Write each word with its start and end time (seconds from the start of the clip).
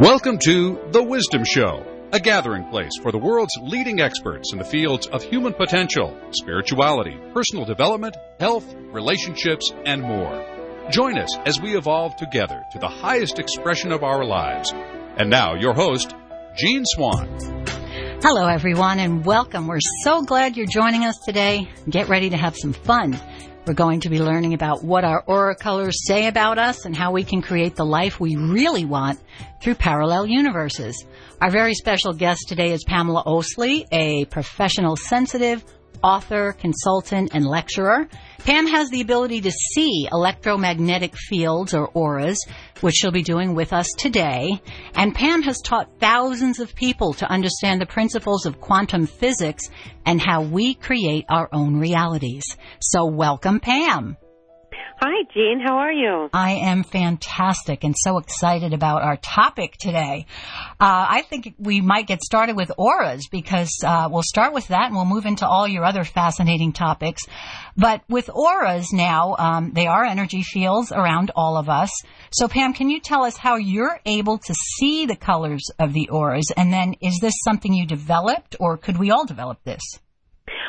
Welcome 0.00 0.38
to 0.44 0.78
The 0.92 1.02
Wisdom 1.02 1.42
Show, 1.42 1.84
a 2.12 2.20
gathering 2.20 2.68
place 2.70 2.92
for 3.02 3.10
the 3.10 3.18
world's 3.18 3.58
leading 3.60 4.00
experts 4.00 4.52
in 4.52 4.58
the 4.60 4.64
fields 4.64 5.08
of 5.08 5.24
human 5.24 5.52
potential, 5.52 6.16
spirituality, 6.30 7.18
personal 7.34 7.64
development, 7.64 8.16
health, 8.38 8.72
relationships, 8.92 9.72
and 9.84 10.00
more. 10.00 10.46
Join 10.92 11.18
us 11.18 11.36
as 11.38 11.60
we 11.60 11.76
evolve 11.76 12.14
together 12.14 12.62
to 12.70 12.78
the 12.78 12.86
highest 12.86 13.40
expression 13.40 13.90
of 13.90 14.04
our 14.04 14.24
lives. 14.24 14.72
And 15.16 15.30
now, 15.30 15.56
your 15.56 15.74
host, 15.74 16.14
Jean 16.56 16.84
Swan. 16.86 17.26
Hello, 18.22 18.46
everyone, 18.46 19.00
and 19.00 19.24
welcome. 19.24 19.66
We're 19.66 19.80
so 20.04 20.22
glad 20.22 20.56
you're 20.56 20.66
joining 20.66 21.06
us 21.06 21.18
today. 21.26 21.68
Get 21.90 22.08
ready 22.08 22.30
to 22.30 22.36
have 22.36 22.56
some 22.56 22.72
fun. 22.72 23.18
We're 23.68 23.74
going 23.74 24.00
to 24.00 24.08
be 24.08 24.18
learning 24.18 24.54
about 24.54 24.82
what 24.82 25.04
our 25.04 25.22
aura 25.26 25.54
colors 25.54 26.06
say 26.06 26.26
about 26.26 26.58
us 26.58 26.86
and 26.86 26.96
how 26.96 27.12
we 27.12 27.22
can 27.22 27.42
create 27.42 27.76
the 27.76 27.84
life 27.84 28.18
we 28.18 28.34
really 28.34 28.86
want 28.86 29.20
through 29.60 29.74
parallel 29.74 30.26
universes. 30.26 31.04
Our 31.42 31.50
very 31.50 31.74
special 31.74 32.14
guest 32.14 32.46
today 32.48 32.72
is 32.72 32.82
Pamala 32.88 33.24
Oslie, 33.26 33.84
a 33.92 34.24
professional 34.24 34.96
sensitive, 34.96 35.62
author, 36.02 36.52
consultant, 36.52 37.30
and 37.34 37.46
lecturer. 37.46 38.08
Pam 38.38 38.66
has 38.66 38.90
the 38.90 39.00
ability 39.00 39.40
to 39.42 39.50
see 39.50 40.08
electromagnetic 40.10 41.16
fields 41.16 41.74
or 41.74 41.88
auras, 41.88 42.38
which 42.80 42.94
she'll 42.96 43.10
be 43.10 43.22
doing 43.22 43.54
with 43.54 43.72
us 43.72 43.88
today. 43.98 44.60
And 44.94 45.14
Pam 45.14 45.42
has 45.42 45.60
taught 45.60 45.98
thousands 45.98 46.60
of 46.60 46.74
people 46.74 47.12
to 47.14 47.30
understand 47.30 47.80
the 47.80 47.86
principles 47.86 48.46
of 48.46 48.60
quantum 48.60 49.06
physics 49.06 49.64
and 50.06 50.20
how 50.20 50.42
we 50.42 50.74
create 50.74 51.24
our 51.28 51.48
own 51.52 51.78
realities. 51.78 52.44
So 52.80 53.06
welcome, 53.06 53.60
Pam. 53.60 54.16
Hi, 55.00 55.24
Jean. 55.32 55.60
How 55.64 55.76
are 55.78 55.92
you? 55.92 56.28
I 56.32 56.52
am 56.52 56.82
fantastic 56.82 57.84
and 57.84 57.94
so 57.96 58.18
excited 58.18 58.72
about 58.72 59.02
our 59.02 59.16
topic 59.16 59.76
today. 59.78 60.26
Uh, 60.80 61.06
I 61.08 61.22
think 61.22 61.54
we 61.58 61.80
might 61.80 62.06
get 62.06 62.22
started 62.22 62.56
with 62.56 62.72
auras 62.76 63.28
because 63.30 63.70
uh, 63.86 64.08
we'll 64.10 64.24
start 64.24 64.52
with 64.52 64.68
that 64.68 64.86
and 64.86 64.96
we'll 64.96 65.04
move 65.04 65.24
into 65.24 65.46
all 65.46 65.68
your 65.68 65.84
other 65.84 66.02
fascinating 66.02 66.72
topics. 66.72 67.22
But 67.76 68.02
with 68.08 68.28
auras 68.28 68.92
now, 68.92 69.36
um, 69.38 69.72
they 69.72 69.86
are 69.86 70.04
energy 70.04 70.42
fields 70.42 70.90
around 70.90 71.30
all 71.36 71.56
of 71.56 71.68
us. 71.68 71.90
So, 72.32 72.48
Pam, 72.48 72.74
can 72.74 72.90
you 72.90 72.98
tell 73.00 73.24
us 73.24 73.36
how 73.36 73.56
you're 73.56 74.00
able 74.04 74.38
to 74.38 74.54
see 74.54 75.06
the 75.06 75.16
colors 75.16 75.70
of 75.78 75.92
the 75.92 76.08
auras? 76.08 76.50
And 76.56 76.72
then, 76.72 76.94
is 77.00 77.18
this 77.20 77.34
something 77.44 77.72
you 77.72 77.86
developed, 77.86 78.56
or 78.58 78.76
could 78.76 78.98
we 78.98 79.12
all 79.12 79.26
develop 79.26 79.62
this? 79.62 79.82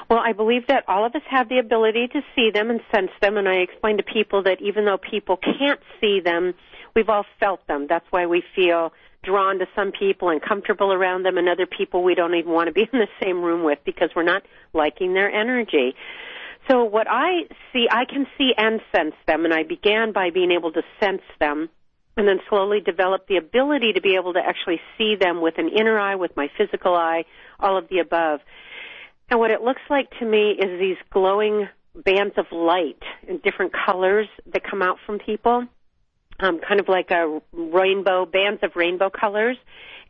Well, 0.10 0.20
I 0.20 0.34
believe 0.34 0.68
that 0.68 0.84
all 0.88 1.06
of 1.06 1.16
us 1.16 1.22
have 1.30 1.50
the 1.50 1.60
ability 1.60 2.08
to 2.10 2.22
see 2.36 2.52
them 2.52 2.70
and 2.70 2.82
sense 2.94 3.12
them, 3.22 3.38
and 3.38 3.48
I 3.48 3.56
explain 3.56 3.98
to 3.98 4.04
people 4.04 4.44
that 4.44 4.62
even 4.62 4.86
though 4.86 4.98
people 4.98 5.38
can't 5.38 5.80
see 6.02 6.20
them, 6.20 6.54
we've 6.96 7.10
all 7.10 7.26
felt 7.40 7.66
them. 7.68 7.88
That's 7.88 8.06
why 8.10 8.26
we 8.26 8.44
feel 8.56 8.94
drawn 9.24 9.60
to 9.60 9.68
some 9.76 9.92
people 9.92 10.30
and 10.30 10.42
comfortable 10.42 10.94
around 10.94 11.24
them, 11.24 11.38
and 11.38 11.50
other 11.50 11.66
people 11.66 12.04
we 12.04 12.16
don't 12.16 12.36
even 12.36 12.52
want 12.52 12.68
to 12.68 12.74
be 12.74 12.82
in 12.94 13.00
the 13.00 13.08
same 13.22 13.42
room 13.42 13.64
with 13.64 13.80
because 13.86 14.10
we're 14.16 14.24
not 14.24 14.44
liking 14.74 15.14
their 15.14 15.32
energy. 15.32 15.96
So 16.70 16.84
what 16.84 17.08
I 17.10 17.48
see, 17.74 17.88
I 17.90 18.06
can 18.06 18.28
see 18.38 18.52
and 18.58 18.82
sense 18.96 19.16
them, 19.28 19.46
and 19.46 19.54
I 19.54 19.64
began 19.64 20.12
by 20.12 20.30
being 20.30 20.52
able 20.52 20.72
to 20.74 20.82
sense 21.00 21.24
them 21.40 21.70
and 22.20 22.28
then 22.28 22.40
slowly 22.50 22.82
develop 22.82 23.28
the 23.28 23.38
ability 23.38 23.94
to 23.94 24.02
be 24.02 24.16
able 24.16 24.34
to 24.34 24.40
actually 24.40 24.82
see 24.98 25.16
them 25.16 25.42
with 25.42 25.58
an 25.58 25.70
inner 25.70 25.98
eye, 25.98 26.16
with 26.16 26.36
my 26.36 26.50
physical 26.58 26.94
eye, 26.94 27.24
all 27.60 27.78
of 27.78 27.88
the 27.90 28.00
above. 28.00 28.42
And 29.30 29.40
what 29.40 29.52
it 29.52 29.62
looks 29.62 29.82
like 29.90 30.10
to 30.20 30.26
me 30.26 30.52
is 30.52 30.80
these 30.80 30.98
glowing 31.12 31.68
bands 31.96 32.34
of 32.38 32.46
light 32.52 33.02
in 33.28 33.40
different 33.40 33.74
colors 33.74 34.28
that 34.54 34.64
come 34.64 34.82
out 34.82 34.98
from 35.06 35.20
people, 35.20 35.66
um, 36.40 36.60
kind 36.68 36.80
of 36.80 36.88
like 36.88 37.12
a 37.12 37.42
rainbow, 37.52 38.26
bands 38.26 38.62
of 38.64 38.76
rainbow 38.76 39.10
colors. 39.10 39.58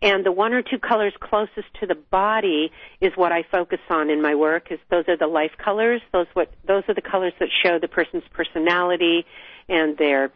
And 0.02 0.26
the 0.26 0.32
one 0.32 0.54
or 0.54 0.62
two 0.62 0.80
colors 0.80 1.14
closest 1.20 1.68
to 1.82 1.86
the 1.86 1.96
body 1.96 2.72
is 3.02 3.12
what 3.16 3.34
I 3.34 3.44
focus 3.44 3.80
on 3.90 4.10
in 4.10 4.22
my 4.22 4.36
work. 4.36 4.72
Is 4.72 4.80
those 4.90 5.04
are 5.10 5.18
the 5.18 5.28
life 5.28 5.52
colors. 5.58 6.02
Those 6.14 6.28
what 6.34 6.54
those 6.66 6.84
are 6.88 6.94
the 6.94 7.02
colors 7.02 7.34
that 7.40 7.50
show 7.64 7.80
the 7.80 7.90
person's 7.90 8.24
personality 8.32 9.26
and 9.68 9.98
their 9.98 10.32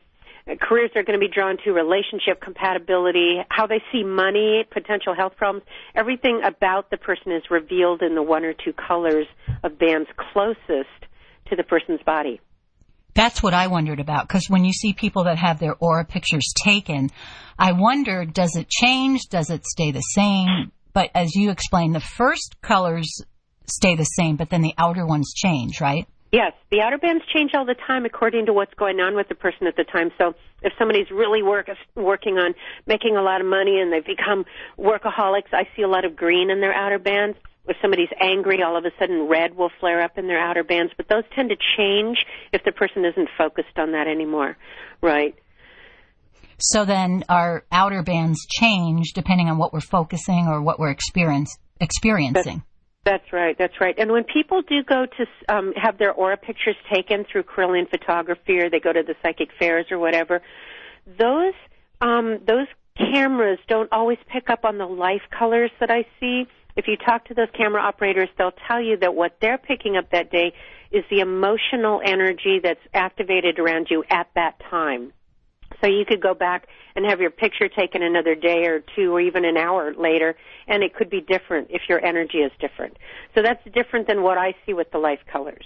careers 0.59 0.91
they're 0.93 1.03
going 1.03 1.19
to 1.19 1.25
be 1.25 1.31
drawn 1.33 1.57
to, 1.63 1.71
relationship 1.71 2.41
compatibility, 2.41 3.37
how 3.49 3.67
they 3.67 3.81
see 3.91 4.03
money, 4.03 4.65
potential 4.71 5.15
health 5.15 5.33
problems. 5.37 5.65
Everything 5.95 6.41
about 6.45 6.89
the 6.89 6.97
person 6.97 7.31
is 7.31 7.43
revealed 7.49 8.01
in 8.01 8.15
the 8.15 8.23
one 8.23 8.43
or 8.43 8.53
two 8.53 8.73
colors 8.73 9.27
of 9.63 9.79
bands 9.79 10.09
closest 10.33 10.89
to 11.49 11.55
the 11.55 11.63
person's 11.63 12.01
body. 12.05 12.41
That's 13.15 13.43
what 13.43 13.53
I 13.53 13.67
wondered 13.67 13.99
about 13.99 14.27
because 14.27 14.49
when 14.49 14.65
you 14.65 14.73
see 14.73 14.93
people 14.93 15.25
that 15.25 15.37
have 15.37 15.59
their 15.59 15.75
aura 15.75 16.03
pictures 16.03 16.51
taken, 16.63 17.09
I 17.59 17.73
wonder 17.73 18.25
does 18.25 18.55
it 18.55 18.69
change? 18.69 19.21
Does 19.29 19.49
it 19.49 19.65
stay 19.65 19.91
the 19.91 20.01
same? 20.01 20.71
But 20.93 21.11
as 21.13 21.35
you 21.35 21.51
explained, 21.51 21.93
the 21.93 21.99
first 21.99 22.55
colors 22.61 23.07
stay 23.67 23.95
the 23.95 24.03
same, 24.03 24.35
but 24.35 24.49
then 24.49 24.61
the 24.61 24.73
outer 24.77 25.05
ones 25.05 25.33
change, 25.35 25.79
right? 25.79 26.07
Yes, 26.33 26.53
the 26.71 26.81
outer 26.81 26.97
bands 26.97 27.23
change 27.31 27.51
all 27.53 27.63
the 27.63 27.75
time 27.75 28.05
according 28.05 28.47
to 28.47 28.53
what's 28.53 28.73
going 28.73 28.99
on 28.99 29.15
with 29.15 29.29
the 29.29 29.35
person 29.35 29.67
at 29.67 29.75
the 29.75 29.83
time. 29.83 30.09
So 30.17 30.33
if 30.63 30.73
somebody's 30.79 31.11
really 31.11 31.43
work, 31.43 31.69
working 31.93 32.39
on 32.39 32.55
making 32.87 33.15
a 33.15 33.21
lot 33.21 33.39
of 33.39 33.45
money 33.45 33.79
and 33.79 33.93
they've 33.93 34.03
become 34.03 34.43
workaholics, 34.75 35.53
I 35.53 35.67
see 35.75 35.83
a 35.83 35.87
lot 35.87 36.05
of 36.05 36.15
green 36.15 36.49
in 36.49 36.59
their 36.59 36.73
outer 36.73 36.97
bands. 36.97 37.37
If 37.67 37.77
somebody's 37.83 38.09
angry, 38.19 38.63
all 38.63 38.75
of 38.75 38.83
a 38.83 38.89
sudden 38.99 39.27
red 39.29 39.55
will 39.55 39.69
flare 39.79 40.01
up 40.01 40.17
in 40.17 40.25
their 40.25 40.39
outer 40.39 40.63
bands. 40.63 40.91
But 40.97 41.07
those 41.07 41.23
tend 41.35 41.49
to 41.49 41.55
change 41.77 42.17
if 42.51 42.63
the 42.63 42.71
person 42.71 43.05
isn't 43.05 43.29
focused 43.37 43.77
on 43.77 43.91
that 43.91 44.07
anymore, 44.07 44.57
right? 45.03 45.35
So 46.57 46.83
then 46.83 47.25
our 47.29 47.63
outer 47.71 48.01
bands 48.01 48.39
change 48.49 49.13
depending 49.13 49.49
on 49.49 49.59
what 49.59 49.71
we're 49.71 49.81
focusing 49.81 50.47
or 50.47 50.63
what 50.63 50.79
we're 50.79 50.89
experience, 50.89 51.55
experiencing. 51.79 52.43
That's 52.43 52.72
right. 53.31 53.57
That's 53.57 53.79
right. 53.81 53.95
And 53.97 54.11
when 54.11 54.23
people 54.23 54.61
do 54.61 54.83
go 54.83 55.05
to 55.05 55.53
um, 55.53 55.73
have 55.75 55.97
their 55.97 56.11
aura 56.11 56.37
pictures 56.37 56.75
taken 56.91 57.25
through 57.25 57.43
Kirlian 57.43 57.89
photography, 57.89 58.59
or 58.59 58.69
they 58.69 58.79
go 58.79 58.93
to 58.93 59.03
the 59.03 59.15
psychic 59.21 59.49
fairs 59.59 59.87
or 59.91 59.99
whatever, 59.99 60.41
those 61.05 61.53
um, 62.01 62.39
those 62.47 62.67
cameras 62.97 63.59
don't 63.67 63.91
always 63.91 64.19
pick 64.31 64.49
up 64.49 64.65
on 64.65 64.77
the 64.77 64.85
life 64.85 65.23
colors 65.37 65.71
that 65.79 65.89
I 65.89 66.05
see. 66.19 66.45
If 66.75 66.87
you 66.87 66.97
talk 66.97 67.25
to 67.25 67.33
those 67.33 67.49
camera 67.55 67.81
operators, 67.81 68.29
they'll 68.37 68.53
tell 68.67 68.81
you 68.81 68.97
that 68.97 69.13
what 69.13 69.37
they're 69.39 69.57
picking 69.57 69.95
up 69.97 70.09
that 70.11 70.31
day 70.31 70.53
is 70.91 71.03
the 71.09 71.19
emotional 71.19 72.01
energy 72.03 72.59
that's 72.63 72.79
activated 72.93 73.59
around 73.59 73.87
you 73.89 74.03
at 74.09 74.27
that 74.35 74.59
time. 74.69 75.11
So 75.83 75.89
you 75.89 76.05
could 76.07 76.21
go 76.21 76.33
back 76.33 76.67
and 76.95 77.05
have 77.09 77.19
your 77.19 77.31
picture 77.31 77.67
taken 77.67 78.03
another 78.03 78.35
day 78.35 78.65
or 78.67 78.83
two 78.95 79.11
or 79.11 79.19
even 79.19 79.43
an 79.43 79.57
hour 79.57 79.93
later, 79.93 80.35
and 80.67 80.81
it 80.81 80.95
could 80.95 81.09
be 81.09 81.19
different 81.19 81.67
if 81.71 81.81
your 81.89 82.03
energy 82.03 82.37
is 82.37 82.51
different. 82.61 82.95
So 83.35 83.41
that's 83.43 83.61
different 83.73 84.07
than 84.07 84.21
what 84.23 84.37
I 84.37 84.53
see 84.65 84.73
with 84.73 84.91
the 84.91 84.99
life 84.99 85.19
colors. 85.31 85.65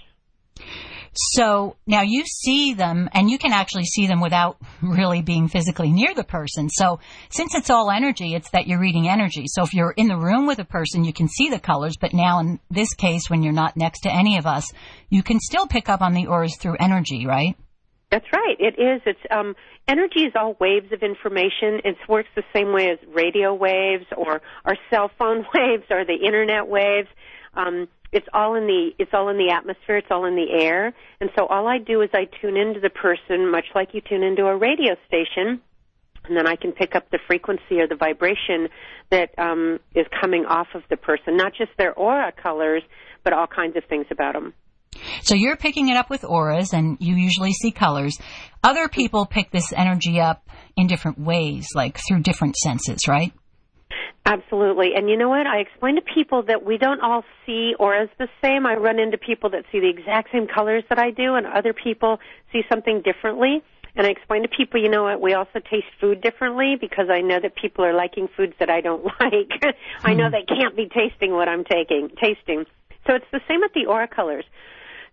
So 1.14 1.76
now 1.86 2.02
you 2.02 2.24
see 2.26 2.74
them 2.74 3.08
and 3.12 3.30
you 3.30 3.38
can 3.38 3.52
actually 3.52 3.84
see 3.84 4.06
them 4.06 4.20
without 4.20 4.58
really 4.82 5.22
being 5.22 5.48
physically 5.48 5.90
near 5.90 6.14
the 6.14 6.24
person. 6.24 6.68
So 6.68 7.00
since 7.30 7.54
it's 7.54 7.70
all 7.70 7.90
energy, 7.90 8.34
it's 8.34 8.50
that 8.50 8.66
you're 8.66 8.80
reading 8.80 9.08
energy. 9.08 9.44
So 9.46 9.62
if 9.62 9.72
you're 9.72 9.94
in 9.96 10.08
the 10.08 10.18
room 10.18 10.46
with 10.46 10.58
a 10.58 10.64
person, 10.64 11.04
you 11.04 11.12
can 11.12 11.28
see 11.28 11.48
the 11.48 11.60
colors, 11.60 11.96
but 12.00 12.12
now 12.12 12.40
in 12.40 12.60
this 12.70 12.92
case, 12.94 13.30
when 13.30 13.42
you're 13.42 13.52
not 13.52 13.76
next 13.76 14.00
to 14.00 14.12
any 14.12 14.36
of 14.36 14.46
us, 14.46 14.70
you 15.10 15.22
can 15.22 15.38
still 15.40 15.66
pick 15.66 15.88
up 15.88 16.02
on 16.02 16.12
the 16.12 16.26
auras 16.26 16.56
through 16.56 16.76
energy, 16.78 17.26
right? 17.26 17.56
That's 18.10 18.26
right. 18.32 18.56
It 18.58 18.78
is. 18.78 19.02
It's 19.04 19.20
um, 19.30 19.54
energy 19.86 20.20
is 20.20 20.32
all 20.34 20.56
waves 20.58 20.92
of 20.92 21.02
information. 21.02 21.80
It 21.84 21.96
works 22.08 22.28
the 22.34 22.44
same 22.54 22.72
way 22.72 22.90
as 22.90 22.98
radio 23.06 23.52
waves 23.52 24.06
or 24.16 24.40
our 24.64 24.76
cell 24.90 25.10
phone 25.18 25.44
waves 25.54 25.84
or 25.90 26.04
the 26.04 26.14
internet 26.14 26.68
waves. 26.68 27.08
Um, 27.54 27.88
it's 28.10 28.26
all 28.32 28.54
in 28.54 28.66
the 28.66 28.92
it's 28.98 29.10
all 29.12 29.28
in 29.28 29.36
the 29.36 29.50
atmosphere. 29.50 29.98
It's 29.98 30.08
all 30.10 30.24
in 30.24 30.36
the 30.36 30.50
air. 30.50 30.94
And 31.20 31.28
so 31.36 31.46
all 31.46 31.66
I 31.66 31.78
do 31.78 32.00
is 32.00 32.08
I 32.14 32.26
tune 32.40 32.56
into 32.56 32.80
the 32.80 32.90
person, 32.90 33.50
much 33.50 33.66
like 33.74 33.92
you 33.92 34.00
tune 34.00 34.22
into 34.22 34.46
a 34.46 34.56
radio 34.56 34.96
station, 35.06 35.60
and 36.24 36.36
then 36.36 36.46
I 36.46 36.56
can 36.56 36.72
pick 36.72 36.94
up 36.94 37.10
the 37.10 37.18
frequency 37.26 37.80
or 37.80 37.86
the 37.86 37.96
vibration 37.96 38.68
that 39.10 39.38
um, 39.38 39.80
is 39.94 40.06
coming 40.18 40.46
off 40.46 40.68
of 40.74 40.82
the 40.88 40.96
person, 40.96 41.36
not 41.36 41.52
just 41.52 41.72
their 41.76 41.92
aura 41.92 42.32
colors, 42.32 42.82
but 43.22 43.34
all 43.34 43.46
kinds 43.46 43.76
of 43.76 43.84
things 43.84 44.06
about 44.10 44.32
them. 44.32 44.54
So 45.22 45.34
you're 45.34 45.56
picking 45.56 45.88
it 45.88 45.96
up 45.96 46.10
with 46.10 46.24
auras 46.24 46.72
and 46.72 46.96
you 47.00 47.16
usually 47.16 47.52
see 47.52 47.70
colors. 47.70 48.18
Other 48.62 48.88
people 48.88 49.26
pick 49.26 49.50
this 49.50 49.72
energy 49.72 50.20
up 50.20 50.48
in 50.76 50.86
different 50.86 51.18
ways, 51.18 51.68
like 51.74 51.98
through 52.06 52.20
different 52.20 52.56
senses, 52.56 53.08
right? 53.08 53.32
Absolutely. 54.28 54.90
And 54.94 55.08
you 55.08 55.16
know 55.16 55.30
what? 55.30 55.46
I 55.46 55.60
explain 55.60 55.94
to 55.94 56.02
people 56.02 56.42
that 56.48 56.62
we 56.62 56.76
don't 56.76 57.00
all 57.00 57.24
see 57.46 57.72
auras 57.78 58.10
the 58.18 58.28
same. 58.42 58.66
I 58.66 58.74
run 58.74 58.98
into 58.98 59.16
people 59.16 59.50
that 59.50 59.64
see 59.72 59.80
the 59.80 59.88
exact 59.88 60.32
same 60.32 60.46
colors 60.46 60.84
that 60.90 60.98
I 60.98 61.10
do 61.12 61.34
and 61.36 61.46
other 61.46 61.72
people 61.72 62.18
see 62.52 62.60
something 62.68 63.00
differently. 63.02 63.62
And 63.96 64.06
I 64.06 64.10
explain 64.10 64.42
to 64.42 64.48
people, 64.48 64.80
you 64.80 64.90
know 64.90 65.04
what, 65.04 65.20
we 65.20 65.32
also 65.32 65.60
taste 65.70 65.88
food 65.98 66.20
differently 66.20 66.76
because 66.78 67.06
I 67.10 67.22
know 67.22 67.40
that 67.40 67.56
people 67.56 67.84
are 67.84 67.94
liking 67.94 68.28
foods 68.36 68.52
that 68.60 68.70
I 68.70 68.82
don't 68.82 69.04
like. 69.20 69.50
I 70.04 70.12
know 70.12 70.26
hmm. 70.28 70.32
they 70.32 70.44
can't 70.44 70.76
be 70.76 70.88
tasting 70.88 71.32
what 71.32 71.48
I'm 71.48 71.64
taking, 71.64 72.10
tasting. 72.20 72.64
So 73.06 73.14
it's 73.14 73.26
the 73.32 73.40
same 73.48 73.60
with 73.60 73.72
the 73.72 73.86
aura 73.86 74.08
colors. 74.08 74.44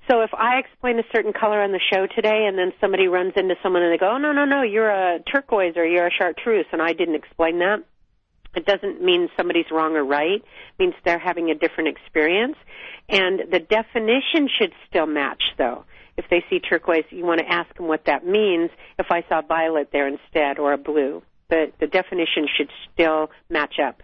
So 0.07 0.21
if 0.21 0.33
I 0.33 0.59
explain 0.59 0.99
a 0.99 1.03
certain 1.13 1.33
color 1.33 1.61
on 1.61 1.71
the 1.71 1.79
show 1.91 2.05
today 2.05 2.45
and 2.47 2.57
then 2.57 2.73
somebody 2.79 3.07
runs 3.07 3.33
into 3.35 3.55
someone 3.63 3.81
and 3.81 3.91
they 3.91 3.97
go, 3.97 4.13
oh, 4.13 4.17
no, 4.17 4.31
no, 4.33 4.45
no, 4.45 4.61
you're 4.61 4.89
a 4.89 5.19
turquoise 5.19 5.73
or 5.77 5.85
you're 5.85 6.07
a 6.07 6.11
chartreuse, 6.11 6.67
and 6.71 6.81
I 6.81 6.93
didn't 6.93 7.15
explain 7.15 7.59
that, 7.59 7.83
It 8.55 8.65
doesn't 8.65 9.01
mean 9.01 9.29
somebody's 9.35 9.69
wrong 9.71 9.95
or 9.95 10.05
right. 10.05 10.41
It 10.41 10.79
means 10.79 10.93
they're 11.03 11.19
having 11.19 11.49
a 11.49 11.55
different 11.55 11.89
experience. 11.89 12.55
And 13.09 13.51
the 13.51 13.59
definition 13.59 14.47
should 14.59 14.73
still 14.87 15.07
match, 15.07 15.43
though. 15.57 15.85
If 16.17 16.25
they 16.29 16.43
see 16.49 16.59
turquoise, 16.59 17.03
you 17.09 17.25
want 17.25 17.41
to 17.41 17.51
ask 17.51 17.75
them 17.75 17.87
what 17.87 18.05
that 18.05 18.25
means 18.25 18.69
if 18.97 19.07
I 19.09 19.23
saw 19.27 19.41
violet 19.41 19.89
there 19.91 20.07
instead 20.07 20.59
or 20.59 20.71
a 20.71 20.77
blue. 20.77 21.23
The, 21.49 21.71
the 21.79 21.87
definition 21.87 22.47
should 22.55 22.69
still 22.93 23.29
match 23.49 23.75
up. 23.85 24.01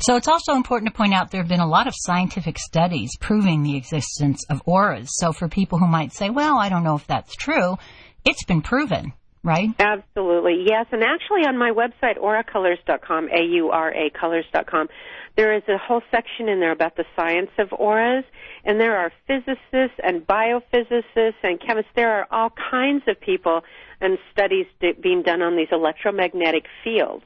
So 0.00 0.16
it's 0.16 0.28
also 0.28 0.54
important 0.54 0.92
to 0.92 0.96
point 0.96 1.14
out 1.14 1.30
there 1.30 1.40
have 1.42 1.48
been 1.48 1.60
a 1.60 1.68
lot 1.68 1.86
of 1.86 1.94
scientific 1.96 2.58
studies 2.58 3.16
proving 3.20 3.62
the 3.62 3.76
existence 3.76 4.44
of 4.50 4.62
auras. 4.66 5.08
So 5.12 5.32
for 5.32 5.48
people 5.48 5.78
who 5.78 5.86
might 5.86 6.12
say, 6.12 6.30
well, 6.30 6.58
I 6.58 6.68
don't 6.68 6.84
know 6.84 6.96
if 6.96 7.06
that's 7.06 7.34
true, 7.34 7.76
it's 8.24 8.44
been 8.44 8.62
proven 8.62 9.12
right? 9.44 9.70
Absolutely, 9.78 10.64
yes. 10.66 10.86
And 10.92 11.02
actually, 11.02 11.46
on 11.46 11.56
my 11.56 11.70
website, 11.70 12.18
auracolors.com, 12.18 13.28
A-U-R-A 13.28 14.10
colors.com, 14.18 14.88
there 15.36 15.56
is 15.56 15.62
a 15.68 15.78
whole 15.78 16.02
section 16.10 16.48
in 16.48 16.60
there 16.60 16.72
about 16.72 16.96
the 16.96 17.04
science 17.14 17.50
of 17.58 17.72
auras, 17.72 18.24
and 18.64 18.80
there 18.80 18.96
are 18.96 19.12
physicists 19.26 19.98
and 20.02 20.26
biophysicists 20.26 21.42
and 21.42 21.60
chemists. 21.64 21.90
There 21.94 22.10
are 22.10 22.26
all 22.30 22.50
kinds 22.70 23.04
of 23.06 23.20
people 23.20 23.60
and 24.00 24.18
studies 24.32 24.66
being 25.00 25.22
done 25.22 25.42
on 25.42 25.56
these 25.56 25.68
electromagnetic 25.70 26.64
fields. 26.82 27.24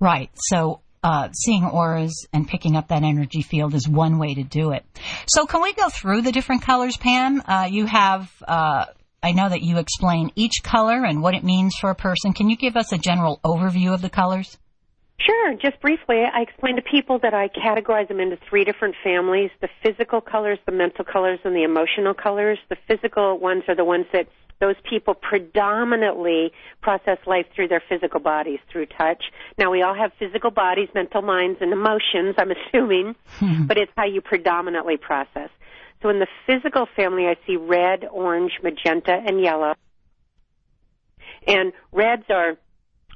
Right. 0.00 0.30
So 0.34 0.80
uh, 1.02 1.30
seeing 1.32 1.64
auras 1.64 2.26
and 2.32 2.46
picking 2.46 2.76
up 2.76 2.88
that 2.88 3.02
energy 3.02 3.42
field 3.42 3.74
is 3.74 3.88
one 3.88 4.18
way 4.18 4.34
to 4.34 4.42
do 4.42 4.72
it. 4.72 4.84
So, 5.26 5.46
can 5.46 5.62
we 5.62 5.72
go 5.72 5.88
through 5.88 6.22
the 6.22 6.32
different 6.32 6.62
colors, 6.62 6.96
Pam? 6.96 7.42
Uh, 7.46 7.68
you 7.70 7.86
have 7.86 8.30
uh, 8.46 8.86
I 9.22 9.32
know 9.32 9.48
that 9.48 9.62
you 9.62 9.78
explain 9.78 10.32
each 10.34 10.62
color 10.64 11.04
and 11.04 11.22
what 11.22 11.34
it 11.34 11.44
means 11.44 11.76
for 11.80 11.90
a 11.90 11.94
person. 11.94 12.32
Can 12.32 12.50
you 12.50 12.56
give 12.56 12.76
us 12.76 12.92
a 12.92 12.98
general 12.98 13.38
overview 13.44 13.94
of 13.94 14.02
the 14.02 14.10
colors? 14.10 14.58
Sure. 15.24 15.54
Just 15.54 15.80
briefly, 15.80 16.24
I 16.24 16.40
explain 16.40 16.76
to 16.76 16.82
people 16.82 17.18
that 17.20 17.34
I 17.34 17.48
categorize 17.48 18.08
them 18.08 18.18
into 18.18 18.38
three 18.48 18.64
different 18.64 18.94
families 19.04 19.50
the 19.60 19.68
physical 19.82 20.20
colors, 20.20 20.58
the 20.66 20.72
mental 20.72 21.04
colors, 21.04 21.38
and 21.44 21.54
the 21.54 21.62
emotional 21.62 22.14
colors. 22.14 22.58
The 22.68 22.76
physical 22.88 23.38
ones 23.38 23.64
are 23.68 23.74
the 23.74 23.84
ones 23.84 24.06
that 24.12 24.26
those 24.62 24.76
people 24.88 25.14
predominantly 25.14 26.52
process 26.82 27.18
life 27.26 27.46
through 27.54 27.66
their 27.66 27.82
physical 27.88 28.20
bodies, 28.20 28.60
through 28.70 28.86
touch. 28.86 29.24
Now, 29.58 29.72
we 29.72 29.82
all 29.82 29.94
have 29.94 30.12
physical 30.20 30.52
bodies, 30.52 30.88
mental 30.94 31.20
minds, 31.20 31.58
and 31.60 31.72
emotions, 31.72 32.36
I'm 32.38 32.52
assuming, 32.52 33.16
hmm. 33.38 33.66
but 33.66 33.76
it's 33.76 33.90
how 33.96 34.04
you 34.04 34.20
predominantly 34.20 34.96
process. 34.96 35.50
So 36.00 36.10
in 36.10 36.20
the 36.20 36.28
physical 36.46 36.86
family, 36.94 37.26
I 37.26 37.36
see 37.44 37.56
red, 37.56 38.06
orange, 38.10 38.52
magenta, 38.62 39.12
and 39.12 39.40
yellow. 39.40 39.74
And 41.46 41.72
reds 41.90 42.24
are, 42.30 42.56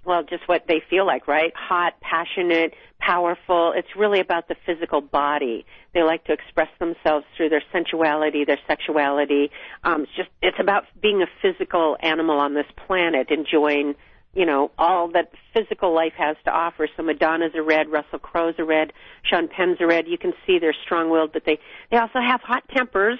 well, 0.06 0.22
just 0.22 0.48
what 0.48 0.64
they 0.68 0.80
feel 0.88 1.06
like, 1.06 1.26
right? 1.26 1.52
Hot, 1.56 1.94
passionate, 2.00 2.74
powerful. 3.00 3.72
It's 3.76 3.88
really 3.96 4.20
about 4.20 4.48
the 4.48 4.54
physical 4.64 5.00
body. 5.00 5.66
They 5.92 6.02
like 6.02 6.24
to 6.24 6.32
express 6.32 6.68
themselves 6.78 7.26
through 7.36 7.48
their 7.48 7.62
sensuality, 7.72 8.44
their 8.44 8.60
sexuality. 8.66 9.50
Um, 9.82 10.02
it's 10.02 10.12
just, 10.16 10.28
it's 10.42 10.58
about 10.60 10.84
being 11.00 11.22
a 11.22 11.26
physical 11.42 11.96
animal 12.00 12.38
on 12.38 12.54
this 12.54 12.66
planet, 12.86 13.30
enjoying 13.30 13.94
you 14.36 14.44
know, 14.44 14.70
all 14.76 15.08
that 15.12 15.32
physical 15.54 15.94
life 15.94 16.12
has 16.18 16.36
to 16.44 16.50
offer. 16.50 16.86
So 16.94 17.02
Madonna's 17.02 17.52
a 17.54 17.62
red, 17.62 17.88
Russell 17.88 18.18
Crowe's 18.18 18.54
a 18.58 18.64
red, 18.64 18.92
Sean 19.24 19.48
Penn's 19.48 19.78
a 19.80 19.86
red. 19.86 20.06
You 20.06 20.18
can 20.18 20.34
see 20.46 20.58
they're 20.58 20.76
strong-willed, 20.84 21.32
but 21.32 21.44
they 21.46 21.58
they 21.90 21.96
also 21.96 22.20
have 22.20 22.42
hot 22.42 22.62
tempers. 22.76 23.18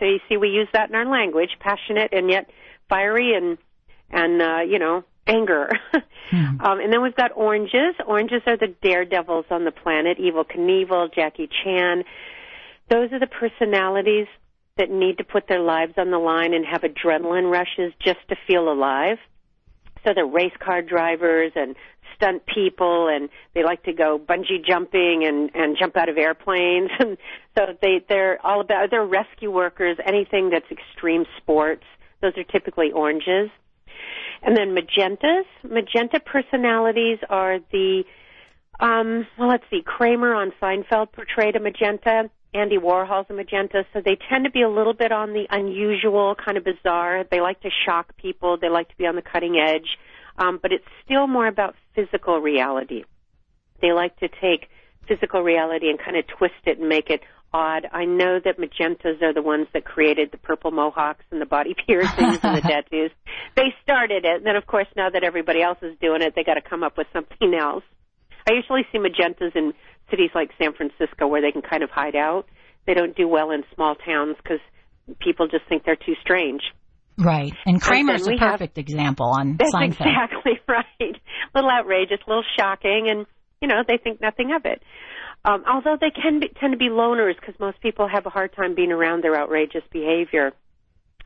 So 0.00 0.04
you 0.04 0.18
see, 0.28 0.36
we 0.36 0.48
use 0.48 0.66
that 0.72 0.88
in 0.90 0.96
our 0.96 1.06
language, 1.06 1.50
passionate 1.60 2.12
and 2.12 2.28
yet 2.28 2.50
fiery 2.88 3.34
and 3.36 3.56
and 4.10 4.42
uh, 4.42 4.60
you 4.68 4.80
know 4.80 5.04
anger. 5.28 5.70
hmm. 6.30 6.60
um, 6.60 6.80
and 6.80 6.92
then 6.92 7.02
we've 7.02 7.14
got 7.14 7.32
oranges. 7.36 7.94
Oranges 8.06 8.42
are 8.46 8.56
the 8.56 8.74
daredevils 8.82 9.46
on 9.50 9.64
the 9.64 9.70
planet. 9.70 10.18
Evel 10.18 10.44
Knievel, 10.44 11.14
Jackie 11.14 11.48
Chan. 11.62 12.04
Those 12.88 13.12
are 13.12 13.20
the 13.20 13.26
personalities 13.26 14.26
that 14.78 14.90
need 14.90 15.18
to 15.18 15.24
put 15.24 15.46
their 15.48 15.60
lives 15.60 15.94
on 15.98 16.10
the 16.10 16.18
line 16.18 16.54
and 16.54 16.64
have 16.64 16.82
adrenaline 16.82 17.50
rushes 17.50 17.92
just 18.02 18.20
to 18.28 18.36
feel 18.46 18.72
alive. 18.72 19.18
So 20.04 20.12
they're 20.14 20.26
race 20.26 20.52
car 20.60 20.80
drivers 20.80 21.52
and 21.54 21.74
stunt 22.18 22.42
people 22.46 23.08
and 23.08 23.28
they 23.54 23.62
like 23.62 23.82
to 23.84 23.92
go 23.92 24.18
bungee 24.18 24.64
jumping 24.66 25.24
and 25.24 25.50
and 25.54 25.76
jump 25.78 25.96
out 25.96 26.08
of 26.08 26.18
airplanes 26.18 26.90
and 26.98 27.16
so 27.56 27.66
they 27.80 28.04
they're 28.08 28.44
all 28.44 28.60
about 28.60 28.90
they're 28.90 29.04
rescue 29.04 29.50
workers 29.50 29.96
anything 30.04 30.50
that's 30.50 30.70
extreme 30.70 31.24
sports 31.36 31.84
those 32.20 32.32
are 32.36 32.44
typically 32.44 32.90
oranges 32.92 33.50
and 34.42 34.56
then 34.56 34.74
magentas 34.74 35.44
magenta 35.62 36.20
personalities 36.20 37.18
are 37.28 37.58
the 37.72 38.04
um 38.80 39.26
well 39.38 39.48
let's 39.48 39.64
see 39.70 39.82
Kramer 39.84 40.34
on 40.34 40.52
Seinfeld 40.60 41.12
portrayed 41.12 41.56
a 41.56 41.60
magenta 41.60 42.30
Andy 42.54 42.78
Warhol's 42.78 43.26
a 43.28 43.34
magenta, 43.34 43.84
so 43.92 44.00
they 44.00 44.16
tend 44.28 44.44
to 44.44 44.50
be 44.50 44.62
a 44.62 44.68
little 44.68 44.94
bit 44.94 45.12
on 45.12 45.32
the 45.32 45.46
unusual, 45.50 46.34
kind 46.34 46.56
of 46.56 46.64
bizarre. 46.64 47.24
They 47.30 47.40
like 47.40 47.60
to 47.60 47.70
shock 47.84 48.16
people. 48.16 48.56
They 48.56 48.70
like 48.70 48.88
to 48.88 48.96
be 48.96 49.06
on 49.06 49.16
the 49.16 49.22
cutting 49.22 49.58
edge, 49.58 49.98
um, 50.38 50.58
but 50.60 50.72
it's 50.72 50.84
still 51.04 51.26
more 51.26 51.46
about 51.46 51.74
physical 51.94 52.38
reality. 52.38 53.04
They 53.82 53.92
like 53.92 54.16
to 54.20 54.28
take 54.28 54.68
physical 55.06 55.42
reality 55.42 55.90
and 55.90 55.98
kind 55.98 56.16
of 56.16 56.26
twist 56.26 56.54
it 56.64 56.78
and 56.78 56.88
make 56.88 57.10
it 57.10 57.20
odd. 57.52 57.86
I 57.92 58.04
know 58.04 58.38
that 58.44 58.58
magentas 58.58 59.22
are 59.22 59.32
the 59.32 59.42
ones 59.42 59.66
that 59.72 59.84
created 59.84 60.30
the 60.30 60.38
purple 60.38 60.70
mohawks 60.70 61.24
and 61.30 61.40
the 61.40 61.46
body 61.46 61.74
piercings 61.86 62.38
and 62.42 62.56
the 62.56 62.60
tattoos. 62.68 63.10
They 63.56 63.74
started 63.82 64.24
it, 64.24 64.36
and 64.36 64.46
then 64.46 64.56
of 64.56 64.66
course 64.66 64.86
now 64.96 65.10
that 65.10 65.24
everybody 65.24 65.62
else 65.62 65.78
is 65.82 65.96
doing 66.00 66.22
it, 66.22 66.34
they 66.34 66.44
got 66.44 66.54
to 66.54 66.62
come 66.62 66.82
up 66.82 66.96
with 66.96 67.06
something 67.12 67.54
else. 67.54 67.84
I 68.48 68.54
usually 68.54 68.82
see 68.92 68.98
magentas 68.98 69.54
in 69.54 69.74
cities 70.10 70.30
like 70.34 70.50
San 70.60 70.72
Francisco 70.72 71.26
where 71.26 71.42
they 71.42 71.52
can 71.52 71.62
kind 71.62 71.82
of 71.82 71.90
hide 71.90 72.16
out. 72.16 72.46
They 72.86 72.94
don't 72.94 73.14
do 73.14 73.28
well 73.28 73.50
in 73.50 73.64
small 73.74 73.94
towns 73.94 74.36
because 74.42 74.60
people 75.20 75.48
just 75.48 75.64
think 75.68 75.84
they're 75.84 75.96
too 75.96 76.14
strange. 76.22 76.62
Right. 77.18 77.52
And 77.66 77.80
Kramer's 77.80 78.26
and 78.26 78.36
a 78.36 78.38
perfect 78.38 78.76
have, 78.76 78.82
example 78.82 79.26
on 79.26 79.56
that's 79.58 79.74
Seinfeld. 79.74 80.06
exactly 80.06 80.60
right. 80.68 80.84
A 81.00 81.50
little 81.54 81.70
outrageous, 81.70 82.20
a 82.26 82.30
little 82.30 82.44
shocking, 82.58 83.08
and, 83.10 83.26
you 83.60 83.68
know, 83.68 83.82
they 83.86 83.98
think 83.98 84.20
nothing 84.20 84.52
of 84.54 84.64
it. 84.64 84.82
Um, 85.44 85.64
although 85.66 85.96
they 86.00 86.10
can 86.10 86.40
be, 86.40 86.48
tend 86.48 86.72
to 86.72 86.78
be 86.78 86.88
loners 86.88 87.36
because 87.36 87.58
most 87.58 87.80
people 87.80 88.08
have 88.08 88.26
a 88.26 88.30
hard 88.30 88.54
time 88.54 88.74
being 88.74 88.92
around 88.92 89.22
their 89.22 89.36
outrageous 89.36 89.84
behavior. 89.90 90.52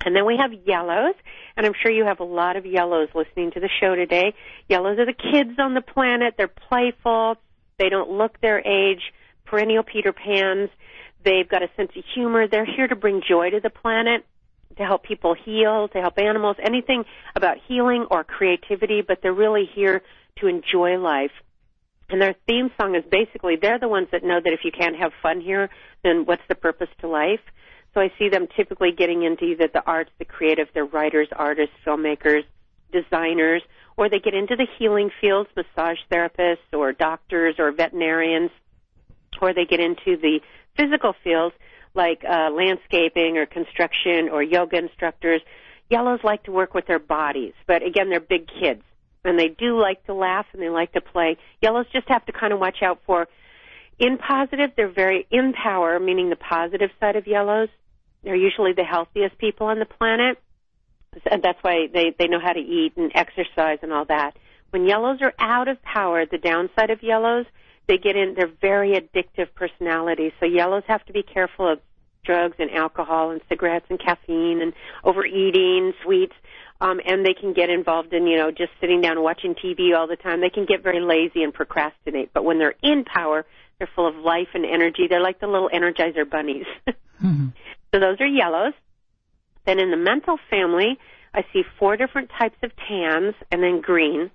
And 0.05 0.17
then 0.17 0.27
we 0.27 0.37
have 0.37 0.53
yellows, 0.53 1.15
and 1.57 1.65
I'm 1.65 1.75
sure 1.81 1.91
you 1.91 2.05
have 2.05 2.21
a 2.21 2.25
lot 2.25 2.57
of 2.57 2.67
yellows 2.67 3.09
listening 3.15 3.53
to 3.53 3.61
the 3.61 3.69
show 3.81 3.95
today. 3.95 4.35
Yellows 4.69 4.99
are 4.99 5.07
the 5.07 5.13
kids 5.13 5.59
on 5.59 5.75
the 5.75 5.81
planet. 5.81 6.35
They're 6.37 6.49
playful. 6.49 7.37
They 7.79 7.89
don't 7.89 8.11
look 8.11 8.41
their 8.41 8.59
age, 8.59 9.01
perennial 9.45 9.85
Peter 9.85 10.13
Pans. 10.13 10.71
They've 11.25 11.49
got 11.49 11.63
a 11.63 11.71
sense 11.77 11.93
of 11.97 12.05
humor. 12.15 12.49
They're 12.49 12.65
here 12.65 12.89
to 12.89 12.97
bring 12.97 13.23
joy 13.27 13.51
to 13.51 13.61
the 13.61 13.71
planet, 13.71 14.27
to 14.77 14.85
help 14.85 15.05
people 15.05 15.35
heal, 15.35 15.89
to 15.89 16.01
help 16.01 16.19
animals, 16.19 16.57
anything 16.61 17.05
about 17.37 17.59
healing 17.69 18.07
or 18.11 18.25
creativity, 18.25 19.03
but 19.03 19.19
they're 19.23 19.33
really 19.33 19.69
here 19.73 20.03
to 20.41 20.49
enjoy 20.49 20.99
life. 20.99 21.31
And 22.13 22.21
their 22.21 22.35
theme 22.47 22.71
song 22.79 22.95
is 22.95 23.05
basically 23.11 23.57
they're 23.57 23.79
the 23.79 23.89
ones 23.89 24.09
that 24.13 24.23
know 24.23 24.39
that 24.39 24.53
if 24.53 24.61
you 24.65 24.71
can't 24.71 24.97
have 24.97 25.13
fun 25.23 25.41
here, 25.41 25.71
then 26.05 26.27
what's 26.27 26.43
the 26.47 26.55
purpose 26.55 26.91
to 27.01 27.09
life? 27.09 27.41
So 27.95 28.01
I 28.03 28.13
see 28.19 28.29
them 28.29 28.49
typically 28.55 28.93
getting 28.93 29.23
into 29.23 29.45
either 29.45 29.67
the 29.73 29.83
arts, 29.87 30.11
the 30.19 30.27
creative, 30.27 30.69
they're 30.75 30.85
writers, 30.85 31.29
artists, 31.33 31.75
filmmakers, 31.87 32.45
designers, 32.93 33.63
or 33.97 34.11
they 34.11 34.19
get 34.19 34.35
into 34.35 34.57
the 34.57 34.67
healing 34.79 35.11
fields, 35.23 35.49
massage 35.57 35.99
therapists 36.11 36.59
or 36.75 36.93
doctors 36.93 37.55
or 37.59 37.73
veterinarians, 37.73 38.51
or 39.41 39.55
they 39.55 39.65
get 39.65 39.81
into 39.81 40.19
the 40.21 40.41
physical 40.77 41.15
fields 41.25 41.55
like 41.95 42.23
uh, 42.29 42.51
landscaping 42.51 43.39
or 43.39 43.47
construction 43.47 44.29
or 44.31 44.43
yoga 44.43 44.77
instructors. 44.77 45.41
Yellows 45.89 46.21
like 46.23 46.43
to 46.45 46.53
work 46.53 46.75
with 46.75 46.87
their 46.87 46.99
bodies, 46.99 47.55
but 47.67 47.83
again, 47.83 48.11
they're 48.11 48.21
big 48.21 48.49
kids 48.61 48.83
and 49.25 49.39
they 49.39 49.49
do 49.49 49.81
like 49.81 50.05
to 50.07 50.15
laugh 50.15 50.47
and 50.53 50.63
they 50.63 50.69
like 50.69 50.93
to 50.93 51.01
play. 51.01 51.37
Yellows 51.61 51.87
just 51.93 52.09
have 52.09 52.25
to 52.27 52.33
kind 52.33 52.53
of 52.53 52.59
watch 52.59 52.83
out 52.83 53.01
for. 53.07 53.29
In 53.99 54.19
positive, 54.19 54.71
they're 54.77 54.89
very 54.89 55.27
in 55.31 55.53
power, 55.53 56.01
meaning 56.01 56.31
the 56.31 56.37
positive 56.37 56.91
side 56.99 57.17
of 57.17 57.27
yellows. 57.27 57.69
They're 58.25 58.35
usually 58.35 58.73
the 58.73 58.85
healthiest 58.85 59.39
people 59.39 59.67
on 59.67 59.79
the 59.79 59.87
planet 59.87 60.39
and 61.31 61.43
that's 61.43 61.63
why 61.63 61.89
they 61.93 62.15
they 62.19 62.27
know 62.27 62.41
how 62.41 62.53
to 62.53 62.61
eat 62.61 62.97
and 62.97 63.13
exercise 63.15 63.79
and 63.83 63.93
all 63.93 64.05
that. 64.07 64.37
When 64.71 64.87
yellows 64.87 65.19
are 65.21 65.35
out 65.39 65.69
of 65.69 65.83
power, 65.83 66.25
the 66.25 66.39
downside 66.39 66.91
of 66.91 67.03
yellows, 67.03 67.47
they 67.87 67.99
get 67.99 68.17
in. 68.17 68.35
They're 68.35 68.51
very 68.61 68.93
addictive 68.93 69.49
personalities. 69.55 70.33
So 70.41 70.47
yellows 70.47 70.85
have 70.87 71.05
to 71.07 71.13
be 71.13 71.23
careful 71.23 71.71
of 71.71 71.81
drugs 72.25 72.57
and 72.59 72.71
alcohol 72.71 73.33
and 73.33 73.41
cigarettes 73.49 73.87
and 73.91 74.01
caffeine 74.01 74.63
and 74.63 74.73
overeating, 75.05 75.93
sweets. 76.03 76.35
Um, 76.83 77.01
and 77.07 77.25
they 77.25 77.33
can 77.33 77.53
get 77.53 77.71
involved 77.71 78.13
in, 78.13 78.27
you 78.27 78.37
know, 78.37 78.51
just 78.51 78.73
sitting 78.81 79.01
down 79.01 79.13
and 79.13 79.23
watching 79.23 79.55
TV 79.55 79.97
all 79.97 80.09
the 80.09 80.17
time. 80.17 80.41
They 80.41 80.51
can 80.51 80.67
get 80.67 80.83
very 80.83 81.01
lazy 81.01 81.45
and 81.45 81.55
procrastinate. 81.55 82.33
But 82.35 82.45
when 82.45 82.59
they're 82.59 82.75
in 82.83 83.05
power, 83.05 83.47
they're 83.79 83.89
full 83.95 84.09
of 84.09 84.17
life 84.17 84.49
and 84.55 84.67
energy. 84.67 85.07
They're 85.09 85.23
like 85.23 85.39
the 85.39 85.47
little 85.47 85.71
energizer 85.73 86.29
bunnies. 86.29 86.67
mm-hmm. 86.89 87.49
So 87.95 88.01
those 88.01 88.21
are 88.21 88.27
yellows. 88.27 88.73
Then 89.65 89.79
in 89.79 89.93
the 89.93 89.97
mental 89.97 90.39
family, 90.51 90.99
I 91.33 91.45
see 91.53 91.63
four 91.79 91.97
different 91.97 92.31
types 92.37 92.57
of 92.65 92.73
tans 92.89 93.35
and 93.53 93.63
then 93.63 93.81
green. 93.81 94.33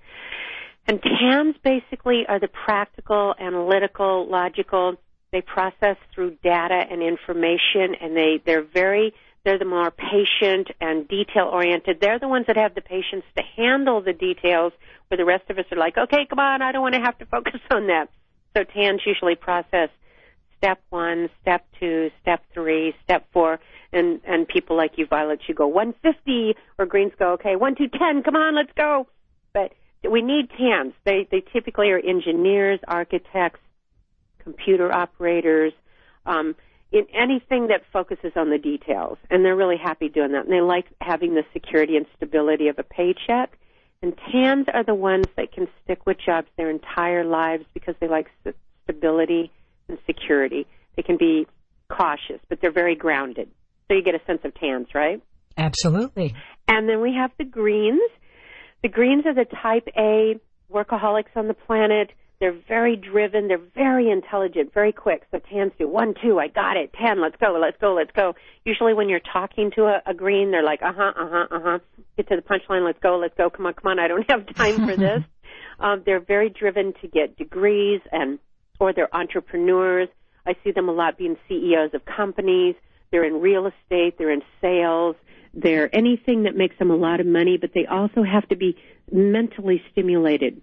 And 0.88 1.02
TANs 1.02 1.56
basically 1.62 2.26
are 2.28 2.40
the 2.40 2.48
practical, 2.48 3.36
analytical, 3.38 4.26
logical. 4.30 4.96
They 5.34 5.42
process 5.42 5.98
through 6.16 6.38
data 6.42 6.82
and 6.90 7.04
information, 7.04 7.96
and 8.00 8.16
they 8.16 8.42
they're 8.46 8.64
very 8.64 9.14
they're 9.44 9.60
the 9.60 9.66
more 9.66 9.92
patient 9.92 10.70
and 10.82 11.08
detail 11.08 11.46
oriented. 11.46 12.00
They're 12.02 12.20
the 12.20 12.28
ones 12.28 12.48
that 12.48 12.58
have 12.58 12.76
the 12.76 12.82
patience 12.82 13.24
to 13.38 13.44
handle 13.56 14.02
the 14.02 14.14
details, 14.14 14.74
where 15.08 15.18
the 15.18 15.26
rest 15.26 15.50
of 15.50 15.58
us 15.58 15.66
are 15.72 15.78
like, 15.78 15.98
okay, 15.98 16.26
come 16.30 16.40
on, 16.40 16.62
I 16.62 16.72
don't 16.72 16.82
want 16.82 16.96
to 16.96 17.02
have 17.02 17.18
to 17.20 17.26
focus 17.32 17.62
on 17.72 17.88
that. 17.88 18.10
So 18.56 18.64
TANs 18.64 19.02
usually 19.06 19.36
process 19.36 19.90
step 20.58 20.80
one, 20.90 21.30
step 21.42 21.66
two, 21.80 22.10
step 22.22 22.44
three, 22.54 22.96
step 23.04 23.28
four, 23.32 23.60
and 23.94 24.20
and 24.26 24.48
people 24.48 24.76
like 24.76 24.98
you, 24.98 25.06
Violet, 25.06 25.42
you 25.48 25.54
go 25.54 25.68
150, 25.68 26.56
or 26.78 26.86
Greens 26.86 27.14
go, 27.18 27.34
okay, 27.34 27.56
one 27.56 27.76
two, 27.76 27.88
ten, 27.88 28.24
come 28.24 28.36
on, 28.36 28.56
let's 28.56 28.72
go. 28.76 29.08
But 29.54 29.74
we 30.10 30.22
need 30.22 30.50
TANs. 30.58 30.94
They 31.06 31.28
they 31.30 31.42
typically 31.54 31.90
are 31.92 32.00
engineers, 32.00 32.80
architects, 32.88 33.60
computer 34.40 34.92
operators, 34.92 35.74
um, 36.26 36.56
in 36.92 37.06
anything 37.14 37.68
that 37.68 37.82
focuses 37.92 38.32
on 38.36 38.50
the 38.50 38.58
details, 38.58 39.18
and 39.30 39.44
they're 39.44 39.56
really 39.56 39.78
happy 39.78 40.10
doing 40.10 40.32
that. 40.32 40.46
And 40.46 40.54
they 40.54 40.62
like 40.62 40.86
having 41.02 41.36
the 41.36 41.44
security 41.54 41.98
and 41.98 42.06
stability 42.16 42.70
of 42.70 42.80
a 42.80 42.84
paycheck. 42.84 43.58
And 44.02 44.14
TANs 44.32 44.68
are 44.74 44.84
the 44.84 44.96
ones 44.96 45.26
that 45.36 45.52
can 45.52 45.68
stick 45.84 46.06
with 46.06 46.18
jobs 46.24 46.48
their 46.56 46.70
entire 46.70 47.26
lives 47.26 47.66
because 47.74 47.96
they 48.00 48.08
like 48.08 48.28
stability 48.86 49.52
and 49.90 49.98
security. 50.06 50.68
They 50.96 51.02
can 51.02 51.18
be 51.18 51.48
cautious, 51.90 52.40
but 52.48 52.62
they're 52.62 52.72
very 52.72 52.96
grounded. 52.96 53.50
So 53.88 53.96
you 53.96 54.04
get 54.04 54.16
a 54.16 54.24
sense 54.26 54.42
of 54.44 54.54
TANs, 54.56 54.88
right? 54.94 55.22
Absolutely. 55.58 56.36
And 56.68 56.88
then 56.88 57.02
we 57.02 57.16
have 57.16 57.32
the 57.38 57.46
greens. 57.46 58.02
The 58.84 58.90
greens 58.90 59.26
are 59.26 59.34
the 59.34 59.46
type 59.46 59.88
A 59.98 60.40
workaholics 60.72 61.36
on 61.36 61.48
the 61.48 61.54
planet. 61.54 62.12
They're 62.40 62.58
very 62.68 62.96
driven. 62.96 63.48
They're 63.48 63.58
very 63.58 64.12
intelligent, 64.12 64.72
very 64.74 64.92
quick. 64.92 65.24
So 65.32 65.40
TANs 65.40 65.72
do 65.80 65.88
one, 65.88 66.14
two, 66.22 66.40
I 66.40 66.48
got 66.48 66.78
it. 66.78 66.94
Ten, 66.94 67.20
let's 67.20 67.36
go, 67.38 67.58
let's 67.60 67.78
go, 67.82 67.94
let's 67.96 68.12
go. 68.12 68.36
Usually 68.64 68.94
when 68.94 69.10
you're 69.10 69.20
talking 69.20 69.72
to 69.76 69.86
a, 69.86 70.02
a 70.06 70.14
green, 70.14 70.52
they're 70.52 70.64
like, 70.64 70.84
uh 70.84 70.94
huh, 70.96 71.14
uh 71.16 71.30
huh, 71.30 71.48
uh 71.50 71.60
huh. 71.64 71.80
Get 72.16 72.30
to 72.30 72.36
the 72.36 72.44
punchline, 72.44 72.86
let's 72.86 73.00
go, 73.00 73.18
let's 73.18 73.34
go. 73.36 73.50
Come 73.50 73.66
on, 73.66 73.74
come 73.74 73.92
on. 73.92 74.00
I 74.00 74.08
don't 74.08 74.30
have 74.30 74.46
time 74.56 74.88
for 74.88 74.96
this. 74.96 75.24
um, 75.80 76.04
they're 76.06 76.20
very 76.20 76.50
driven 76.50 76.94
to 77.02 77.08
get 77.08 77.38
degrees 77.38 78.02
and, 78.12 78.38
or 78.80 78.94
they're 78.94 79.14
entrepreneurs. 79.16 80.10
I 80.46 80.56
see 80.64 80.72
them 80.72 80.90
a 80.90 80.94
lot 80.94 81.18
being 81.18 81.38
CEOs 81.50 81.96
of 81.96 82.06
companies. 82.06 82.76
They're 83.12 83.26
in 83.26 83.42
real 83.42 83.66
estate. 83.66 84.20
They're 84.20 84.32
in 84.32 84.44
sales. 84.62 85.16
They're 85.56 85.94
anything 85.94 86.44
that 86.44 86.56
makes 86.56 86.78
them 86.78 86.92
a 86.92 86.96
lot 86.96 87.20
of 87.20 87.26
money, 87.26 87.58
but 87.60 87.72
they 87.74 87.88
also 87.88 88.22
have 88.22 88.48
to 88.50 88.56
be 88.56 88.78
mentally 89.12 89.82
stimulated. 89.92 90.62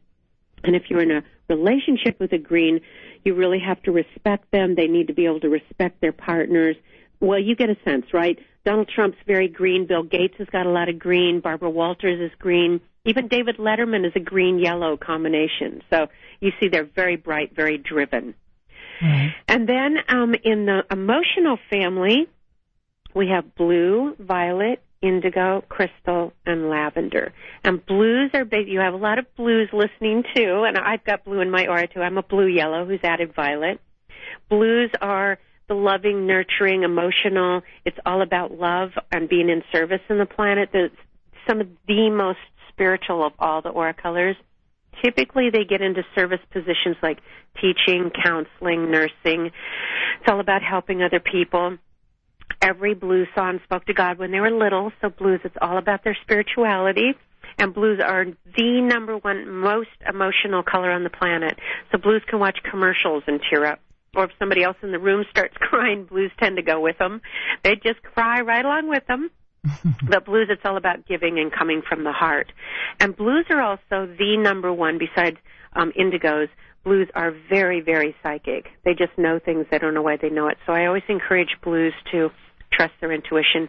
And 0.62 0.76
if 0.76 0.84
you're 0.88 1.02
in 1.02 1.10
a 1.10 1.22
relationship 1.48 2.18
with 2.20 2.32
a 2.32 2.38
green, 2.38 2.80
you 3.24 3.34
really 3.34 3.60
have 3.60 3.82
to 3.84 3.92
respect 3.92 4.50
them. 4.50 4.74
They 4.74 4.86
need 4.86 5.08
to 5.08 5.14
be 5.14 5.26
able 5.26 5.40
to 5.40 5.48
respect 5.48 6.00
their 6.00 6.12
partners. 6.12 6.76
Well, 7.20 7.38
you 7.38 7.56
get 7.56 7.70
a 7.70 7.76
sense, 7.84 8.06
right? 8.12 8.38
Donald 8.64 8.88
Trump's 8.94 9.18
very 9.26 9.48
green. 9.48 9.86
Bill 9.86 10.02
Gates 10.02 10.34
has 10.38 10.48
got 10.48 10.66
a 10.66 10.70
lot 10.70 10.88
of 10.88 10.98
green. 10.98 11.40
Barbara 11.40 11.70
Walters 11.70 12.20
is 12.20 12.36
green. 12.38 12.80
Even 13.04 13.28
David 13.28 13.58
Letterman 13.58 14.06
is 14.06 14.12
a 14.16 14.20
green 14.20 14.58
yellow 14.58 14.96
combination. 14.96 15.82
So 15.90 16.08
you 16.40 16.52
see 16.58 16.68
they're 16.68 16.84
very 16.84 17.16
bright, 17.16 17.54
very 17.54 17.76
driven. 17.76 18.34
Mm-hmm. 19.02 19.28
And 19.48 19.68
then 19.68 19.96
um, 20.08 20.34
in 20.42 20.66
the 20.66 20.84
emotional 20.90 21.58
family, 21.68 22.28
we 23.14 23.28
have 23.28 23.54
blue, 23.54 24.16
violet, 24.18 24.82
indigo, 25.04 25.62
crystal, 25.68 26.32
and 26.46 26.70
lavender. 26.70 27.32
And 27.62 27.84
blues 27.84 28.30
are 28.34 28.44
big. 28.44 28.68
You 28.68 28.80
have 28.80 28.94
a 28.94 28.98
lot 28.98 29.18
of 29.18 29.26
blues 29.36 29.68
listening 29.72 30.24
too, 30.34 30.64
and 30.66 30.78
I've 30.78 31.04
got 31.04 31.24
blue 31.24 31.40
in 31.40 31.50
my 31.50 31.66
aura 31.66 31.86
too. 31.86 32.00
I'm 32.00 32.18
a 32.18 32.22
blue 32.22 32.46
yellow 32.46 32.86
who's 32.86 33.00
added 33.04 33.34
violet. 33.34 33.80
Blues 34.48 34.90
are 35.00 35.38
the 35.68 35.74
loving, 35.74 36.26
nurturing, 36.26 36.82
emotional. 36.82 37.62
It's 37.84 37.98
all 38.04 38.22
about 38.22 38.52
love 38.52 38.90
and 39.12 39.28
being 39.28 39.48
in 39.48 39.62
service 39.72 40.00
in 40.08 40.18
the 40.18 40.26
planet. 40.26 40.70
The, 40.72 40.90
some 41.48 41.60
of 41.60 41.68
the 41.86 42.10
most 42.10 42.38
spiritual 42.70 43.24
of 43.24 43.32
all 43.38 43.62
the 43.62 43.68
aura 43.68 43.94
colors. 43.94 44.36
Typically, 45.02 45.50
they 45.50 45.64
get 45.64 45.82
into 45.82 46.02
service 46.14 46.40
positions 46.50 46.96
like 47.02 47.18
teaching, 47.60 48.10
counseling, 48.10 48.90
nursing. 48.90 49.50
It's 50.20 50.28
all 50.28 50.40
about 50.40 50.62
helping 50.62 51.02
other 51.02 51.20
people 51.20 51.78
every 52.64 52.94
blues 52.94 53.28
song 53.34 53.60
spoke 53.64 53.84
to 53.84 53.94
God 53.94 54.18
when 54.18 54.32
they 54.32 54.40
were 54.40 54.50
little. 54.50 54.90
So 55.00 55.10
blues, 55.10 55.40
it's 55.44 55.56
all 55.60 55.76
about 55.76 56.02
their 56.02 56.16
spirituality. 56.22 57.12
And 57.58 57.74
blues 57.74 58.00
are 58.04 58.24
the 58.24 58.80
number 58.80 59.18
one 59.18 59.48
most 59.48 59.90
emotional 60.08 60.62
color 60.62 60.90
on 60.90 61.04
the 61.04 61.10
planet. 61.10 61.58
So 61.92 61.98
blues 61.98 62.22
can 62.26 62.40
watch 62.40 62.58
commercials 62.68 63.22
and 63.26 63.40
tear 63.48 63.66
up. 63.66 63.80
Or 64.16 64.24
if 64.24 64.30
somebody 64.38 64.62
else 64.62 64.76
in 64.82 64.92
the 64.92 64.98
room 64.98 65.24
starts 65.30 65.54
crying, 65.60 66.04
blues 66.04 66.32
tend 66.40 66.56
to 66.56 66.62
go 66.62 66.80
with 66.80 66.98
them. 66.98 67.20
They 67.62 67.74
just 67.76 68.02
cry 68.02 68.40
right 68.40 68.64
along 68.64 68.88
with 68.88 69.06
them. 69.06 69.30
but 70.08 70.24
blues, 70.24 70.48
it's 70.50 70.62
all 70.64 70.76
about 70.76 71.06
giving 71.06 71.38
and 71.38 71.52
coming 71.52 71.82
from 71.86 72.04
the 72.04 72.12
heart. 72.12 72.50
And 73.00 73.16
blues 73.16 73.46
are 73.50 73.60
also 73.60 74.06
the 74.18 74.36
number 74.38 74.72
one, 74.72 74.98
besides 74.98 75.36
um, 75.74 75.92
indigos, 75.98 76.48
blues 76.82 77.08
are 77.14 77.34
very, 77.48 77.80
very 77.80 78.14
psychic. 78.22 78.66
They 78.84 78.92
just 78.92 79.16
know 79.16 79.38
things. 79.38 79.66
They 79.70 79.78
don't 79.78 79.94
know 79.94 80.02
why 80.02 80.18
they 80.20 80.28
know 80.28 80.48
it. 80.48 80.58
So 80.66 80.72
I 80.72 80.86
always 80.86 81.02
encourage 81.08 81.56
blues 81.62 81.94
to 82.12 82.30
trust 82.74 82.92
their 83.00 83.12
intuition. 83.12 83.68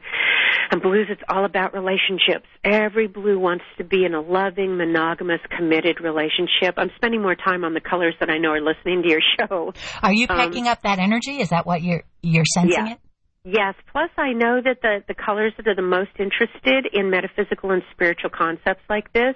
And 0.71 0.81
blues, 0.81 1.07
it's 1.09 1.21
all 1.29 1.45
about 1.45 1.73
relationships. 1.73 2.47
Every 2.63 3.07
blue 3.07 3.39
wants 3.39 3.65
to 3.77 3.83
be 3.83 4.05
in 4.05 4.13
a 4.13 4.21
loving, 4.21 4.77
monogamous, 4.77 5.41
committed 5.55 6.01
relationship. 6.01 6.75
I'm 6.77 6.91
spending 6.95 7.21
more 7.21 7.35
time 7.35 7.63
on 7.63 7.73
the 7.73 7.81
colors 7.81 8.15
that 8.19 8.29
I 8.29 8.37
know 8.37 8.49
are 8.49 8.61
listening 8.61 9.03
to 9.03 9.09
your 9.09 9.21
show. 9.37 9.73
Are 10.01 10.13
you 10.13 10.27
um, 10.29 10.37
picking 10.39 10.65
um, 10.65 10.73
up 10.73 10.81
that 10.83 10.99
energy? 10.99 11.39
Is 11.39 11.49
that 11.49 11.65
what 11.65 11.81
you're 11.81 12.03
you're 12.21 12.45
sensing 12.53 12.87
yeah. 12.87 12.93
it? 12.93 12.99
Yes. 13.43 13.75
Plus, 13.91 14.09
I 14.17 14.33
know 14.33 14.59
that 14.63 14.81
the 14.81 15.03
the 15.07 15.13
colors 15.13 15.53
that 15.57 15.67
are 15.67 15.75
the 15.75 15.83
most 15.83 16.11
interested 16.17 16.87
in 16.91 17.11
metaphysical 17.11 17.71
and 17.71 17.83
spiritual 17.91 18.31
concepts 18.31 18.81
like 18.89 19.13
this 19.13 19.35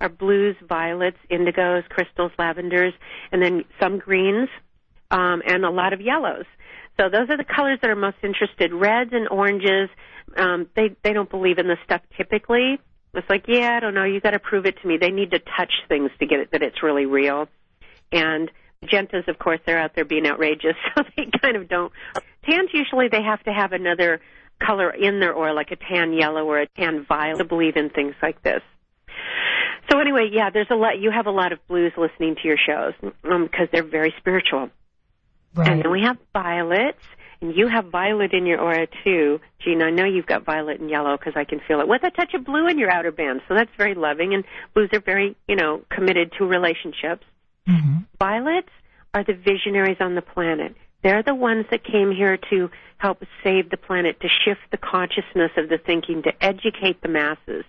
are 0.00 0.08
blues, 0.08 0.54
violets, 0.68 1.18
indigos, 1.28 1.82
crystals, 1.88 2.30
lavenders, 2.38 2.92
and 3.32 3.42
then 3.42 3.64
some 3.80 3.98
greens, 3.98 4.48
um, 5.10 5.42
and 5.44 5.64
a 5.64 5.70
lot 5.70 5.92
of 5.92 6.00
yellows. 6.00 6.44
So 6.98 7.08
those 7.08 7.30
are 7.30 7.36
the 7.36 7.44
colors 7.44 7.78
that 7.80 7.90
are 7.90 7.96
most 7.96 8.16
interested. 8.22 8.72
Reds 8.72 9.10
and 9.12 9.28
oranges, 9.28 9.88
um, 10.36 10.68
they 10.74 10.96
they 11.02 11.12
don't 11.12 11.30
believe 11.30 11.58
in 11.58 11.68
this 11.68 11.78
stuff 11.84 12.02
typically. 12.16 12.78
It's 13.14 13.30
like, 13.30 13.44
yeah, 13.48 13.76
I 13.76 13.80
don't 13.80 13.94
know. 13.94 14.04
You 14.04 14.20
got 14.20 14.32
to 14.32 14.38
prove 14.38 14.66
it 14.66 14.80
to 14.82 14.86
me. 14.86 14.98
They 14.98 15.10
need 15.10 15.30
to 15.30 15.38
touch 15.38 15.72
things 15.88 16.10
to 16.20 16.26
get 16.26 16.40
it 16.40 16.50
that 16.52 16.62
it's 16.62 16.82
really 16.82 17.06
real. 17.06 17.48
And 18.12 18.50
magentas, 18.84 19.28
of 19.28 19.38
course, 19.38 19.60
they're 19.64 19.78
out 19.78 19.94
there 19.94 20.04
being 20.04 20.26
outrageous, 20.26 20.74
so 20.96 21.02
they 21.16 21.26
kind 21.40 21.56
of 21.56 21.68
don't. 21.68 21.92
Tans 22.48 22.70
usually 22.72 23.08
they 23.08 23.22
have 23.22 23.42
to 23.44 23.52
have 23.52 23.72
another 23.72 24.20
color 24.64 24.90
in 24.90 25.20
their 25.20 25.36
oil, 25.36 25.54
like 25.54 25.70
a 25.70 25.76
tan 25.76 26.12
yellow 26.12 26.44
or 26.44 26.60
a 26.60 26.66
tan 26.66 27.04
violet, 27.08 27.38
to 27.38 27.44
believe 27.44 27.76
in 27.76 27.90
things 27.90 28.14
like 28.22 28.42
this. 28.42 28.62
So 29.90 30.00
anyway, 30.00 30.28
yeah, 30.32 30.50
there's 30.50 30.70
a 30.70 30.74
lot. 30.74 30.98
You 30.98 31.10
have 31.10 31.26
a 31.26 31.30
lot 31.30 31.52
of 31.52 31.66
blues 31.66 31.92
listening 31.96 32.36
to 32.36 32.48
your 32.48 32.58
shows 32.58 32.92
because 33.00 33.12
um, 33.30 33.68
they're 33.72 33.82
very 33.82 34.12
spiritual. 34.18 34.70
Right. 35.54 35.68
And 35.68 35.82
then 35.82 35.90
we 35.90 36.02
have 36.02 36.18
violets, 36.32 37.02
and 37.40 37.54
you 37.54 37.68
have 37.68 37.86
violet 37.86 38.32
in 38.32 38.46
your 38.46 38.60
aura 38.60 38.86
too. 39.04 39.40
Jean, 39.60 39.82
I 39.82 39.90
know 39.90 40.04
you've 40.04 40.26
got 40.26 40.44
violet 40.44 40.80
and 40.80 40.90
yellow 40.90 41.16
because 41.16 41.34
I 41.36 41.44
can 41.44 41.60
feel 41.66 41.80
it 41.80 41.88
with 41.88 42.02
a 42.04 42.10
touch 42.10 42.34
of 42.34 42.44
blue 42.44 42.66
in 42.68 42.78
your 42.78 42.90
outer 42.90 43.12
band. 43.12 43.40
So 43.48 43.54
that's 43.54 43.70
very 43.76 43.94
loving, 43.94 44.34
and 44.34 44.44
blues 44.74 44.90
are 44.92 45.00
very, 45.00 45.36
you 45.46 45.56
know, 45.56 45.82
committed 45.90 46.32
to 46.38 46.44
relationships. 46.44 47.24
Mm-hmm. 47.68 47.98
Violets 48.18 48.70
are 49.14 49.24
the 49.24 49.34
visionaries 49.34 49.98
on 50.00 50.14
the 50.14 50.22
planet. 50.22 50.74
They're 51.02 51.22
the 51.22 51.34
ones 51.34 51.66
that 51.70 51.84
came 51.84 52.12
here 52.12 52.38
to 52.50 52.70
help 52.98 53.22
save 53.44 53.70
the 53.70 53.76
planet, 53.76 54.20
to 54.20 54.28
shift 54.44 54.60
the 54.70 54.76
consciousness 54.76 55.52
of 55.56 55.68
the 55.68 55.78
thinking, 55.78 56.22
to 56.24 56.32
educate 56.44 57.00
the 57.02 57.08
masses, 57.08 57.64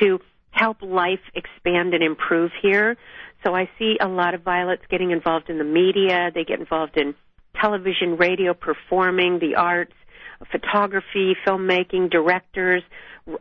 to 0.00 0.20
help 0.50 0.80
life 0.80 1.20
expand 1.34 1.94
and 1.94 2.02
improve 2.02 2.52
here. 2.62 2.96
So 3.44 3.54
I 3.54 3.68
see 3.78 3.96
a 4.00 4.08
lot 4.08 4.34
of 4.34 4.42
violets 4.42 4.82
getting 4.90 5.10
involved 5.10 5.48
in 5.48 5.58
the 5.58 5.64
media. 5.64 6.30
They 6.34 6.44
get 6.44 6.60
involved 6.60 6.96
in 6.96 7.14
television, 7.60 8.16
radio, 8.16 8.54
performing, 8.54 9.38
the 9.38 9.56
arts, 9.56 9.94
photography, 10.50 11.36
filmmaking, 11.46 12.10
directors, 12.10 12.82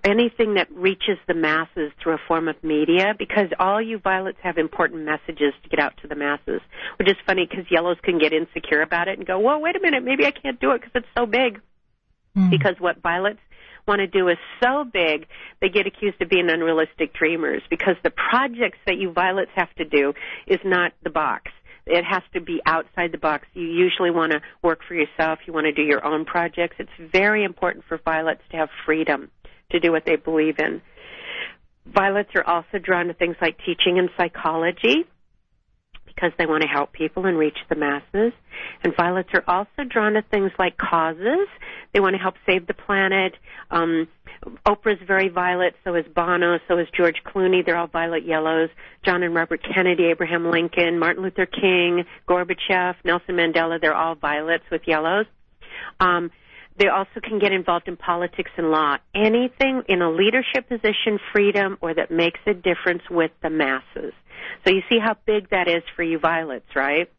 anything 0.03 0.55
that 0.55 0.67
reaches 0.71 1.17
the 1.27 1.33
masses 1.33 1.91
through 2.01 2.13
a 2.13 2.17
form 2.27 2.47
of 2.47 2.61
media 2.63 3.13
because 3.17 3.47
all 3.59 3.81
you 3.81 3.99
violets 3.99 4.37
have 4.41 4.57
important 4.57 5.03
messages 5.03 5.53
to 5.63 5.69
get 5.69 5.79
out 5.79 5.93
to 6.01 6.07
the 6.07 6.15
masses, 6.15 6.61
which 6.97 7.07
is 7.07 7.15
funny 7.25 7.47
because 7.49 7.65
yellows 7.71 7.97
can 8.03 8.19
get 8.19 8.33
insecure 8.33 8.81
about 8.81 9.07
it 9.07 9.17
and 9.17 9.25
go, 9.25 9.39
whoa, 9.39 9.57
wait 9.59 9.75
a 9.75 9.79
minute, 9.79 10.03
maybe 10.03 10.25
I 10.25 10.31
can't 10.31 10.59
do 10.59 10.71
it 10.71 10.81
because 10.81 10.91
it's 10.95 11.07
so 11.15 11.25
big. 11.25 11.61
Mm. 12.35 12.49
Because 12.49 12.75
what 12.79 13.01
violets 13.01 13.39
want 13.87 13.99
to 13.99 14.07
do 14.07 14.27
is 14.27 14.37
so 14.61 14.83
big, 14.83 15.27
they 15.61 15.69
get 15.69 15.87
accused 15.87 16.21
of 16.21 16.29
being 16.29 16.49
unrealistic 16.49 17.13
dreamers 17.13 17.61
because 17.69 17.95
the 18.03 18.11
projects 18.11 18.79
that 18.85 18.97
you 18.97 19.11
violets 19.11 19.51
have 19.55 19.73
to 19.75 19.85
do 19.85 20.13
is 20.45 20.59
not 20.63 20.93
the 21.03 21.09
box. 21.09 21.51
It 21.85 22.03
has 22.03 22.23
to 22.33 22.41
be 22.41 22.61
outside 22.65 23.11
the 23.13 23.17
box. 23.17 23.47
You 23.53 23.63
usually 23.63 24.11
want 24.11 24.33
to 24.33 24.41
work 24.61 24.79
for 24.87 24.93
yourself. 24.93 25.39
You 25.45 25.53
want 25.53 25.65
to 25.65 25.71
do 25.71 25.83
your 25.83 26.05
own 26.05 26.25
projects. 26.25 26.75
It's 26.79 27.11
very 27.11 27.45
important 27.45 27.85
for 27.87 27.97
violets 28.03 28.41
to 28.51 28.57
have 28.57 28.69
freedom 28.85 29.31
to 29.71 29.79
do 29.79 29.91
what 29.91 30.03
they 30.05 30.17
believe 30.17 30.59
in. 30.59 30.81
Violets 31.85 32.29
are 32.35 32.43
also 32.43 32.77
drawn 32.83 33.07
to 33.07 33.13
things 33.13 33.37
like 33.41 33.57
teaching 33.65 33.97
and 33.97 34.09
psychology 34.17 35.05
because 36.17 36.31
they 36.39 36.47
want 36.47 36.63
to 36.63 36.67
help 36.67 36.93
people 36.93 37.27
and 37.27 37.37
reach 37.37 37.57
the 37.69 37.75
masses. 37.75 38.33
And 38.83 38.95
violets 38.95 39.29
are 39.33 39.43
also 39.47 39.83
drawn 39.87 40.13
to 40.13 40.23
things 40.23 40.51
like 40.57 40.75
causes. 40.77 41.47
They 41.93 41.99
want 41.99 42.15
to 42.15 42.21
help 42.21 42.35
save 42.45 42.65
the 42.65 42.73
planet. 42.73 43.35
Um, 43.69 44.07
Oprah's 44.65 44.99
very 45.05 45.29
violet, 45.29 45.75
so 45.83 45.93
is 45.93 46.05
Bono, 46.15 46.59
so 46.67 46.79
is 46.79 46.87
George 46.95 47.21
Clooney. 47.23 47.63
They're 47.63 47.77
all 47.77 47.87
violet 47.87 48.25
yellows. 48.25 48.69
John 49.05 49.21
and 49.21 49.35
Robert 49.35 49.61
Kennedy, 49.63 50.05
Abraham 50.05 50.49
Lincoln, 50.49 50.97
Martin 50.97 51.21
Luther 51.21 51.45
King, 51.45 52.03
Gorbachev, 52.27 52.95
Nelson 53.05 53.35
Mandela, 53.35 53.79
they're 53.79 53.95
all 53.95 54.15
violets 54.15 54.63
with 54.71 54.81
yellows. 54.87 55.27
Um, 55.99 56.31
they 56.79 56.87
also 56.87 57.19
can 57.23 57.39
get 57.39 57.51
involved 57.51 57.87
in 57.87 57.95
politics 57.95 58.51
and 58.57 58.71
law. 58.71 58.97
Anything 59.15 59.83
in 59.87 60.01
a 60.01 60.11
leadership 60.11 60.67
position, 60.67 61.19
freedom, 61.31 61.77
or 61.81 61.93
that 61.93 62.11
makes 62.11 62.39
a 62.45 62.53
difference 62.53 63.01
with 63.09 63.31
the 63.41 63.49
masses. 63.49 64.13
So 64.65 64.73
you 64.73 64.81
see 64.89 64.99
how 64.99 65.15
big 65.25 65.49
that 65.49 65.67
is 65.67 65.83
for 65.95 66.03
you 66.03 66.19
violets, 66.19 66.75
right? 66.75 67.09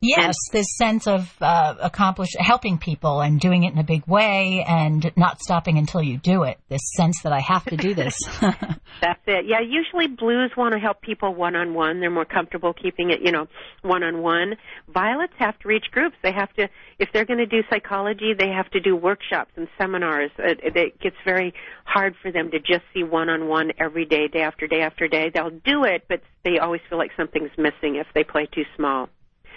Yes, 0.00 0.36
this 0.52 0.76
sense 0.76 1.08
of 1.08 1.34
uh, 1.40 1.74
accomplish 1.80 2.28
helping 2.38 2.78
people 2.78 3.20
and 3.20 3.40
doing 3.40 3.64
it 3.64 3.72
in 3.72 3.78
a 3.80 3.84
big 3.84 4.06
way 4.06 4.64
and 4.66 5.10
not 5.16 5.40
stopping 5.40 5.76
until 5.76 6.00
you 6.00 6.18
do 6.18 6.44
it. 6.44 6.58
This 6.68 6.82
sense 6.96 7.22
that 7.24 7.32
I 7.32 7.40
have 7.40 7.64
to 7.64 7.76
do 7.76 7.94
this. 7.94 8.14
That's 8.40 9.20
it. 9.26 9.46
Yeah, 9.46 9.58
usually 9.60 10.06
blues 10.06 10.52
want 10.56 10.74
to 10.74 10.78
help 10.78 11.00
people 11.00 11.34
one 11.34 11.56
on 11.56 11.74
one. 11.74 11.98
They're 11.98 12.10
more 12.10 12.24
comfortable 12.24 12.72
keeping 12.74 13.10
it, 13.10 13.22
you 13.22 13.32
know, 13.32 13.48
one 13.82 14.04
on 14.04 14.22
one. 14.22 14.54
Violets 14.88 15.32
have 15.38 15.58
to 15.60 15.68
reach 15.68 15.86
groups. 15.90 16.16
They 16.22 16.32
have 16.32 16.52
to, 16.54 16.68
if 17.00 17.08
they're 17.12 17.24
going 17.24 17.38
to 17.38 17.46
do 17.46 17.62
psychology, 17.68 18.34
they 18.38 18.50
have 18.50 18.70
to 18.70 18.80
do 18.80 18.94
workshops 18.94 19.50
and 19.56 19.66
seminars. 19.76 20.30
It, 20.38 20.60
It, 20.62 20.76
it 20.76 21.00
gets 21.00 21.16
very 21.24 21.54
hard 21.84 22.14
for 22.22 22.30
them 22.30 22.52
to 22.52 22.60
just 22.60 22.84
see 22.94 23.02
one 23.02 23.28
on 23.28 23.48
one 23.48 23.72
every 23.80 24.04
day, 24.04 24.28
day 24.28 24.42
after 24.42 24.68
day 24.68 24.82
after 24.82 25.08
day. 25.08 25.30
They'll 25.34 25.50
do 25.50 25.82
it, 25.82 26.04
but 26.08 26.20
they 26.44 26.58
always 26.58 26.82
feel 26.88 26.98
like 26.98 27.10
something's 27.16 27.50
missing 27.58 27.96
if 27.96 28.06
they 28.14 28.22
play 28.22 28.46
too 28.46 28.64
small. 28.76 29.08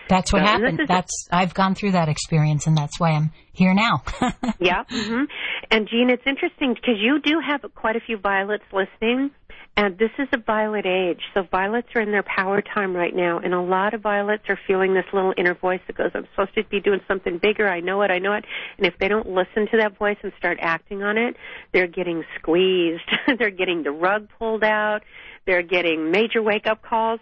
That's 0.10 0.34
what 0.34 0.40
so, 0.40 0.46
happened. 0.46 0.82
That's 0.88 1.28
I've 1.32 1.54
gone 1.54 1.76
through 1.76 1.92
that 1.92 2.10
experience, 2.10 2.68
and 2.68 2.78
that's 2.78 3.00
why 3.00 3.12
I'm 3.12 3.32
here 3.54 3.74
now. 3.74 4.04
yeah, 4.60 4.84
mm-hmm. 4.84 5.24
and 5.70 5.88
Jean, 5.90 6.10
it's 6.10 6.24
interesting 6.26 6.74
because 6.74 6.96
you 7.00 7.20
do 7.22 7.40
have 7.46 7.64
quite 7.76 7.96
a 7.96 8.00
few 8.00 8.18
violets 8.18 8.64
listening, 8.72 9.32
and 9.78 9.98
this 9.98 10.12
is 10.20 10.28
a 10.34 10.38
violet 10.38 10.86
age. 10.86 11.22
So 11.34 11.44
violets 11.50 11.88
are 11.96 12.02
in 12.02 12.12
their 12.12 12.24
power 12.24 12.62
time 12.62 12.96
right 12.96 13.16
now, 13.16 13.40
and 13.40 13.54
a 13.54 13.62
lot 13.62 13.94
of 13.94 14.02
violets 14.02 14.44
are 14.50 14.60
feeling 14.68 14.94
this 14.94 15.06
little 15.14 15.34
inner 15.38 15.54
voice 15.54 15.82
that 15.88 15.96
goes, 15.96 16.12
"I'm 16.14 16.28
supposed 16.32 16.56
to 16.56 16.64
be 16.64 16.80
doing 16.80 17.02
something 17.08 17.38
bigger. 17.38 17.68
I 17.68 17.80
know 17.80 18.02
it. 18.02 18.12
I 18.12 18.20
know 18.20 18.34
it." 18.34 18.46
And 18.78 18.86
if 18.86 18.98
they 19.00 19.08
don't 19.08 19.30
listen 19.30 19.68
to 19.72 19.78
that 19.78 19.98
voice 19.98 20.18
and 20.24 20.34
start 20.38 20.58
acting 20.62 21.04
on 21.04 21.18
it, 21.18 21.38
they're 21.72 21.88
getting 21.88 22.24
squeezed. 22.40 23.10
they're 23.38 23.50
getting 23.50 23.84
the 23.84 23.92
rug 23.92 24.28
pulled 24.38 24.64
out. 24.64 25.04
They're 25.46 25.64
getting 25.64 26.12
major 26.12 26.42
wake 26.42 26.68
up 26.68 26.82
calls 26.84 27.20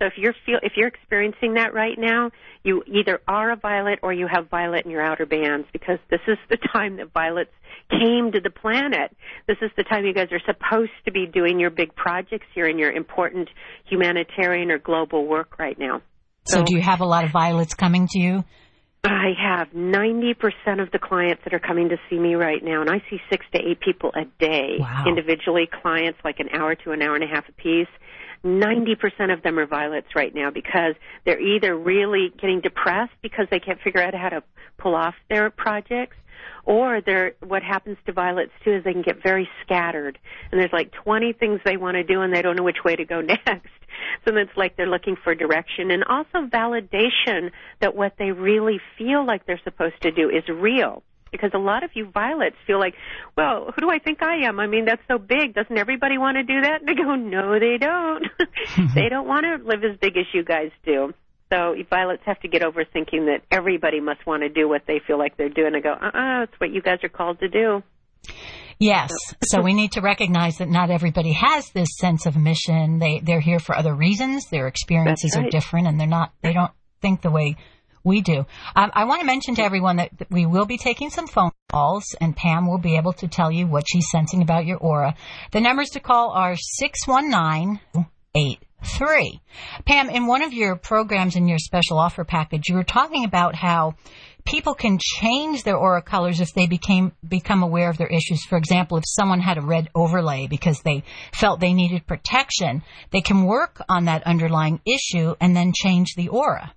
so 0.00 0.06
if 0.06 0.14
you're 0.16 0.34
feel 0.46 0.58
if 0.62 0.72
you're 0.76 0.88
experiencing 0.88 1.54
that 1.54 1.74
right 1.74 1.98
now, 1.98 2.30
you 2.62 2.82
either 2.86 3.20
are 3.28 3.52
a 3.52 3.56
violet 3.56 3.98
or 4.02 4.12
you 4.12 4.26
have 4.32 4.48
violet 4.48 4.86
in 4.86 4.90
your 4.90 5.02
outer 5.02 5.26
bands 5.26 5.68
because 5.72 5.98
this 6.10 6.20
is 6.26 6.38
the 6.48 6.56
time 6.72 6.96
that 6.96 7.12
violets 7.12 7.50
came 7.90 8.32
to 8.32 8.40
the 8.40 8.50
planet. 8.50 9.14
This 9.46 9.58
is 9.60 9.70
the 9.76 9.84
time 9.84 10.06
you 10.06 10.14
guys 10.14 10.28
are 10.32 10.40
supposed 10.46 10.92
to 11.04 11.12
be 11.12 11.26
doing 11.26 11.60
your 11.60 11.70
big 11.70 11.94
projects 11.94 12.46
here 12.54 12.66
in 12.66 12.78
your 12.78 12.90
important 12.90 13.50
humanitarian 13.90 14.70
or 14.70 14.78
global 14.78 15.26
work 15.26 15.58
right 15.58 15.78
now. 15.78 16.00
So, 16.44 16.58
so 16.58 16.64
do 16.64 16.74
you 16.74 16.80
have 16.80 17.00
a 17.00 17.06
lot 17.06 17.24
of 17.24 17.30
violets 17.30 17.74
coming 17.74 18.08
to 18.12 18.18
you? 18.18 18.44
I 19.04 19.32
have 19.38 19.68
90% 19.70 20.34
of 20.82 20.90
the 20.92 20.98
clients 20.98 21.42
that 21.44 21.54
are 21.54 21.60
coming 21.60 21.88
to 21.88 21.96
see 22.08 22.18
me 22.18 22.34
right 22.34 22.62
now, 22.62 22.82
and 22.82 22.90
I 22.90 23.02
see 23.08 23.18
six 23.30 23.46
to 23.54 23.58
eight 23.58 23.80
people 23.80 24.12
a 24.14 24.26
day, 24.38 24.76
wow. 24.78 25.04
individually, 25.06 25.68
clients 25.82 26.18
like 26.22 26.38
an 26.38 26.50
hour 26.52 26.74
to 26.74 26.92
an 26.92 27.00
hour 27.00 27.14
and 27.14 27.24
a 27.24 27.26
half 27.26 27.48
a 27.48 27.52
piece. 27.52 27.88
90% 28.44 29.32
of 29.32 29.42
them 29.42 29.58
are 29.58 29.66
violets 29.66 30.08
right 30.14 30.34
now 30.34 30.50
because 30.50 30.94
they're 31.24 31.40
either 31.40 31.76
really 31.76 32.32
getting 32.40 32.60
depressed 32.60 33.12
because 33.22 33.46
they 33.50 33.60
can't 33.60 33.80
figure 33.80 34.02
out 34.02 34.14
how 34.14 34.30
to 34.30 34.42
pull 34.78 34.94
off 34.94 35.14
their 35.28 35.50
projects 35.50 36.16
or 36.64 37.00
they're 37.04 37.32
what 37.40 37.62
happens 37.62 37.98
to 38.06 38.12
violets 38.12 38.52
too 38.64 38.72
is 38.72 38.84
they 38.84 38.92
can 38.92 39.02
get 39.02 39.22
very 39.22 39.48
scattered. 39.64 40.18
And 40.50 40.60
there's 40.60 40.72
like 40.72 40.92
20 40.92 41.32
things 41.34 41.60
they 41.64 41.76
want 41.76 41.96
to 41.96 42.04
do 42.04 42.20
and 42.20 42.34
they 42.34 42.42
don't 42.42 42.56
know 42.56 42.62
which 42.62 42.84
way 42.84 42.96
to 42.96 43.04
go 43.04 43.20
next. 43.20 43.68
So 44.24 44.36
it's 44.36 44.56
like 44.56 44.76
they're 44.76 44.86
looking 44.86 45.16
for 45.22 45.34
direction. 45.34 45.90
And 45.90 46.04
also 46.04 46.46
validation 46.46 47.50
that 47.80 47.94
what 47.94 48.14
they 48.18 48.32
really 48.32 48.80
feel 48.96 49.26
like 49.26 49.46
they're 49.46 49.60
supposed 49.64 50.00
to 50.02 50.10
do 50.10 50.30
is 50.30 50.44
real 50.48 51.02
because 51.30 51.50
a 51.54 51.58
lot 51.58 51.84
of 51.84 51.90
you 51.94 52.10
violets 52.10 52.56
feel 52.66 52.78
like, 52.78 52.94
well, 53.36 53.72
who 53.74 53.80
do 53.80 53.90
I 53.90 53.98
think 53.98 54.22
I 54.22 54.46
am? 54.46 54.60
I 54.60 54.66
mean, 54.66 54.84
that's 54.84 55.02
so 55.08 55.18
big. 55.18 55.54
Doesn't 55.54 55.76
everybody 55.76 56.18
want 56.18 56.36
to 56.36 56.42
do 56.42 56.60
that? 56.62 56.80
And 56.80 56.88
they 56.88 56.94
go, 56.94 57.14
no, 57.14 57.58
they 57.58 57.78
don't. 57.78 58.26
they 58.94 59.08
don't 59.08 59.26
want 59.26 59.44
to 59.44 59.64
live 59.64 59.84
as 59.84 59.98
big 59.98 60.16
as 60.16 60.26
you 60.32 60.44
guys 60.44 60.70
do. 60.84 61.12
So 61.52 61.74
violets 61.88 62.22
have 62.26 62.40
to 62.40 62.48
get 62.48 62.62
over 62.62 62.84
thinking 62.84 63.26
that 63.26 63.42
everybody 63.50 64.00
must 64.00 64.24
want 64.24 64.42
to 64.42 64.48
do 64.48 64.68
what 64.68 64.82
they 64.86 65.00
feel 65.04 65.18
like 65.18 65.36
they're 65.36 65.48
doing. 65.48 65.74
I 65.74 65.80
go, 65.80 65.92
uh-uh, 65.92 66.42
it's 66.44 66.60
what 66.60 66.70
you 66.70 66.80
guys 66.80 66.98
are 67.02 67.08
called 67.08 67.40
to 67.40 67.48
do. 67.48 67.82
Yes. 68.78 69.10
So 69.44 69.60
we 69.60 69.74
need 69.74 69.92
to 69.92 70.00
recognize 70.00 70.58
that 70.58 70.68
not 70.68 70.90
everybody 70.90 71.32
has 71.32 71.70
this 71.74 71.88
sense 71.98 72.24
of 72.24 72.36
mission. 72.36 72.98
They 72.98 73.20
they're 73.20 73.40
here 73.40 73.58
for 73.58 73.76
other 73.76 73.94
reasons. 73.94 74.48
Their 74.48 74.68
experiences 74.68 75.34
right. 75.36 75.46
are 75.46 75.50
different 75.50 75.86
and 75.86 76.00
they're 76.00 76.06
not 76.06 76.32
they 76.40 76.54
don't 76.54 76.72
think 77.02 77.20
the 77.20 77.30
way 77.30 77.56
we 78.04 78.20
do. 78.20 78.46
Um, 78.76 78.90
I 78.94 79.04
want 79.04 79.20
to 79.20 79.26
mention 79.26 79.54
to 79.56 79.62
everyone 79.62 79.96
that, 79.96 80.10
we 80.30 80.46
will 80.46 80.66
be 80.66 80.78
taking 80.78 81.10
some 81.10 81.26
phone 81.26 81.50
calls, 81.70 82.04
and 82.20 82.36
Pam 82.36 82.66
will 82.66 82.78
be 82.78 82.96
able 82.96 83.12
to 83.14 83.28
tell 83.28 83.50
you 83.50 83.66
what 83.66 83.84
she's 83.88 84.10
sensing 84.10 84.42
about 84.42 84.66
your 84.66 84.78
aura. 84.78 85.14
The 85.52 85.60
numbers 85.60 85.90
to 85.90 86.00
call 86.00 86.30
are 86.30 86.56
619 86.56 87.80
Pam, 89.84 90.08
in 90.08 90.26
one 90.26 90.42
of 90.42 90.52
your 90.52 90.76
programs 90.76 91.36
in 91.36 91.48
your 91.48 91.58
special 91.58 91.98
offer 91.98 92.24
package, 92.24 92.68
you 92.68 92.76
were 92.76 92.84
talking 92.84 93.24
about 93.24 93.54
how 93.54 93.94
people 94.44 94.74
can 94.74 94.98
change 95.00 95.64
their 95.64 95.76
aura 95.76 96.02
colors 96.02 96.40
if 96.40 96.54
they 96.54 96.66
became 96.66 97.12
become 97.26 97.62
aware 97.62 97.90
of 97.90 97.98
their 97.98 98.06
issues. 98.06 98.44
For 98.44 98.56
example, 98.56 98.96
if 98.96 99.04
someone 99.06 99.40
had 99.40 99.58
a 99.58 99.62
red 99.62 99.88
overlay 99.94 100.46
because 100.46 100.80
they 100.80 101.04
felt 101.34 101.60
they 101.60 101.74
needed 101.74 102.06
protection, 102.06 102.82
they 103.10 103.20
can 103.20 103.44
work 103.44 103.82
on 103.88 104.06
that 104.06 104.26
underlying 104.26 104.80
issue 104.86 105.34
and 105.40 105.54
then 105.54 105.72
change 105.74 106.14
the 106.16 106.28
aura. 106.28 106.72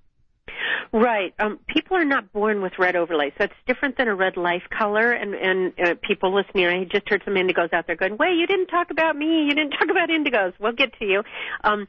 Right. 0.92 1.34
Um, 1.40 1.60
people 1.68 1.98
are 1.98 2.06
not 2.06 2.32
born 2.32 2.62
with 2.62 2.74
red 2.78 2.96
overlays, 2.96 3.34
so 3.38 3.46
it's 3.46 3.54
different 3.66 3.98
than 3.98 4.08
a 4.08 4.16
red 4.16 4.38
life 4.38 4.62
color. 4.78 5.12
And, 5.12 5.34
and 5.34 5.74
uh, 5.80 5.96
people 6.02 6.34
listening, 6.34 6.68
I 6.68 6.84
just 6.84 7.10
heard 7.10 7.24
some 7.26 7.34
indigos 7.34 7.74
out 7.74 7.88
there 7.88 7.96
going, 7.96 8.18
"Wait, 8.18 8.38
you 8.38 8.46
didn't 8.46 8.68
talk 8.68 8.92
about 8.92 9.16
me. 9.16 9.46
You 9.46 9.56
didn't 9.56 9.72
talk 9.72 9.90
about 9.90 10.10
indigos." 10.10 10.54
We'll 10.60 10.74
get 10.74 10.94
to 11.00 11.06
you. 11.06 11.24
Um, 11.64 11.88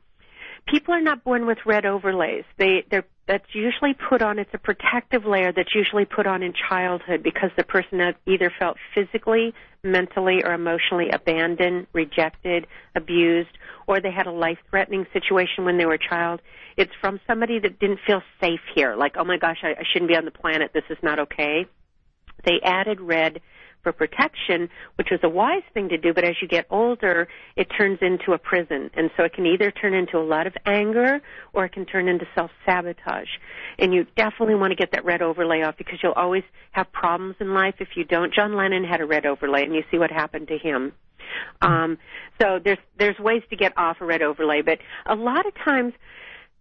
people 0.67 0.95
are 0.95 1.01
not 1.01 1.25
born 1.25 1.47
with 1.47 1.59
red 1.67 1.87
overlays. 1.87 2.45
They 2.59 2.85
they're 2.91 3.05
that's 3.27 3.55
usually 3.55 3.95
put 3.95 4.21
on. 4.21 4.39
It's 4.39 4.53
a 4.53 4.59
protective 4.59 5.25
layer 5.25 5.51
that's 5.51 5.75
usually 5.75 6.05
put 6.05 6.27
on 6.27 6.43
in 6.43 6.53
childhood 6.69 7.23
because 7.23 7.51
the 7.57 7.65
person 7.65 8.01
either 8.27 8.53
felt 8.59 8.77
physically, 8.95 9.55
mentally, 9.83 10.43
or 10.45 10.53
emotionally 10.53 11.09
abandoned, 11.09 11.87
rejected, 11.95 12.67
abused, 12.95 13.57
or 13.87 14.01
they 14.01 14.11
had 14.11 14.27
a 14.27 14.31
life-threatening 14.31 15.07
situation 15.15 15.65
when 15.65 15.79
they 15.79 15.87
were 15.87 15.95
a 15.95 16.09
child 16.09 16.43
it's 16.77 16.93
from 17.01 17.21
somebody 17.27 17.59
that 17.61 17.79
didn't 17.79 18.01
feel 18.07 18.23
safe 18.41 18.61
here, 18.75 18.97
like, 18.97 19.15
oh 19.17 19.25
my 19.25 19.37
gosh, 19.37 19.59
I, 19.63 19.71
I 19.71 19.85
shouldn't 19.93 20.11
be 20.11 20.17
on 20.17 20.25
the 20.25 20.31
planet. 20.31 20.73
This 20.75 20.85
is 20.91 20.99
not 21.03 21.19
okay. 21.21 21.67
They 22.45 22.61
added 22.63 23.01
red 23.01 23.41
for 23.85 23.93
protection, 23.93 24.69
which 24.97 25.09
was 25.13 25.21
a 25.23 25.29
wise 25.29 25.63
thing 25.73 25.91
to 25.91 25.97
do, 25.97 26.13
but 26.13 26.25
as 26.25 26.35
you 26.43 26.49
get 26.49 26.67
older, 26.71 27.29
it 27.55 27.69
turns 27.79 27.99
into 28.03 28.33
a 28.33 28.39
prison. 28.39 28.91
And 28.95 29.11
so 29.17 29.23
it 29.23 29.35
can 29.35 29.47
either 29.47 29.71
turn 29.71 29.95
into 29.95 30.19
a 30.19 30.25
lot 30.25 30.49
of 30.49 30.55
anger 30.67 31.21
or 31.53 31.67
it 31.67 31.73
can 31.73 31.87
turn 31.87 32.09
into 32.09 32.27
self-sabotage. 32.35 33.29
And 33.79 33.95
you 33.95 34.07
definitely 34.17 34.57
want 34.57 34.73
to 34.73 34.77
get 34.77 34.91
that 34.91 35.05
red 35.05 35.23
overlay 35.23 35.63
off 35.63 35.77
because 35.79 36.01
you'll 36.03 36.13
always 36.13 36.43
have 36.73 36.91
problems 36.91 37.37
in 37.39 37.55
life 37.55 37.77
if 37.79 37.91
you 37.95 38.05
don't. 38.05 38.35
John 38.35 38.57
Lennon 38.57 38.83
had 38.83 39.01
a 39.01 39.07
red 39.07 39.27
overlay 39.27 39.63
and 39.63 39.75
you 39.75 39.85
see 39.93 39.99
what 39.99 40.11
happened 40.11 40.49
to 40.49 40.59
him. 40.59 40.93
Um, 41.63 41.99
so 42.41 42.59
there's, 42.63 42.79
there's 42.99 43.19
ways 43.19 43.43
to 43.51 43.57
get 43.57 43.77
off 43.77 43.99
a 44.01 44.05
red 44.05 44.23
overlay, 44.23 44.63
but 44.63 44.79
a 45.07 45.15
lot 45.15 45.47
of 45.47 45.55
times 45.65 45.93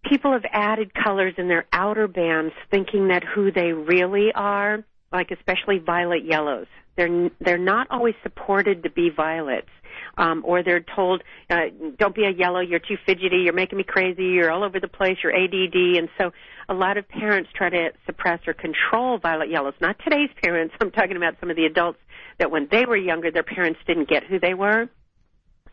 people 0.04 0.32
have 0.32 0.44
added 0.52 0.92
colors 0.94 1.34
in 1.38 1.48
their 1.48 1.66
outer 1.72 2.08
bands 2.08 2.52
thinking 2.70 3.08
that 3.08 3.24
who 3.24 3.50
they 3.50 3.72
really 3.72 4.32
are, 4.34 4.84
like 5.12 5.30
especially 5.30 5.78
violet 5.78 6.24
yellows. 6.24 6.66
They're 6.96 7.30
they're 7.40 7.58
not 7.58 7.88
always 7.90 8.14
supported 8.22 8.82
to 8.84 8.90
be 8.90 9.10
violets. 9.10 9.68
Um, 10.16 10.42
or 10.44 10.62
they're 10.62 10.84
told, 10.94 11.22
uh, 11.50 11.66
"Don't 11.98 12.14
be 12.14 12.24
a 12.24 12.30
yellow. 12.30 12.60
You're 12.60 12.78
too 12.78 12.96
fidgety. 13.04 13.38
You're 13.38 13.52
making 13.52 13.78
me 13.78 13.84
crazy. 13.84 14.24
You're 14.24 14.50
all 14.50 14.62
over 14.62 14.78
the 14.78 14.88
place. 14.88 15.18
You're 15.22 15.34
ADD." 15.34 15.98
And 15.98 16.08
so, 16.18 16.32
a 16.68 16.74
lot 16.74 16.96
of 16.96 17.08
parents 17.08 17.50
try 17.54 17.68
to 17.70 17.90
suppress 18.06 18.40
or 18.46 18.54
control 18.54 19.18
violet 19.18 19.50
yellows. 19.50 19.74
Not 19.80 19.96
today's 20.04 20.30
parents. 20.42 20.74
I'm 20.80 20.90
talking 20.90 21.16
about 21.16 21.34
some 21.40 21.50
of 21.50 21.56
the 21.56 21.64
adults 21.64 21.98
that, 22.38 22.50
when 22.50 22.68
they 22.70 22.86
were 22.86 22.96
younger, 22.96 23.30
their 23.30 23.42
parents 23.42 23.80
didn't 23.86 24.08
get 24.08 24.24
who 24.24 24.38
they 24.38 24.54
were. 24.54 24.88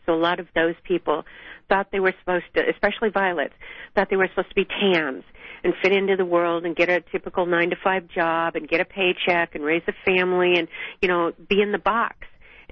So 0.06 0.14
a 0.14 0.18
lot 0.18 0.40
of 0.40 0.48
those 0.54 0.74
people 0.82 1.24
thought 1.72 1.88
they 1.90 2.00
were 2.00 2.14
supposed 2.20 2.44
to, 2.54 2.62
especially 2.68 3.08
violets, 3.08 3.54
thought 3.94 4.10
they 4.10 4.16
were 4.16 4.28
supposed 4.28 4.50
to 4.50 4.54
be 4.54 4.66
tans 4.66 5.24
and 5.64 5.72
fit 5.82 5.90
into 5.90 6.16
the 6.16 6.24
world 6.24 6.66
and 6.66 6.76
get 6.76 6.90
a 6.90 7.00
typical 7.00 7.46
nine 7.46 7.70
to 7.70 7.76
five 7.82 8.06
job 8.08 8.56
and 8.56 8.68
get 8.68 8.80
a 8.80 8.84
paycheck 8.84 9.54
and 9.54 9.64
raise 9.64 9.82
a 9.88 9.92
family 10.04 10.58
and, 10.58 10.68
you 11.00 11.08
know, 11.08 11.32
be 11.48 11.62
in 11.62 11.72
the 11.72 11.78
box. 11.78 12.16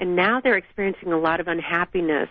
and 0.00 0.16
now 0.16 0.40
they're 0.40 0.56
experiencing 0.56 1.12
a 1.12 1.18
lot 1.18 1.40
of 1.40 1.46
unhappiness. 1.46 2.28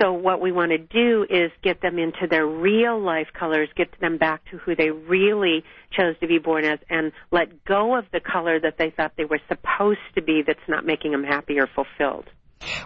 So 0.00 0.12
what 0.12 0.40
we 0.40 0.50
want 0.50 0.70
to 0.70 0.78
do 0.78 1.26
is 1.28 1.52
get 1.62 1.82
them 1.82 1.98
into 1.98 2.26
their 2.28 2.46
real 2.46 2.98
life 2.98 3.28
colors, 3.38 3.68
get 3.76 3.88
them 4.00 4.16
back 4.16 4.42
to 4.50 4.56
who 4.56 4.74
they 4.74 4.90
really 4.90 5.62
chose 5.92 6.18
to 6.20 6.26
be 6.26 6.38
born 6.38 6.64
as, 6.64 6.78
and 6.88 7.12
let 7.30 7.64
go 7.64 7.96
of 7.96 8.06
the 8.12 8.20
color 8.20 8.58
that 8.58 8.78
they 8.78 8.90
thought 8.90 9.12
they 9.16 9.26
were 9.26 9.40
supposed 9.46 10.00
to 10.14 10.22
be 10.22 10.42
that's 10.46 10.68
not 10.68 10.86
making 10.86 11.12
them 11.12 11.22
happy 11.22 11.58
or 11.58 11.66
fulfilled. 11.66 12.24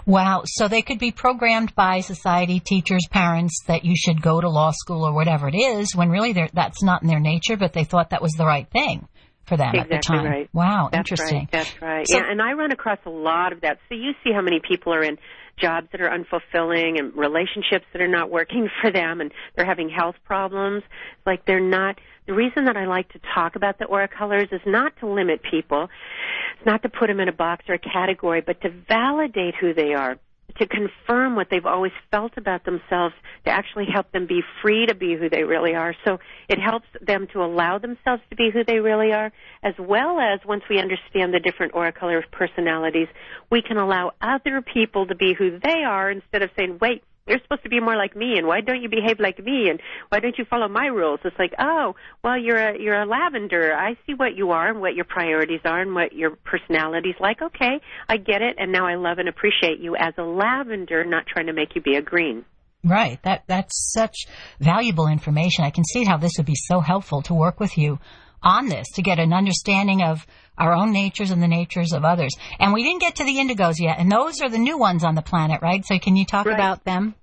Wow. 0.06 0.42
So 0.46 0.68
they 0.68 0.82
could 0.82 0.98
be 0.98 1.12
programmed 1.12 1.74
by 1.74 2.00
society, 2.00 2.60
teachers, 2.60 3.06
parents 3.10 3.62
that 3.66 3.84
you 3.84 3.94
should 3.96 4.22
go 4.22 4.40
to 4.40 4.48
law 4.48 4.72
school 4.72 5.06
or 5.06 5.12
whatever 5.12 5.48
it 5.48 5.56
is 5.56 5.94
when 5.94 6.10
really 6.10 6.32
that's 6.52 6.82
not 6.82 7.02
in 7.02 7.08
their 7.08 7.20
nature, 7.20 7.56
but 7.56 7.72
they 7.72 7.84
thought 7.84 8.10
that 8.10 8.22
was 8.22 8.32
the 8.32 8.46
right 8.46 8.68
thing 8.70 9.08
for 9.46 9.56
them 9.56 9.70
exactly 9.74 9.96
at 9.96 10.02
the 10.02 10.06
time. 10.06 10.26
Right. 10.26 10.48
Wow, 10.52 10.88
That's 10.90 10.98
interesting. 10.98 11.38
Right. 11.38 11.50
That's 11.50 11.82
right. 11.82 12.06
So, 12.08 12.18
yeah, 12.18 12.24
and 12.30 12.42
I 12.42 12.52
run 12.52 12.72
across 12.72 12.98
a 13.06 13.10
lot 13.10 13.52
of 13.52 13.60
that. 13.62 13.78
So 13.88 13.94
you 13.94 14.12
see 14.24 14.32
how 14.34 14.42
many 14.42 14.60
people 14.66 14.92
are 14.92 15.02
in 15.02 15.18
jobs 15.60 15.88
that 15.92 16.00
are 16.00 16.10
unfulfilling 16.10 16.98
and 16.98 17.16
relationships 17.16 17.86
that 17.92 18.02
are 18.02 18.08
not 18.08 18.30
working 18.30 18.68
for 18.82 18.90
them 18.90 19.20
and 19.20 19.32
they're 19.54 19.66
having 19.66 19.88
health 19.88 20.16
problems. 20.24 20.82
Like 21.24 21.46
they're 21.46 21.60
not 21.60 21.98
the 22.26 22.34
reason 22.34 22.64
that 22.66 22.76
I 22.76 22.86
like 22.86 23.08
to 23.12 23.20
talk 23.34 23.56
about 23.56 23.78
the 23.78 23.84
aura 23.84 24.08
colors 24.08 24.48
is 24.52 24.60
not 24.66 24.92
to 25.00 25.06
limit 25.06 25.40
people. 25.42 25.88
It's 26.56 26.66
not 26.66 26.82
to 26.82 26.88
put 26.88 27.06
them 27.08 27.20
in 27.20 27.28
a 27.28 27.32
box 27.32 27.64
or 27.68 27.74
a 27.74 27.78
category, 27.78 28.40
but 28.40 28.60
to 28.62 28.70
validate 28.88 29.54
who 29.54 29.74
they 29.74 29.94
are 29.94 30.18
to 30.58 30.66
confirm 30.66 31.36
what 31.36 31.48
they've 31.50 31.66
always 31.66 31.92
felt 32.10 32.32
about 32.36 32.64
themselves, 32.64 33.14
to 33.44 33.50
actually 33.50 33.86
help 33.92 34.10
them 34.12 34.26
be 34.26 34.42
free 34.62 34.86
to 34.86 34.94
be 34.94 35.14
who 35.14 35.28
they 35.28 35.44
really 35.44 35.74
are. 35.74 35.94
So 36.04 36.18
it 36.48 36.58
helps 36.58 36.86
them 37.00 37.26
to 37.32 37.42
allow 37.42 37.78
themselves 37.78 38.22
to 38.30 38.36
be 38.36 38.50
who 38.50 38.64
they 38.64 38.80
really 38.80 39.12
are, 39.12 39.32
as 39.62 39.74
well 39.78 40.18
as 40.18 40.40
once 40.46 40.62
we 40.68 40.78
understand 40.78 41.34
the 41.34 41.40
different 41.40 41.74
aura 41.74 41.92
color 41.92 42.24
personalities, 42.32 43.08
we 43.50 43.62
can 43.62 43.76
allow 43.76 44.12
other 44.20 44.62
people 44.62 45.06
to 45.06 45.14
be 45.14 45.34
who 45.34 45.58
they 45.58 45.84
are 45.84 46.10
instead 46.10 46.42
of 46.42 46.50
saying, 46.56 46.78
wait, 46.80 47.02
they're 47.26 47.40
supposed 47.42 47.62
to 47.62 47.68
be 47.68 47.80
more 47.80 47.96
like 47.96 48.16
me 48.16 48.34
and 48.36 48.46
why 48.46 48.60
don't 48.60 48.82
you 48.82 48.88
behave 48.88 49.18
like 49.18 49.38
me 49.38 49.68
and 49.68 49.80
why 50.08 50.20
don't 50.20 50.38
you 50.38 50.44
follow 50.48 50.68
my 50.68 50.86
rules 50.86 51.20
it's 51.24 51.38
like 51.38 51.52
oh 51.58 51.94
well 52.22 52.38
you're 52.38 52.56
a 52.56 52.80
you're 52.80 53.00
a 53.00 53.06
lavender 53.06 53.74
i 53.74 53.94
see 54.06 54.14
what 54.14 54.36
you 54.36 54.50
are 54.50 54.68
and 54.68 54.80
what 54.80 54.94
your 54.94 55.04
priorities 55.04 55.60
are 55.64 55.80
and 55.80 55.94
what 55.94 56.12
your 56.12 56.30
personality's 56.44 57.14
like 57.20 57.40
okay 57.42 57.80
i 58.08 58.16
get 58.16 58.42
it 58.42 58.56
and 58.58 58.72
now 58.72 58.86
i 58.86 58.94
love 58.94 59.18
and 59.18 59.28
appreciate 59.28 59.78
you 59.80 59.96
as 59.96 60.14
a 60.18 60.22
lavender 60.22 61.04
not 61.04 61.24
trying 61.26 61.46
to 61.46 61.52
make 61.52 61.74
you 61.74 61.82
be 61.82 61.96
a 61.96 62.02
green 62.02 62.44
Right. 62.84 63.20
That 63.24 63.42
that's 63.48 63.92
such 63.92 64.14
valuable 64.60 65.08
information. 65.08 65.64
I 65.64 65.70
can 65.70 65.82
see 65.82 66.04
how 66.04 66.18
this 66.18 66.34
would 66.36 66.46
be 66.46 66.54
so 66.54 66.78
helpful 66.78 67.20
to 67.22 67.34
work 67.34 67.58
with 67.58 67.76
you 67.76 67.98
on 68.46 68.68
this 68.68 68.86
to 68.94 69.02
get 69.02 69.18
an 69.18 69.32
understanding 69.32 70.02
of 70.02 70.24
our 70.56 70.72
own 70.72 70.92
natures 70.92 71.32
and 71.32 71.42
the 71.42 71.48
natures 71.48 71.92
of 71.92 72.04
others. 72.04 72.32
And 72.60 72.72
we 72.72 72.84
didn't 72.84 73.00
get 73.00 73.16
to 73.16 73.24
the 73.24 73.36
indigos 73.36 73.74
yet, 73.78 73.98
and 73.98 74.10
those 74.10 74.40
are 74.40 74.48
the 74.48 74.58
new 74.58 74.78
ones 74.78 75.04
on 75.04 75.16
the 75.16 75.22
planet, 75.22 75.60
right? 75.60 75.84
So 75.84 75.98
can 75.98 76.16
you 76.16 76.24
talk 76.24 76.46
right. 76.46 76.54
about 76.54 76.84
them? 76.84 77.14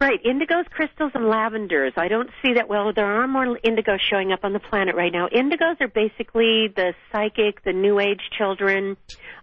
Right, 0.00 0.18
indigos, 0.24 0.64
crystals, 0.70 1.12
and 1.14 1.24
lavenders. 1.24 1.92
I 1.98 2.08
don't 2.08 2.30
see 2.42 2.54
that. 2.54 2.70
Well, 2.70 2.90
there 2.94 3.04
are 3.04 3.28
more 3.28 3.58
indigos 3.58 3.98
showing 4.10 4.32
up 4.32 4.44
on 4.44 4.54
the 4.54 4.58
planet 4.58 4.94
right 4.96 5.12
now. 5.12 5.28
Indigos 5.28 5.78
are 5.82 5.88
basically 5.88 6.68
the 6.74 6.94
psychic, 7.12 7.62
the 7.64 7.74
new 7.74 8.00
age 8.00 8.22
children. 8.38 8.96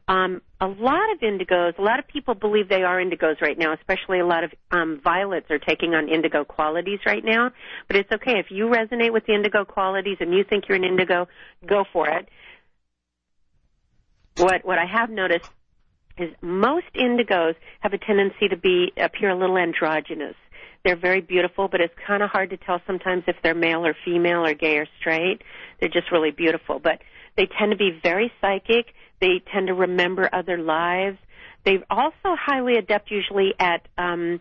Um, 0.07 0.41
a 0.59 0.65
lot 0.65 1.13
of 1.13 1.19
indigos, 1.19 1.77
a 1.77 1.81
lot 1.83 1.99
of 1.99 2.07
people 2.07 2.33
believe 2.33 2.69
they 2.69 2.81
are 2.81 2.97
indigos 2.97 3.39
right 3.39 3.55
now, 3.55 3.73
especially 3.73 4.19
a 4.19 4.25
lot 4.25 4.43
of 4.43 4.51
um, 4.71 4.99
violets 5.03 5.45
are 5.51 5.59
taking 5.59 5.93
on 5.93 6.09
indigo 6.09 6.43
qualities 6.43 7.01
right 7.05 7.23
now. 7.23 7.51
But 7.87 7.97
it's 7.97 8.11
okay. 8.11 8.39
If 8.39 8.47
you 8.49 8.65
resonate 8.65 9.13
with 9.13 9.27
the 9.27 9.35
indigo 9.35 9.63
qualities 9.63 10.17
and 10.21 10.33
you 10.33 10.43
think 10.43 10.67
you're 10.67 10.77
an 10.77 10.83
indigo, 10.83 11.27
go 11.67 11.83
for 11.93 12.09
it. 12.09 12.27
What, 14.37 14.65
what 14.65 14.79
I 14.79 14.85
have 14.85 15.11
noticed 15.11 15.51
is 16.17 16.33
most 16.41 16.87
indigos 16.95 17.53
have 17.81 17.93
a 17.93 17.97
tendency 17.99 18.47
to 18.49 18.57
be 18.57 18.91
appear 18.97 19.29
a 19.29 19.35
little 19.35 19.57
androgynous. 19.57 20.35
They're 20.83 20.95
very 20.95 21.21
beautiful, 21.21 21.67
but 21.67 21.81
it's 21.81 21.93
kind 22.05 22.23
of 22.23 22.29
hard 22.29 22.49
to 22.51 22.57
tell 22.57 22.81
sometimes 22.87 23.23
if 23.27 23.35
they're 23.43 23.55
male 23.55 23.85
or 23.85 23.95
female 24.05 24.45
or 24.45 24.53
gay 24.53 24.77
or 24.77 24.87
straight. 24.99 25.41
They're 25.79 25.89
just 25.89 26.11
really 26.11 26.31
beautiful, 26.31 26.79
but 26.79 27.01
they 27.35 27.47
tend 27.59 27.71
to 27.71 27.77
be 27.77 27.99
very 28.01 28.31
psychic. 28.41 28.93
They 29.19 29.41
tend 29.51 29.67
to 29.67 29.73
remember 29.73 30.29
other 30.31 30.57
lives. 30.57 31.17
They're 31.65 31.83
also 31.89 32.35
highly 32.39 32.75
adept 32.75 33.11
usually 33.11 33.53
at 33.59 33.87
um, 33.97 34.39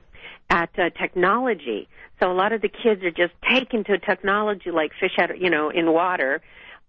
at 0.48 0.70
uh, 0.78 0.90
technology. 0.90 1.88
So 2.20 2.30
a 2.30 2.34
lot 2.34 2.52
of 2.52 2.62
the 2.62 2.68
kids 2.68 3.02
are 3.02 3.10
just 3.10 3.32
taken 3.48 3.84
to 3.84 3.98
technology 3.98 4.70
like 4.70 4.92
fish 4.98 5.18
out, 5.18 5.38
you 5.38 5.50
know, 5.50 5.70
in 5.70 5.92
water. 5.92 6.40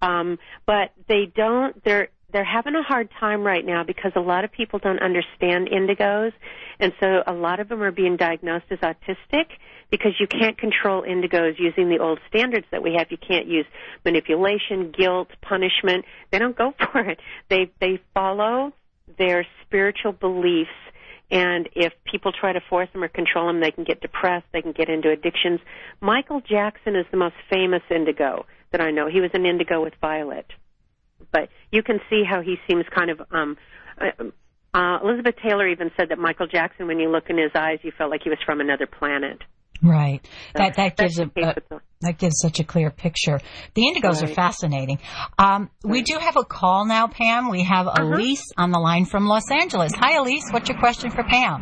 Um, 0.02 0.38
but 0.66 0.92
they 1.08 1.32
don't. 1.36 1.84
They're 1.84 2.10
they're 2.34 2.44
having 2.44 2.76
a 2.76 2.84
hard 2.84 3.10
time 3.20 3.42
right 3.44 3.66
now 3.66 3.84
because 3.84 4.12
a 4.16 4.20
lot 4.20 4.44
of 4.44 4.52
people 4.52 4.80
don't 4.80 5.02
understand 5.02 5.70
indigos, 5.70 6.34
and 6.80 6.92
so 7.00 7.24
a 7.26 7.32
lot 7.32 7.60
of 7.60 7.70
them 7.70 7.82
are 7.82 7.92
being 7.92 8.18
diagnosed 8.18 8.66
as 8.70 8.80
autistic 8.80 9.46
because 9.90 10.12
you 10.20 10.28
can't 10.28 10.58
control 10.58 11.04
indigos 11.04 11.58
using 11.58 11.90
the 11.90 12.00
old 12.00 12.20
standards 12.28 12.66
that 12.72 12.84
we 12.84 12.96
have. 12.98 13.08
You 13.12 13.18
can't 13.18 13.48
use 13.48 13.66
manipulation, 14.04 14.92
guilt, 14.92 15.30
punishment. 15.42 16.04
They 16.32 16.40
don't 16.40 16.58
go 16.58 16.74
for 16.92 17.00
it. 17.00 17.20
They 17.50 17.72
they 17.80 18.02
follow 18.14 18.74
their 19.18 19.48
spiritual 19.66 20.12
beliefs 20.12 20.70
and 21.32 21.68
if 21.76 21.94
people 22.10 22.32
try 22.32 22.54
to 22.54 22.62
force 22.70 22.88
them 22.94 23.04
or 23.04 23.10
control 23.10 23.48
them, 23.48 23.60
they 23.60 23.72
can 23.72 23.84
get 23.84 24.00
depressed, 24.00 24.46
they 24.54 24.62
can 24.62 24.72
get 24.72 24.90
into 24.90 25.10
addictions. 25.10 25.60
Michael 26.00 26.42
Jackson 26.42 26.96
is 26.96 27.06
the 27.12 27.18
most 27.18 27.36
famous 27.50 27.82
indigo 27.90 28.46
that 28.72 28.80
I 28.80 28.92
know. 28.92 29.10
He 29.10 29.20
was 29.20 29.32
an 29.34 29.46
indigo 29.46 29.84
with 29.84 29.94
Violet 30.00 30.46
but 31.32 31.50
you 31.72 31.84
can 31.84 32.00
see 32.10 32.24
how 32.30 32.42
he 32.42 32.56
seems 32.70 32.86
kind 32.94 33.10
of 33.10 33.22
um 33.32 33.58
uh, 34.00 34.24
uh, 34.74 35.00
Elizabeth 35.04 35.36
Taylor 35.44 35.68
even 35.68 35.90
said 35.98 36.10
that 36.10 36.20
Michael 36.20 36.46
Jackson, 36.46 36.86
when 36.88 37.00
you 37.00 37.10
look 37.10 37.26
in 37.30 37.38
his 37.38 37.52
eyes, 37.56 37.80
you 37.82 37.92
felt 37.98 38.12
like 38.12 38.22
he 38.24 38.30
was 38.30 38.38
from 38.46 38.62
another 38.62 38.86
planet. 38.86 39.40
Right. 39.82 40.22
So 40.24 40.64
that 40.64 40.76
that 40.76 40.98
gives 40.98 41.20
a, 41.20 41.24
a 41.24 41.56
that 42.02 42.18
gives 42.18 42.40
such 42.42 42.60
a 42.60 42.64
clear 42.64 42.90
picture. 42.90 43.40
The 43.76 43.82
indigos 43.82 44.22
right. 44.22 44.32
are 44.32 44.34
fascinating. 44.34 45.00
Um, 45.38 45.70
right. 45.84 45.92
We 45.92 46.02
do 46.02 46.18
have 46.18 46.36
a 46.36 46.44
call 46.44 46.86
now, 46.86 47.08
Pam. 47.08 47.50
We 47.50 47.64
have 47.64 47.88
uh-huh. 47.88 48.04
Elise 48.04 48.44
on 48.58 48.72
the 48.72 48.80
line 48.80 49.06
from 49.06 49.28
Los 49.28 49.50
Angeles. 49.52 49.94
Hi, 49.96 50.18
Elise. 50.18 50.50
What's 50.52 50.70
your 50.70 50.80
question 50.80 51.12
for 51.12 51.24
Pam? 51.24 51.62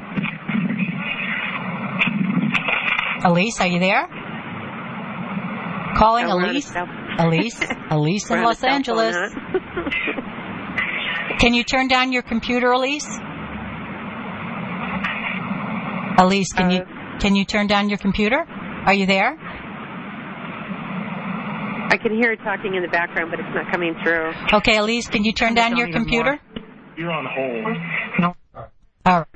Elise, 3.25 3.59
are 3.59 3.67
you 3.67 3.79
there? 3.79 4.07
Calling 5.97 6.25
Elise. 6.25 6.71
Elise, 7.17 7.59
Elise 7.89 8.29
in 8.29 8.43
Los 8.43 8.63
Angeles. 8.63 9.15
Can 11.39 11.53
you 11.53 11.63
turn 11.63 11.87
down 11.87 12.11
your 12.11 12.21
computer, 12.21 12.71
Elise? 12.71 13.07
Elise, 16.17 16.53
can 16.53 16.67
uh, 16.67 16.73
you 16.73 16.81
can 17.19 17.35
you 17.35 17.45
turn 17.45 17.67
down 17.67 17.89
your 17.89 17.97
computer? 17.97 18.37
Are 18.85 18.93
you 18.93 19.05
there? 19.05 19.37
I 21.87 21.97
can 21.97 22.15
hear 22.15 22.31
it 22.31 22.39
talking 22.43 22.75
in 22.75 22.81
the 22.81 22.89
background, 22.89 23.31
but 23.31 23.39
it's 23.39 23.53
not 23.53 23.71
coming 23.71 23.95
through. 24.03 24.31
Okay, 24.53 24.77
Elise, 24.77 25.07
can 25.07 25.23
you 25.23 25.33
turn 25.33 25.53
down 25.53 25.77
your 25.77 25.91
computer? 25.91 26.39
You're 26.97 27.11
on 27.11 27.25
hold. 27.25 27.77
No. 28.19 28.35
All 29.05 29.19
right. 29.19 29.27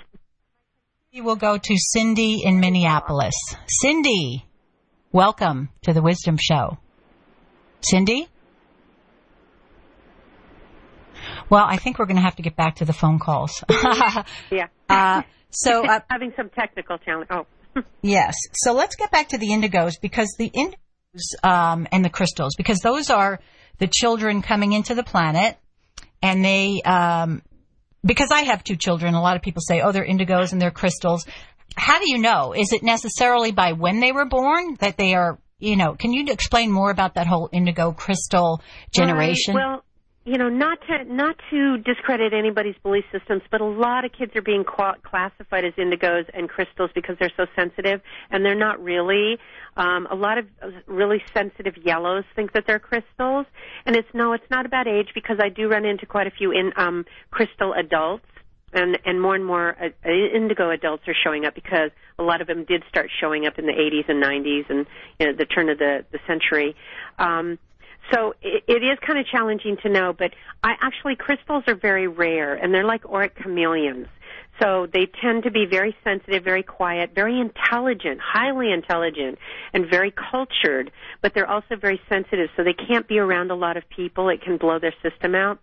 We 1.14 1.22
will 1.22 1.36
go 1.36 1.58
to 1.58 1.76
Cindy 1.78 2.42
in 2.44 2.60
Minneapolis. 2.60 3.36
Cindy, 3.68 4.46
welcome 5.12 5.70
to 5.84 5.94
the 5.94 6.02
Wisdom 6.02 6.38
Show. 6.40 6.78
Cindy? 7.82 8.28
Well, 11.50 11.66
I 11.68 11.78
think 11.78 11.98
we're 11.98 12.06
going 12.06 12.18
to 12.18 12.22
have 12.22 12.36
to 12.36 12.44
get 12.44 12.56
back 12.56 12.76
to 12.78 12.86
the 12.86 12.94
phone 12.94 13.20
calls. 13.20 13.64
yeah. 14.52 14.68
Uh, 14.88 15.24
so 15.50 15.86
uh, 15.86 16.00
having 16.10 16.32
some 16.36 16.50
technical 16.50 16.98
challenge. 16.98 17.30
Oh. 17.32 17.46
yes. 18.02 18.36
So 18.54 18.74
let's 18.74 18.96
get 18.96 19.12
back 19.12 19.30
to 19.30 19.38
the 19.38 19.48
indigos 19.48 19.94
because 20.02 20.36
the 20.38 20.50
indigos 20.50 21.48
um, 21.48 21.88
and 21.92 22.06
the 22.06 22.10
crystals, 22.10 22.56
because 22.56 22.80
those 22.80 23.10
are 23.10 23.40
the 23.80 23.88
children 23.88 24.42
coming 24.42 24.74
into 24.74 24.96
the 24.96 25.04
planet, 25.04 25.58
and 26.22 26.44
they. 26.44 26.82
Um, 26.84 27.42
because 28.06 28.32
I 28.32 28.44
have 28.44 28.64
two 28.64 28.78
children, 28.78 29.14
a 29.14 29.22
lot 29.22 29.36
of 29.36 29.42
people 29.42 29.62
say, 29.62 29.82
"Oh, 29.82 29.92
they're 29.92 30.08
indigos 30.08 30.52
and 30.54 30.62
they're 30.62 30.72
crystals." 30.72 31.26
How 31.76 32.00
do 32.00 32.10
you 32.10 32.18
know? 32.18 32.54
Is 32.54 32.74
it 32.74 32.84
necessarily 32.84 33.52
by 33.52 33.74
when 33.74 34.00
they 34.00 34.12
were 34.12 34.26
born 34.26 34.76
that 34.80 34.98
they 34.98 35.14
are 35.14 35.40
you 35.60 35.76
know, 35.76 35.94
can 35.94 36.14
you 36.14 36.26
explain 36.32 36.72
more 36.72 36.90
about 36.90 37.16
that 37.16 37.28
whole 37.28 37.50
indigo 37.52 37.92
crystal 37.92 38.62
generation? 38.92 39.54
well, 39.54 39.84
you 40.26 40.38
know, 40.38 40.50
not 40.50 40.78
to 40.88 41.04
not 41.06 41.38
to 41.50 41.78
discredit 41.80 42.34
anybody's 42.34 42.76
belief 42.84 43.06
systems, 43.12 43.42
but 43.50 43.62
a 43.62 43.66
lot 43.66 44.06
of 44.06 44.12
kids 44.12 44.36
are 44.36 44.42
being 44.42 44.64
classified 44.64 45.66
as 45.66 45.74
indigos 45.74 46.26
and 46.34 46.48
crystals 46.48 46.92
because 46.94 47.16
they're 47.20 47.32
so 47.36 47.46
sensitive, 47.56 48.02
and 48.30 48.46
they're 48.46 48.56
not 48.56 48.82
really. 48.84 49.38
Um, 49.78 50.08
a 50.12 50.16
lot 50.16 50.38
of 50.38 50.46
really 50.88 51.24
sensitive 51.34 51.76
yellows 51.84 52.26
think 52.36 52.52
that 52.52 52.66
they're 52.68 52.80
crystals, 52.80 53.46
and 53.86 53.96
it's 53.96 54.10
no, 54.14 54.34
it's 54.34 54.50
not 54.52 54.66
about 54.66 54.88
age 54.88 55.10
because 55.16 55.38
I 55.42 55.50
do 55.50 55.68
run 55.68 55.86
into 55.86 56.06
quite 56.06 56.28
a 56.28 56.32
few 56.32 56.52
in 56.52 56.74
um, 56.76 57.06
crystal 57.32 57.74
adults 57.74 58.26
and 58.74 58.98
and 59.06 59.22
more 59.22 59.36
and 59.36 59.46
more 59.46 59.76
uh, 59.82 60.10
indigo 60.10 60.70
adults 60.70 61.08
are 61.08 61.16
showing 61.24 61.46
up 61.46 61.56
because 61.56 61.92
a 62.18 62.24
lot 62.24 62.42
of 62.42 62.48
them 62.48 62.66
did 62.66 62.84
start 62.90 63.10
showing 63.20 63.46
up 63.46 63.58
in 63.58 63.66
the 63.66 63.74
80s 63.74 64.10
and 64.10 64.22
90s 64.22 64.70
and 64.70 64.86
you 65.20 65.28
know 65.28 65.34
the 65.34 65.46
turn 65.46 65.70
of 65.70 65.78
the 65.78 66.06
the 66.12 66.20
century. 66.28 66.76
Um, 67.18 67.58
so 68.12 68.34
it, 68.42 68.64
it 68.68 68.84
is 68.84 68.98
kind 69.06 69.20
of 69.20 69.28
challenging 69.28 69.78
to 69.84 69.90
know, 69.90 70.14
but 70.14 70.34
I 70.64 70.76
actually 70.82 71.16
crystals 71.16 71.64
are 71.68 71.76
very 71.76 72.08
rare 72.08 72.56
and 72.56 72.74
they're 72.74 72.86
like 72.86 73.06
auric 73.06 73.36
chameleons. 73.36 74.08
So 74.62 74.88
they 74.92 75.06
tend 75.22 75.44
to 75.44 75.52
be 75.52 75.66
very 75.66 75.96
sensitive, 76.04 76.44
very 76.44 76.64
quiet, 76.64 77.12
very 77.16 77.40
intelligent, 77.40 78.20
highly 78.22 78.72
intelligent, 78.72 79.40
and 79.74 79.90
very 79.90 80.12
cultured, 80.12 80.92
but 81.22 81.34
they're 81.34 81.50
also 81.50 81.78
very 81.78 82.02
sensitive, 82.10 82.50
so 82.58 82.64
they 82.64 82.74
can't 82.74 83.08
be 83.08 83.20
around 83.20 83.52
a 83.52 83.56
lot 83.56 83.78
of 83.78 83.88
people. 83.90 84.28
It 84.28 84.42
can 84.42 84.58
blow 84.58 84.78
their 84.78 84.94
system 85.02 85.34
out. 85.34 85.60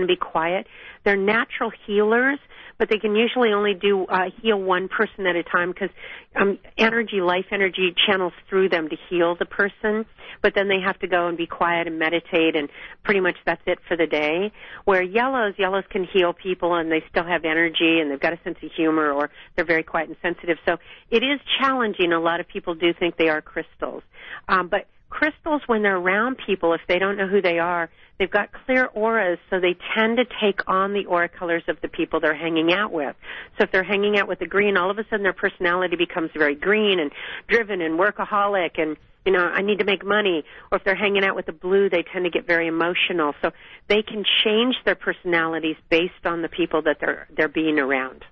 To 0.00 0.06
be 0.06 0.16
quiet. 0.16 0.66
They're 1.04 1.16
natural 1.16 1.70
healers, 1.86 2.38
but 2.78 2.88
they 2.88 2.98
can 2.98 3.14
usually 3.14 3.52
only 3.52 3.74
do 3.74 4.06
uh, 4.06 4.30
heal 4.40 4.60
one 4.60 4.88
person 4.88 5.26
at 5.26 5.36
a 5.36 5.42
time 5.42 5.70
because 5.70 5.90
um, 6.34 6.58
energy, 6.78 7.20
life 7.20 7.44
energy, 7.52 7.94
channels 8.06 8.32
through 8.48 8.70
them 8.70 8.88
to 8.88 8.96
heal 9.10 9.36
the 9.38 9.44
person. 9.44 10.06
But 10.40 10.54
then 10.54 10.68
they 10.68 10.80
have 10.80 10.98
to 11.00 11.06
go 11.06 11.28
and 11.28 11.36
be 11.36 11.46
quiet 11.46 11.86
and 11.86 11.98
meditate, 11.98 12.56
and 12.56 12.70
pretty 13.04 13.20
much 13.20 13.36
that's 13.44 13.60
it 13.66 13.78
for 13.86 13.96
the 13.96 14.06
day. 14.06 14.50
Where 14.86 15.02
yellows, 15.02 15.54
yellows 15.58 15.84
can 15.90 16.04
heal 16.10 16.32
people, 16.32 16.74
and 16.74 16.90
they 16.90 17.04
still 17.10 17.24
have 17.24 17.44
energy, 17.44 18.00
and 18.00 18.10
they've 18.10 18.18
got 18.18 18.32
a 18.32 18.40
sense 18.42 18.56
of 18.62 18.70
humor, 18.74 19.12
or 19.12 19.30
they're 19.54 19.66
very 19.66 19.82
quiet 19.82 20.08
and 20.08 20.16
sensitive. 20.22 20.56
So 20.64 20.78
it 21.10 21.22
is 21.22 21.38
challenging. 21.60 22.12
A 22.12 22.20
lot 22.20 22.40
of 22.40 22.48
people 22.48 22.74
do 22.74 22.94
think 22.98 23.16
they 23.18 23.28
are 23.28 23.42
crystals, 23.42 24.02
um, 24.48 24.68
but 24.68 24.86
crystals 25.12 25.60
when 25.66 25.82
they're 25.82 25.98
around 25.98 26.38
people 26.46 26.72
if 26.72 26.80
they 26.88 26.98
don't 26.98 27.18
know 27.18 27.28
who 27.28 27.42
they 27.42 27.58
are 27.58 27.90
they've 28.18 28.30
got 28.30 28.48
clear 28.64 28.86
auras 28.86 29.38
so 29.50 29.60
they 29.60 29.76
tend 29.94 30.16
to 30.16 30.24
take 30.40 30.60
on 30.66 30.94
the 30.94 31.04
aura 31.04 31.28
colors 31.28 31.62
of 31.68 31.76
the 31.82 31.88
people 31.88 32.18
they're 32.18 32.34
hanging 32.34 32.72
out 32.72 32.92
with. 32.92 33.14
So 33.58 33.64
if 33.64 33.72
they're 33.72 33.84
hanging 33.84 34.16
out 34.16 34.26
with 34.26 34.38
the 34.38 34.46
green 34.46 34.78
all 34.78 34.90
of 34.90 34.98
a 34.98 35.04
sudden 35.10 35.22
their 35.22 35.34
personality 35.34 35.96
becomes 35.96 36.30
very 36.34 36.54
green 36.54 36.98
and 36.98 37.10
driven 37.46 37.82
and 37.82 37.98
workaholic 37.98 38.80
and 38.80 38.96
you 39.26 39.32
know 39.32 39.44
i 39.44 39.60
need 39.60 39.80
to 39.80 39.84
make 39.84 40.04
money. 40.04 40.44
Or 40.70 40.78
if 40.78 40.84
they're 40.84 40.94
hanging 40.94 41.24
out 41.24 41.36
with 41.36 41.44
the 41.44 41.52
blue 41.52 41.90
they 41.90 42.04
tend 42.10 42.24
to 42.24 42.30
get 42.30 42.46
very 42.46 42.66
emotional. 42.66 43.34
So 43.42 43.50
they 43.88 44.02
can 44.02 44.24
change 44.44 44.76
their 44.86 44.94
personalities 44.94 45.76
based 45.90 46.24
on 46.24 46.40
the 46.40 46.48
people 46.48 46.82
that 46.82 46.96
they're 47.00 47.28
they're 47.36 47.48
being 47.48 47.78
around. 47.78 48.24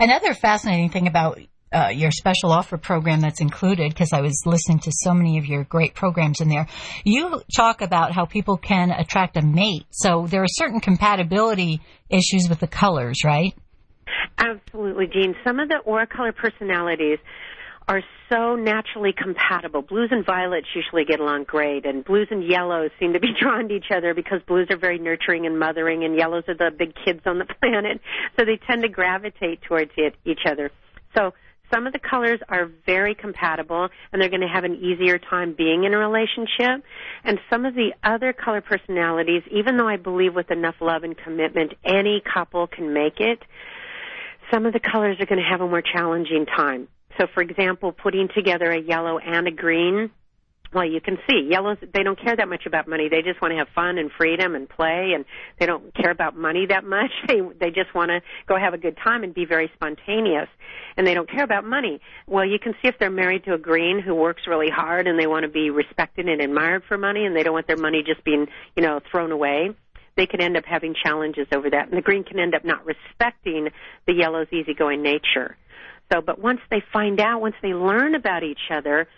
Another 0.00 0.34
fascinating 0.34 0.90
thing 0.90 1.06
about 1.06 1.38
uh, 1.72 1.88
your 1.88 2.10
special 2.10 2.50
offer 2.50 2.76
program 2.76 3.20
that's 3.20 3.40
included 3.40 3.90
because 3.90 4.12
I 4.12 4.20
was 4.20 4.42
listening 4.44 4.80
to 4.80 4.92
so 4.92 5.14
many 5.14 5.38
of 5.38 5.46
your 5.46 5.64
great 5.64 5.94
programs 5.94 6.40
in 6.40 6.48
there. 6.48 6.66
You 7.04 7.42
talk 7.54 7.80
about 7.80 8.12
how 8.12 8.26
people 8.26 8.56
can 8.56 8.90
attract 8.90 9.36
a 9.36 9.42
mate. 9.42 9.86
So 9.90 10.26
there 10.28 10.42
are 10.42 10.48
certain 10.48 10.80
compatibility 10.80 11.80
issues 12.08 12.46
with 12.48 12.60
the 12.60 12.66
colors, 12.66 13.22
right? 13.24 13.54
Absolutely, 14.38 15.06
Jean. 15.06 15.34
Some 15.44 15.60
of 15.60 15.68
the 15.68 15.78
aura 15.78 16.06
color 16.06 16.32
personalities 16.32 17.18
are 17.88 18.02
so 18.30 18.54
naturally 18.54 19.12
compatible. 19.16 19.82
Blues 19.82 20.08
and 20.10 20.24
violets 20.24 20.66
usually 20.74 21.04
get 21.04 21.20
along 21.20 21.44
great, 21.44 21.84
and 21.84 22.04
blues 22.04 22.28
and 22.30 22.46
yellows 22.46 22.90
seem 22.98 23.12
to 23.12 23.20
be 23.20 23.32
drawn 23.40 23.68
to 23.68 23.74
each 23.74 23.90
other 23.94 24.14
because 24.14 24.40
blues 24.46 24.68
are 24.70 24.78
very 24.78 24.98
nurturing 24.98 25.46
and 25.46 25.58
mothering, 25.58 26.04
and 26.04 26.16
yellows 26.16 26.44
are 26.48 26.54
the 26.54 26.70
big 26.76 26.94
kids 27.04 27.20
on 27.26 27.38
the 27.38 27.44
planet, 27.60 28.00
so 28.38 28.44
they 28.44 28.58
tend 28.66 28.82
to 28.82 28.88
gravitate 28.88 29.62
towards 29.62 29.90
each 30.24 30.40
other. 30.46 30.70
So 31.16 31.32
some 31.72 31.86
of 31.86 31.92
the 31.92 31.98
colors 31.98 32.40
are 32.48 32.70
very 32.86 33.14
compatible 33.14 33.88
and 34.12 34.20
they're 34.20 34.28
going 34.28 34.42
to 34.42 34.48
have 34.48 34.64
an 34.64 34.74
easier 34.74 35.18
time 35.18 35.54
being 35.56 35.84
in 35.84 35.94
a 35.94 35.98
relationship. 35.98 36.84
And 37.24 37.38
some 37.50 37.64
of 37.64 37.74
the 37.74 37.92
other 38.02 38.32
color 38.32 38.60
personalities, 38.60 39.42
even 39.50 39.76
though 39.76 39.88
I 39.88 39.96
believe 39.96 40.34
with 40.34 40.50
enough 40.50 40.76
love 40.80 41.02
and 41.04 41.16
commitment, 41.16 41.72
any 41.84 42.22
couple 42.22 42.66
can 42.66 42.92
make 42.92 43.20
it, 43.20 43.40
some 44.52 44.66
of 44.66 44.72
the 44.72 44.80
colors 44.80 45.16
are 45.20 45.26
going 45.26 45.40
to 45.40 45.48
have 45.48 45.60
a 45.60 45.68
more 45.68 45.82
challenging 45.82 46.46
time. 46.46 46.88
So 47.18 47.26
for 47.32 47.42
example, 47.42 47.92
putting 47.92 48.28
together 48.34 48.70
a 48.70 48.80
yellow 48.80 49.18
and 49.18 49.46
a 49.46 49.50
green 49.50 50.10
well, 50.72 50.86
you 50.86 51.00
can 51.00 51.18
see 51.28 51.46
yellows. 51.48 51.76
They 51.80 52.02
don't 52.02 52.18
care 52.18 52.34
that 52.34 52.48
much 52.48 52.64
about 52.66 52.88
money. 52.88 53.08
They 53.08 53.20
just 53.22 53.42
want 53.42 53.52
to 53.52 53.58
have 53.58 53.68
fun 53.74 53.98
and 53.98 54.10
freedom 54.10 54.54
and 54.54 54.68
play, 54.68 55.12
and 55.14 55.24
they 55.58 55.66
don't 55.66 55.94
care 55.94 56.10
about 56.10 56.36
money 56.36 56.66
that 56.66 56.84
much. 56.84 57.10
They 57.32 57.40
they 57.58 57.70
just 57.70 57.94
want 57.94 58.10
to 58.10 58.20
go 58.46 58.58
have 58.58 58.74
a 58.74 58.78
good 58.78 58.96
time 59.02 59.22
and 59.22 59.34
be 59.34 59.46
very 59.46 59.70
spontaneous, 59.74 60.48
and 60.96 61.06
they 61.06 61.14
don't 61.14 61.30
care 61.30 61.44
about 61.44 61.64
money. 61.64 62.00
Well, 62.26 62.44
you 62.44 62.58
can 62.58 62.74
see 62.82 62.88
if 62.88 62.98
they're 62.98 63.10
married 63.10 63.44
to 63.44 63.54
a 63.54 63.58
green 63.58 64.00
who 64.00 64.14
works 64.14 64.42
really 64.46 64.68
hard 64.68 65.06
and 65.06 65.18
they 65.18 65.26
want 65.26 65.44
to 65.44 65.48
be 65.48 65.70
respected 65.70 66.28
and 66.28 66.40
admired 66.40 66.82
for 66.88 66.98
money, 66.98 67.24
and 67.24 67.34
they 67.34 67.42
don't 67.42 67.54
want 67.54 67.66
their 67.66 67.76
money 67.76 68.02
just 68.04 68.24
being 68.24 68.48
you 68.76 68.82
know 68.82 69.00
thrown 69.10 69.32
away. 69.32 69.70
They 70.16 70.26
could 70.26 70.42
end 70.42 70.56
up 70.56 70.64
having 70.66 70.94
challenges 70.94 71.46
over 71.52 71.70
that, 71.70 71.88
and 71.88 71.96
the 71.96 72.02
green 72.02 72.24
can 72.24 72.38
end 72.38 72.54
up 72.54 72.64
not 72.64 72.84
respecting 72.84 73.68
the 74.06 74.12
yellow's 74.12 74.48
easygoing 74.52 75.02
nature. 75.02 75.56
So, 76.12 76.20
but 76.20 76.38
once 76.38 76.60
they 76.70 76.82
find 76.92 77.20
out, 77.20 77.40
once 77.40 77.54
they 77.62 77.72
learn 77.72 78.14
about 78.14 78.42
each 78.42 78.70
other, 78.70 79.08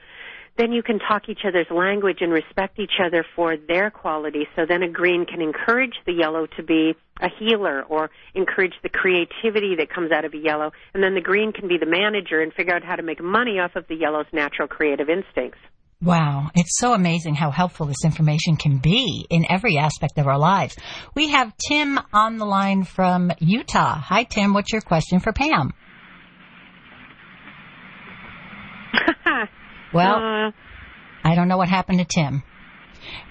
then 0.57 0.73
you 0.73 0.83
can 0.83 0.99
talk 0.99 1.29
each 1.29 1.41
other's 1.47 1.67
language 1.71 2.19
and 2.21 2.33
respect 2.33 2.79
each 2.79 3.01
other 3.05 3.25
for 3.35 3.57
their 3.57 3.91
quality. 3.91 4.47
So 4.55 4.67
then 4.67 4.83
a 4.83 4.89
green 4.89 5.27
can 5.27 5.41
encourage 5.41 5.95
the 6.07 6.13
yellow 6.13 6.47
to 6.57 6.63
be 6.63 6.95
a 7.21 7.29
healer 7.39 7.83
or 7.83 8.11
encourage 8.35 8.75
the 8.83 8.89
creativity 8.89 9.77
that 9.77 9.91
comes 9.91 10.13
out 10.13 10.25
of 10.25 10.33
a 10.35 10.39
yellow. 10.39 10.73
And 10.93 11.03
then 11.03 11.15
the 11.15 11.21
green 11.21 11.53
can 11.53 11.69
be 11.69 11.79
the 11.79 11.87
manager 11.87 12.41
and 12.41 12.53
figure 12.53 12.75
out 12.75 12.85
how 12.85 12.97
to 12.97 13.03
make 13.03 13.23
money 13.23 13.59
off 13.59 13.75
of 13.77 13.87
the 13.89 13.97
yellow's 13.97 14.27
natural 14.33 14.69
creative 14.69 15.09
instincts. 15.09 15.59
Wow, 16.03 16.51
it's 16.55 16.79
so 16.79 16.93
amazing 16.93 17.35
how 17.35 17.51
helpful 17.51 17.87
this 17.87 18.05
information 18.05 18.57
can 18.57 18.79
be 18.79 19.27
in 19.31 19.47
every 19.49 19.79
aspect 19.79 20.19
of 20.19 20.27
our 20.27 20.39
lives. 20.39 20.77
We 21.15 21.29
have 21.31 21.55
Tim 21.57 21.99
on 22.13 22.37
the 22.37 22.45
line 22.45 22.85
from 22.85 23.33
Utah. 23.39 23.97
Hi, 24.01 24.25
Tim. 24.25 24.53
What's 24.53 24.73
your 24.73 24.83
question 24.83 25.21
for 25.21 25.33
Pam? 25.33 25.73
Well, 29.95 30.15
uh, 30.17 30.51
I 31.25 31.35
don't 31.35 31.49
know 31.49 31.57
what 31.57 31.69
happened 31.69 31.99
to 32.01 32.05
Tim. 32.05 32.43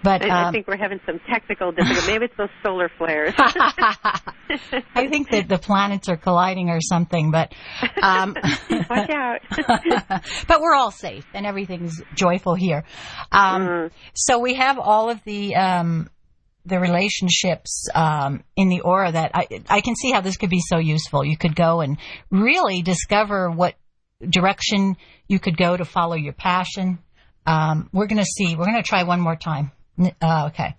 But 0.04 0.23
I, 0.23 0.30
um, 0.30 0.47
I 0.47 0.52
think 0.52 0.67
we're 0.67 0.78
having 0.78 0.99
some 1.06 1.19
technical 1.32 1.71
difficulties. 1.71 2.08
Maybe 2.08 2.26
it's 2.26 2.38
those 2.38 2.49
solar 2.62 2.89
flares. 2.97 3.34
I 3.38 5.08
think 5.08 5.32
that 5.32 5.47
the 5.47 5.58
planets 5.58 6.10
are 6.10 6.17
colliding 6.17 6.69
or 6.69 6.80
something. 6.82 7.32
But 7.32 7.54
um, 8.02 8.36
watch 8.89 9.10
out. 9.10 9.39
but 10.47 10.62
we're 10.62 10.76
all 10.76 10.91
safe 10.91 11.26
and 11.34 11.45
everything's 11.45 12.02
joyful 12.15 12.56
here. 12.56 12.84
Um, 13.32 13.62
mm. 13.62 13.91
So 14.13 14.39
we 14.39 14.56
have 14.56 14.78
all 14.78 15.10
of 15.10 15.23
the 15.23 15.56
um, 15.56 16.10
the 16.65 16.80
relationships 16.80 17.88
um, 17.93 18.43
in 18.56 18.69
the 18.69 18.82
aura 18.82 19.12
that 19.12 19.32
I 19.34 19.47
I 19.69 19.82
can 19.82 19.95
see 19.95 20.12
how 20.12 20.21
this 20.21 20.38
could 20.38 20.49
be 20.49 20.62
so 20.62 20.78
useful. 20.78 21.26
You 21.26 21.38
could 21.38 21.56
go 21.56 21.82
and 21.82 21.97
really 22.30 22.82
discover 22.82 23.49
what 23.49 23.76
direction 24.30 24.98
you 25.28 25.40
could 25.40 25.58
go 25.58 25.76
to 25.76 25.86
follow 25.86 26.16
your 26.16 26.34
passion. 26.34 27.00
Um, 27.46 27.90
we're 27.92 28.08
going 28.08 28.22
to 28.22 28.26
see. 28.26 28.56
We're 28.56 28.66
going 28.66 28.82
to 28.82 28.88
try 28.88 29.04
one 29.04 29.20
more 29.20 29.36
time. 29.36 29.72
Uh, 30.22 30.48
okay. 30.48 30.76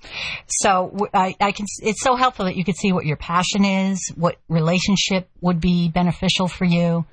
So 0.48 1.08
I, 1.14 1.34
I 1.40 1.52
can. 1.52 1.66
It's 1.80 2.02
so 2.02 2.16
helpful 2.16 2.46
that 2.46 2.56
you 2.56 2.64
could 2.64 2.76
see 2.76 2.92
what 2.92 3.06
your 3.06 3.16
passion 3.16 3.64
is, 3.64 4.12
what 4.16 4.36
relationship 4.48 5.28
would 5.40 5.60
be 5.60 5.88
beneficial 5.88 6.48
for 6.48 6.64
you. 6.64 7.04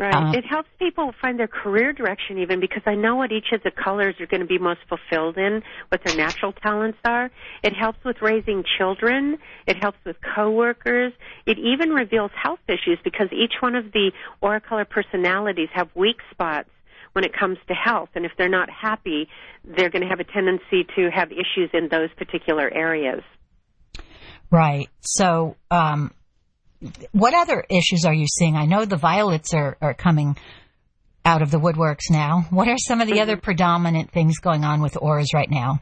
Right. 0.00 0.14
Uh, 0.14 0.38
it 0.38 0.44
helps 0.44 0.68
people 0.78 1.12
find 1.20 1.40
their 1.40 1.48
career 1.48 1.92
direction 1.92 2.38
even 2.38 2.60
because 2.60 2.82
I 2.86 2.94
know 2.94 3.16
what 3.16 3.32
each 3.32 3.50
of 3.52 3.64
the 3.64 3.72
colors 3.72 4.14
are 4.20 4.26
going 4.26 4.42
to 4.42 4.46
be 4.46 4.58
most 4.58 4.78
fulfilled 4.88 5.36
in, 5.36 5.62
what 5.88 6.02
their 6.04 6.16
natural 6.16 6.52
talents 6.52 6.98
are. 7.04 7.30
It 7.64 7.74
helps 7.74 7.98
with 8.04 8.22
raising 8.22 8.62
children. 8.78 9.38
It 9.66 9.76
helps 9.76 9.98
with 10.06 10.16
coworkers. 10.36 11.12
It 11.46 11.58
even 11.58 11.90
reveals 11.90 12.30
health 12.40 12.60
issues 12.68 13.00
because 13.02 13.26
each 13.32 13.54
one 13.60 13.74
of 13.74 13.90
the 13.90 14.12
aura 14.40 14.60
color 14.60 14.84
personalities 14.84 15.68
have 15.74 15.88
weak 15.96 16.18
spots 16.30 16.70
when 17.12 17.24
it 17.24 17.32
comes 17.36 17.58
to 17.66 17.74
health. 17.74 18.10
And 18.14 18.24
if 18.24 18.30
they're 18.38 18.48
not 18.48 18.68
happy, 18.70 19.28
they're 19.64 19.90
going 19.90 20.02
to 20.02 20.08
have 20.08 20.20
a 20.20 20.24
tendency 20.24 20.86
to 20.94 21.10
have 21.12 21.32
issues 21.32 21.70
in 21.72 21.88
those 21.90 22.10
particular 22.16 22.72
areas. 22.72 23.22
Right. 24.48 24.88
So, 25.00 25.56
um, 25.72 26.12
what 27.12 27.34
other 27.34 27.64
issues 27.68 28.04
are 28.04 28.14
you 28.14 28.26
seeing? 28.26 28.56
I 28.56 28.66
know 28.66 28.84
the 28.84 28.96
violets 28.96 29.52
are, 29.54 29.76
are 29.80 29.94
coming 29.94 30.36
out 31.24 31.42
of 31.42 31.50
the 31.50 31.58
woodworks 31.58 32.10
now. 32.10 32.46
What 32.50 32.68
are 32.68 32.78
some 32.78 33.00
of 33.00 33.06
the 33.06 33.14
mm-hmm. 33.14 33.22
other 33.22 33.36
predominant 33.36 34.12
things 34.12 34.38
going 34.38 34.64
on 34.64 34.80
with 34.80 34.96
auras 35.00 35.32
right 35.34 35.50
now? 35.50 35.80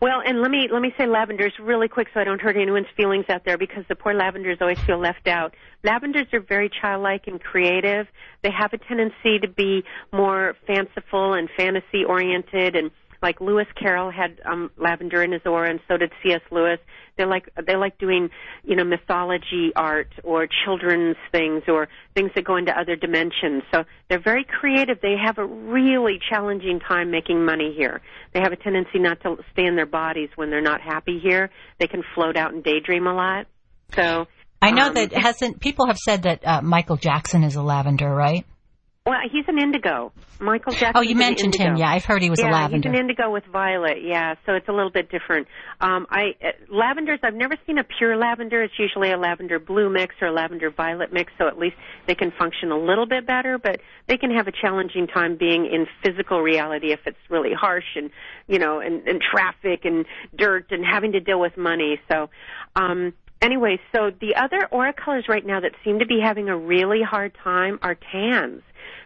Well, 0.00 0.20
and 0.24 0.40
let 0.40 0.50
me 0.50 0.68
let 0.70 0.82
me 0.82 0.92
say 0.98 1.06
lavenders 1.06 1.52
really 1.60 1.88
quick 1.88 2.08
so 2.12 2.20
I 2.20 2.24
don't 2.24 2.40
hurt 2.40 2.56
anyone's 2.56 2.86
feelings 2.96 3.26
out 3.30 3.44
there 3.44 3.56
because 3.56 3.84
the 3.88 3.94
poor 3.94 4.12
lavenders 4.12 4.58
always 4.60 4.78
feel 4.80 4.98
left 4.98 5.26
out. 5.26 5.54
Lavenders 5.84 6.26
are 6.32 6.40
very 6.40 6.70
childlike 6.82 7.26
and 7.26 7.40
creative. 7.40 8.06
They 8.42 8.50
have 8.50 8.72
a 8.72 8.78
tendency 8.78 9.38
to 9.40 9.48
be 9.48 9.84
more 10.12 10.54
fanciful 10.66 11.34
and 11.34 11.48
fantasy 11.56 12.04
oriented 12.06 12.76
and 12.76 12.90
like 13.22 13.40
Lewis 13.40 13.66
Carroll 13.80 14.10
had 14.10 14.40
um, 14.44 14.70
lavender 14.76 15.22
in 15.22 15.32
his 15.32 15.42
aura, 15.44 15.70
and 15.70 15.80
so 15.88 15.96
did 15.96 16.12
C.S. 16.22 16.40
Lewis. 16.50 16.78
They 17.16 17.24
like 17.24 17.48
they 17.66 17.76
like 17.76 17.98
doing 17.98 18.28
you 18.62 18.76
know 18.76 18.84
mythology 18.84 19.72
art 19.74 20.12
or 20.22 20.46
children's 20.64 21.16
things 21.32 21.62
or 21.66 21.88
things 22.14 22.30
that 22.34 22.44
go 22.44 22.56
into 22.56 22.78
other 22.78 22.94
dimensions. 22.94 23.62
So 23.72 23.84
they're 24.08 24.22
very 24.22 24.44
creative. 24.44 24.98
They 25.00 25.16
have 25.22 25.38
a 25.38 25.46
really 25.46 26.18
challenging 26.28 26.80
time 26.80 27.10
making 27.10 27.44
money 27.44 27.74
here. 27.76 28.02
They 28.32 28.40
have 28.40 28.52
a 28.52 28.56
tendency 28.56 28.98
not 28.98 29.20
to 29.22 29.36
stay 29.52 29.64
in 29.64 29.76
their 29.76 29.86
bodies 29.86 30.28
when 30.36 30.50
they're 30.50 30.60
not 30.60 30.80
happy 30.80 31.18
here. 31.22 31.50
They 31.78 31.86
can 31.86 32.02
float 32.14 32.36
out 32.36 32.52
and 32.52 32.62
daydream 32.62 33.06
a 33.06 33.14
lot. 33.14 33.46
So 33.94 34.26
I 34.60 34.70
know 34.72 34.88
um, 34.88 34.94
that 34.94 35.12
hasn't 35.12 35.60
people 35.60 35.86
have 35.86 35.98
said 35.98 36.22
that 36.24 36.46
uh, 36.46 36.62
Michael 36.62 36.96
Jackson 36.96 37.44
is 37.44 37.56
a 37.56 37.62
lavender, 37.62 38.08
right? 38.08 38.44
Well, 39.06 39.20
he's 39.30 39.44
an 39.46 39.58
indigo. 39.60 40.12
Michael 40.40 40.72
Jackson. 40.72 40.92
Oh, 40.96 41.00
you 41.00 41.14
mentioned 41.14 41.54
him. 41.54 41.76
Yeah, 41.76 41.88
I've 41.88 42.04
heard 42.04 42.22
he 42.22 42.28
was 42.28 42.40
yeah, 42.40 42.50
a 42.50 42.52
lavender. 42.52 42.90
he's 42.90 42.98
an 42.98 43.00
indigo 43.00 43.30
with 43.30 43.44
violet. 43.44 43.98
Yeah, 44.02 44.34
so 44.44 44.54
it's 44.54 44.68
a 44.68 44.72
little 44.72 44.90
bit 44.90 45.08
different. 45.12 45.46
Um, 45.80 46.08
I 46.10 46.34
uh, 46.42 46.74
lavenders. 46.74 47.20
I've 47.22 47.36
never 47.36 47.54
seen 47.68 47.78
a 47.78 47.84
pure 47.84 48.16
lavender. 48.16 48.64
It's 48.64 48.74
usually 48.80 49.12
a 49.12 49.16
lavender 49.16 49.60
blue 49.60 49.88
mix 49.90 50.16
or 50.20 50.26
a 50.26 50.32
lavender 50.32 50.70
violet 50.70 51.12
mix. 51.12 51.32
So 51.38 51.46
at 51.46 51.56
least 51.56 51.76
they 52.08 52.16
can 52.16 52.32
function 52.32 52.72
a 52.72 52.76
little 52.76 53.06
bit 53.06 53.28
better. 53.28 53.58
But 53.58 53.80
they 54.08 54.16
can 54.16 54.34
have 54.34 54.48
a 54.48 54.52
challenging 54.52 55.06
time 55.06 55.36
being 55.36 55.66
in 55.66 55.86
physical 56.04 56.40
reality 56.42 56.92
if 56.92 57.00
it's 57.06 57.16
really 57.30 57.54
harsh 57.54 57.94
and 57.94 58.10
you 58.48 58.58
know 58.58 58.80
and, 58.80 59.06
and 59.06 59.20
traffic 59.22 59.84
and 59.84 60.04
dirt 60.36 60.66
and 60.72 60.84
having 60.84 61.12
to 61.12 61.20
deal 61.20 61.40
with 61.40 61.56
money. 61.56 62.00
So. 62.10 62.28
um 62.74 63.12
Anyway, 63.42 63.78
so 63.94 64.10
the 64.18 64.34
other 64.34 64.66
aura 64.72 64.94
colors 64.94 65.26
right 65.28 65.44
now 65.44 65.60
that 65.60 65.72
seem 65.84 65.98
to 65.98 66.06
be 66.06 66.20
having 66.24 66.48
a 66.48 66.56
really 66.56 67.02
hard 67.02 67.36
time 67.44 67.78
are 67.82 67.94
tans 67.94 68.62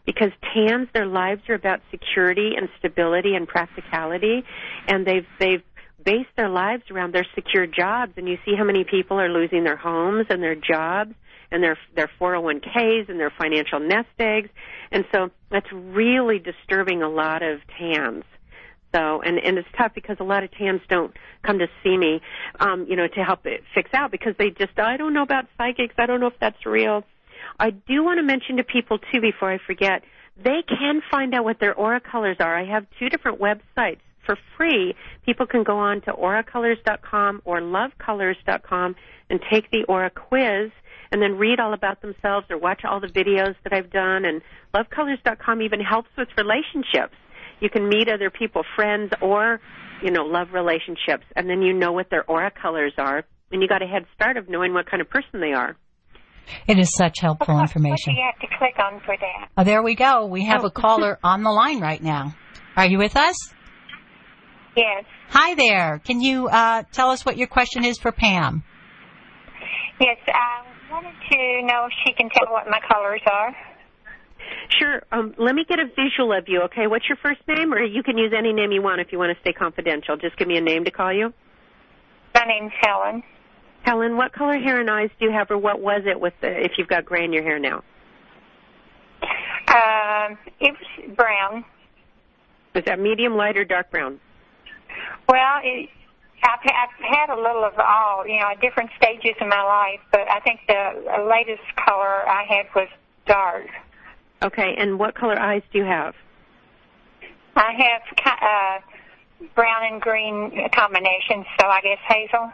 because 0.06 0.30
TANs, 0.54 0.88
their 0.92 1.06
lives 1.06 1.42
are 1.48 1.54
about 1.54 1.80
security 1.90 2.52
and 2.56 2.68
stability 2.78 3.34
and 3.34 3.46
practicality, 3.46 4.44
and 4.86 5.06
they've 5.06 5.26
they've 5.38 5.62
based 6.04 6.30
their 6.36 6.48
lives 6.48 6.84
around 6.90 7.12
their 7.12 7.26
secure 7.34 7.66
jobs. 7.66 8.12
And 8.16 8.28
you 8.28 8.38
see 8.44 8.54
how 8.56 8.64
many 8.64 8.84
people 8.84 9.20
are 9.20 9.28
losing 9.28 9.64
their 9.64 9.76
homes 9.76 10.26
and 10.30 10.42
their 10.42 10.54
jobs 10.54 11.14
and 11.50 11.62
their 11.62 11.78
their 11.94 12.10
401ks 12.20 13.08
and 13.08 13.18
their 13.18 13.32
financial 13.36 13.80
nest 13.80 14.08
eggs, 14.18 14.50
and 14.92 15.04
so 15.12 15.30
that's 15.50 15.70
really 15.72 16.38
disturbing 16.38 17.02
a 17.02 17.08
lot 17.08 17.42
of 17.42 17.60
TANs. 17.78 18.24
So, 18.94 19.20
and 19.22 19.38
and 19.38 19.58
it's 19.58 19.68
tough 19.76 19.92
because 19.94 20.16
a 20.20 20.24
lot 20.24 20.42
of 20.42 20.50
TANs 20.52 20.80
don't 20.88 21.14
come 21.44 21.58
to 21.58 21.68
see 21.82 21.96
me, 21.96 22.20
um, 22.58 22.86
you 22.88 22.96
know, 22.96 23.06
to 23.06 23.24
help 23.24 23.46
it 23.46 23.62
fix 23.74 23.90
out 23.94 24.10
because 24.10 24.34
they 24.38 24.50
just 24.50 24.78
I 24.78 24.96
don't 24.96 25.12
know 25.12 25.22
about 25.22 25.46
psychics. 25.56 25.94
I 25.98 26.06
don't 26.06 26.20
know 26.20 26.28
if 26.28 26.38
that's 26.40 26.66
real. 26.66 27.04
I 27.60 27.70
do 27.70 28.02
want 28.02 28.16
to 28.18 28.22
mention 28.22 28.56
to 28.56 28.64
people 28.64 28.98
too 28.98 29.20
before 29.20 29.52
I 29.52 29.58
forget, 29.58 30.02
they 30.42 30.62
can 30.66 31.02
find 31.10 31.34
out 31.34 31.44
what 31.44 31.60
their 31.60 31.74
aura 31.74 32.00
colors 32.00 32.38
are. 32.40 32.58
I 32.58 32.64
have 32.64 32.86
two 32.98 33.10
different 33.10 33.38
websites 33.38 34.00
for 34.24 34.38
free. 34.56 34.94
People 35.26 35.46
can 35.46 35.62
go 35.62 35.76
on 35.76 36.00
to 36.02 36.12
auracolors.com 36.12 37.42
or 37.44 37.60
lovecolors.com 37.60 38.96
and 39.28 39.40
take 39.50 39.70
the 39.70 39.84
aura 39.84 40.08
quiz 40.08 40.70
and 41.12 41.20
then 41.20 41.36
read 41.36 41.60
all 41.60 41.74
about 41.74 42.00
themselves 42.00 42.46
or 42.48 42.56
watch 42.56 42.80
all 42.84 42.98
the 42.98 43.08
videos 43.08 43.54
that 43.64 43.74
I've 43.74 43.90
done 43.90 44.24
and 44.24 44.40
lovecolors.com 44.74 45.60
even 45.60 45.80
helps 45.80 46.08
with 46.16 46.28
relationships. 46.38 47.14
You 47.60 47.68
can 47.68 47.90
meet 47.90 48.08
other 48.08 48.30
people, 48.30 48.62
friends 48.74 49.12
or, 49.20 49.60
you 50.02 50.10
know, 50.10 50.24
love 50.24 50.54
relationships 50.54 51.24
and 51.36 51.50
then 51.50 51.60
you 51.60 51.74
know 51.74 51.92
what 51.92 52.08
their 52.08 52.24
aura 52.24 52.50
colors 52.50 52.94
are 52.96 53.24
and 53.52 53.60
you 53.60 53.68
got 53.68 53.82
a 53.82 53.86
head 53.86 54.06
start 54.14 54.38
of 54.38 54.48
knowing 54.48 54.72
what 54.72 54.90
kind 54.90 55.02
of 55.02 55.10
person 55.10 55.40
they 55.40 55.52
are. 55.52 55.76
It 56.66 56.78
is 56.78 56.94
such 56.94 57.20
helpful 57.20 57.54
what, 57.54 57.62
information. 57.62 58.14
What 58.14 58.16
do 58.16 58.20
you 58.20 58.30
have 58.32 58.50
to 58.50 58.56
click 58.58 58.78
on 58.78 59.00
for 59.00 59.16
that? 59.16 59.48
Oh, 59.56 59.64
there 59.64 59.82
we 59.82 59.94
go. 59.94 60.26
We 60.26 60.44
have 60.46 60.64
oh. 60.64 60.68
a 60.68 60.70
caller 60.70 61.18
on 61.24 61.42
the 61.42 61.50
line 61.50 61.80
right 61.80 62.02
now. 62.02 62.34
Are 62.76 62.86
you 62.86 62.98
with 62.98 63.16
us? 63.16 63.36
Yes. 64.76 65.04
Hi 65.30 65.54
there. 65.54 66.00
Can 66.04 66.20
you 66.20 66.48
uh, 66.48 66.84
tell 66.92 67.10
us 67.10 67.24
what 67.24 67.36
your 67.36 67.48
question 67.48 67.84
is 67.84 67.98
for 67.98 68.12
Pam? 68.12 68.62
Yes, 70.00 70.16
I 70.28 70.64
wanted 70.90 71.14
to 71.30 71.66
know 71.66 71.86
if 71.86 71.92
she 72.04 72.14
can 72.14 72.30
tell 72.30 72.50
what 72.52 72.66
my 72.68 72.80
colors 72.90 73.20
are. 73.26 73.54
Sure. 74.78 75.02
Um, 75.12 75.34
let 75.38 75.54
me 75.54 75.64
get 75.68 75.78
a 75.78 75.86
visual 75.86 76.32
of 76.36 76.44
you, 76.46 76.62
okay? 76.62 76.86
What's 76.86 77.08
your 77.08 77.18
first 77.22 77.40
name? 77.48 77.72
Or 77.72 77.82
you 77.82 78.02
can 78.02 78.16
use 78.16 78.32
any 78.36 78.52
name 78.52 78.72
you 78.72 78.82
want 78.82 79.00
if 79.00 79.12
you 79.12 79.18
want 79.18 79.36
to 79.36 79.40
stay 79.40 79.52
confidential. 79.52 80.16
Just 80.16 80.36
give 80.36 80.48
me 80.48 80.56
a 80.56 80.60
name 80.60 80.84
to 80.84 80.90
call 80.90 81.12
you. 81.12 81.32
My 82.34 82.44
name's 82.44 82.72
Helen. 82.80 83.22
Helen, 83.82 84.16
what 84.16 84.32
color 84.32 84.58
hair 84.58 84.80
and 84.80 84.90
eyes 84.90 85.10
do 85.18 85.26
you 85.26 85.32
have, 85.32 85.50
or 85.50 85.58
what 85.58 85.80
was 85.80 86.02
it 86.06 86.20
with 86.20 86.34
the, 86.40 86.48
if 86.48 86.72
you've 86.78 86.88
got 86.88 87.04
gray 87.04 87.24
in 87.24 87.32
your 87.32 87.42
hair 87.42 87.58
now? 87.58 87.82
Um, 89.68 90.38
it 90.60 90.74
was 90.74 91.16
brown. 91.16 91.64
Is 92.74 92.84
that 92.84 92.98
medium, 92.98 93.36
light, 93.36 93.56
or 93.56 93.64
dark 93.64 93.90
brown? 93.90 94.20
Well, 95.28 95.60
it, 95.62 95.88
I've, 96.42 96.60
I've 96.64 97.04
had 97.04 97.30
a 97.30 97.36
little 97.36 97.64
of 97.64 97.78
all, 97.78 98.26
you 98.26 98.40
know, 98.40 98.48
at 98.52 98.60
different 98.60 98.90
stages 98.96 99.34
in 99.40 99.48
my 99.48 99.62
life, 99.62 100.00
but 100.12 100.28
I 100.30 100.40
think 100.40 100.60
the 100.66 101.26
latest 101.28 101.62
color 101.76 102.28
I 102.28 102.44
had 102.48 102.66
was 102.74 102.88
dark. 103.26 103.66
Okay, 104.42 104.74
and 104.78 104.98
what 104.98 105.14
color 105.14 105.38
eyes 105.38 105.62
do 105.72 105.78
you 105.78 105.84
have? 105.84 106.14
I 107.56 107.72
have 107.72 108.02
uh, 108.40 109.46
brown 109.54 109.92
and 109.92 110.00
green 110.00 110.68
combinations, 110.74 111.46
so 111.60 111.66
I 111.66 111.80
guess 111.82 111.98
hazel. 112.08 112.50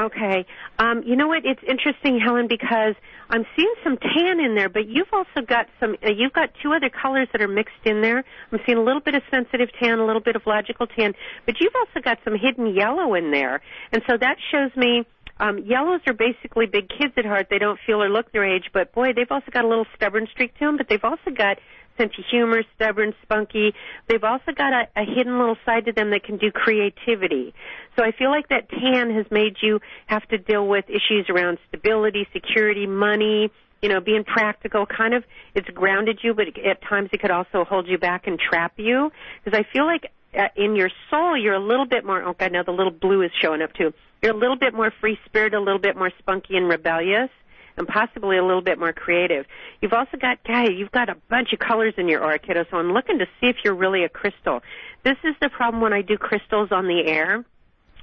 Okay. 0.00 0.44
Um, 0.78 1.02
you 1.04 1.16
know 1.16 1.28
what? 1.28 1.44
It's 1.44 1.62
interesting, 1.66 2.20
Helen, 2.20 2.48
because 2.48 2.94
I'm 3.30 3.44
seeing 3.56 3.72
some 3.82 3.96
tan 3.96 4.40
in 4.40 4.54
there, 4.54 4.68
but 4.68 4.88
you've 4.88 5.12
also 5.12 5.40
got 5.46 5.66
some. 5.80 5.96
Uh, 6.04 6.10
you've 6.10 6.32
got 6.32 6.50
two 6.62 6.72
other 6.72 6.90
colors 6.90 7.28
that 7.32 7.40
are 7.40 7.48
mixed 7.48 7.84
in 7.84 8.02
there. 8.02 8.24
I'm 8.52 8.58
seeing 8.66 8.78
a 8.78 8.82
little 8.82 9.00
bit 9.00 9.14
of 9.14 9.22
sensitive 9.30 9.68
tan, 9.80 9.98
a 9.98 10.06
little 10.06 10.20
bit 10.20 10.36
of 10.36 10.42
logical 10.46 10.86
tan, 10.86 11.14
but 11.44 11.60
you've 11.60 11.74
also 11.74 12.00
got 12.02 12.18
some 12.24 12.36
hidden 12.38 12.74
yellow 12.74 13.14
in 13.14 13.30
there, 13.30 13.60
and 13.92 14.02
so 14.08 14.16
that 14.18 14.36
shows 14.50 14.70
me. 14.76 15.06
Um, 15.38 15.58
yellows 15.58 16.00
are 16.06 16.14
basically 16.14 16.64
big 16.64 16.88
kids 16.88 17.12
at 17.18 17.26
heart. 17.26 17.48
They 17.50 17.58
don't 17.58 17.78
feel 17.86 18.02
or 18.02 18.08
look 18.08 18.32
their 18.32 18.46
age, 18.46 18.70
but 18.72 18.94
boy, 18.94 19.12
they've 19.14 19.30
also 19.30 19.50
got 19.50 19.66
a 19.66 19.68
little 19.68 19.84
stubborn 19.94 20.26
streak 20.32 20.54
to 20.54 20.64
them. 20.64 20.78
But 20.78 20.88
they've 20.88 21.04
also 21.04 21.30
got 21.30 21.58
sense 21.96 22.12
of 22.18 22.24
humor, 22.30 22.62
stubborn, 22.74 23.14
spunky. 23.22 23.74
They've 24.08 24.22
also 24.22 24.52
got 24.56 24.72
a, 24.72 24.88
a 24.96 25.04
hidden 25.04 25.38
little 25.38 25.56
side 25.64 25.86
to 25.86 25.92
them 25.92 26.10
that 26.10 26.24
can 26.24 26.38
do 26.38 26.50
creativity. 26.50 27.54
So 27.96 28.04
I 28.04 28.12
feel 28.12 28.30
like 28.30 28.48
that 28.48 28.68
tan 28.68 29.14
has 29.14 29.26
made 29.30 29.56
you 29.62 29.80
have 30.06 30.26
to 30.28 30.38
deal 30.38 30.66
with 30.66 30.84
issues 30.88 31.26
around 31.28 31.58
stability, 31.68 32.26
security, 32.32 32.86
money, 32.86 33.50
you 33.82 33.88
know, 33.88 34.00
being 34.00 34.24
practical. 34.24 34.86
Kind 34.86 35.14
of, 35.14 35.24
it's 35.54 35.68
grounded 35.68 36.20
you, 36.22 36.34
but 36.34 36.46
at 36.48 36.82
times 36.82 37.10
it 37.12 37.20
could 37.20 37.30
also 37.30 37.64
hold 37.64 37.86
you 37.88 37.98
back 37.98 38.26
and 38.26 38.38
trap 38.38 38.74
you. 38.76 39.10
Because 39.44 39.58
I 39.58 39.72
feel 39.72 39.86
like 39.86 40.10
uh, 40.36 40.48
in 40.56 40.76
your 40.76 40.90
soul, 41.10 41.36
you're 41.36 41.54
a 41.54 41.64
little 41.64 41.86
bit 41.86 42.04
more. 42.04 42.22
Oh 42.22 42.34
God, 42.38 42.52
now 42.52 42.62
the 42.62 42.72
little 42.72 42.92
blue 42.92 43.22
is 43.22 43.30
showing 43.40 43.62
up 43.62 43.72
too. 43.74 43.92
You're 44.22 44.34
a 44.34 44.38
little 44.38 44.56
bit 44.56 44.74
more 44.74 44.92
free 45.00 45.18
spirited, 45.26 45.58
a 45.58 45.62
little 45.62 45.80
bit 45.80 45.96
more 45.96 46.10
spunky 46.18 46.56
and 46.56 46.68
rebellious 46.68 47.30
and 47.76 47.86
possibly 47.86 48.38
a 48.38 48.44
little 48.44 48.62
bit 48.62 48.78
more 48.78 48.92
creative. 48.92 49.46
You've 49.80 49.92
also 49.92 50.16
got, 50.16 50.42
guy, 50.44 50.68
you've 50.68 50.92
got 50.92 51.08
a 51.08 51.16
bunch 51.28 51.52
of 51.52 51.58
colors 51.58 51.94
in 51.96 52.08
your 52.08 52.22
aura, 52.22 52.38
kiddo, 52.38 52.64
so 52.70 52.76
I'm 52.76 52.92
looking 52.92 53.18
to 53.18 53.26
see 53.40 53.48
if 53.48 53.56
you're 53.64 53.74
really 53.74 54.04
a 54.04 54.08
crystal. 54.08 54.60
This 55.04 55.16
is 55.24 55.34
the 55.40 55.48
problem 55.48 55.82
when 55.82 55.92
I 55.92 56.02
do 56.02 56.16
crystals 56.16 56.70
on 56.72 56.86
the 56.86 57.02
air, 57.06 57.44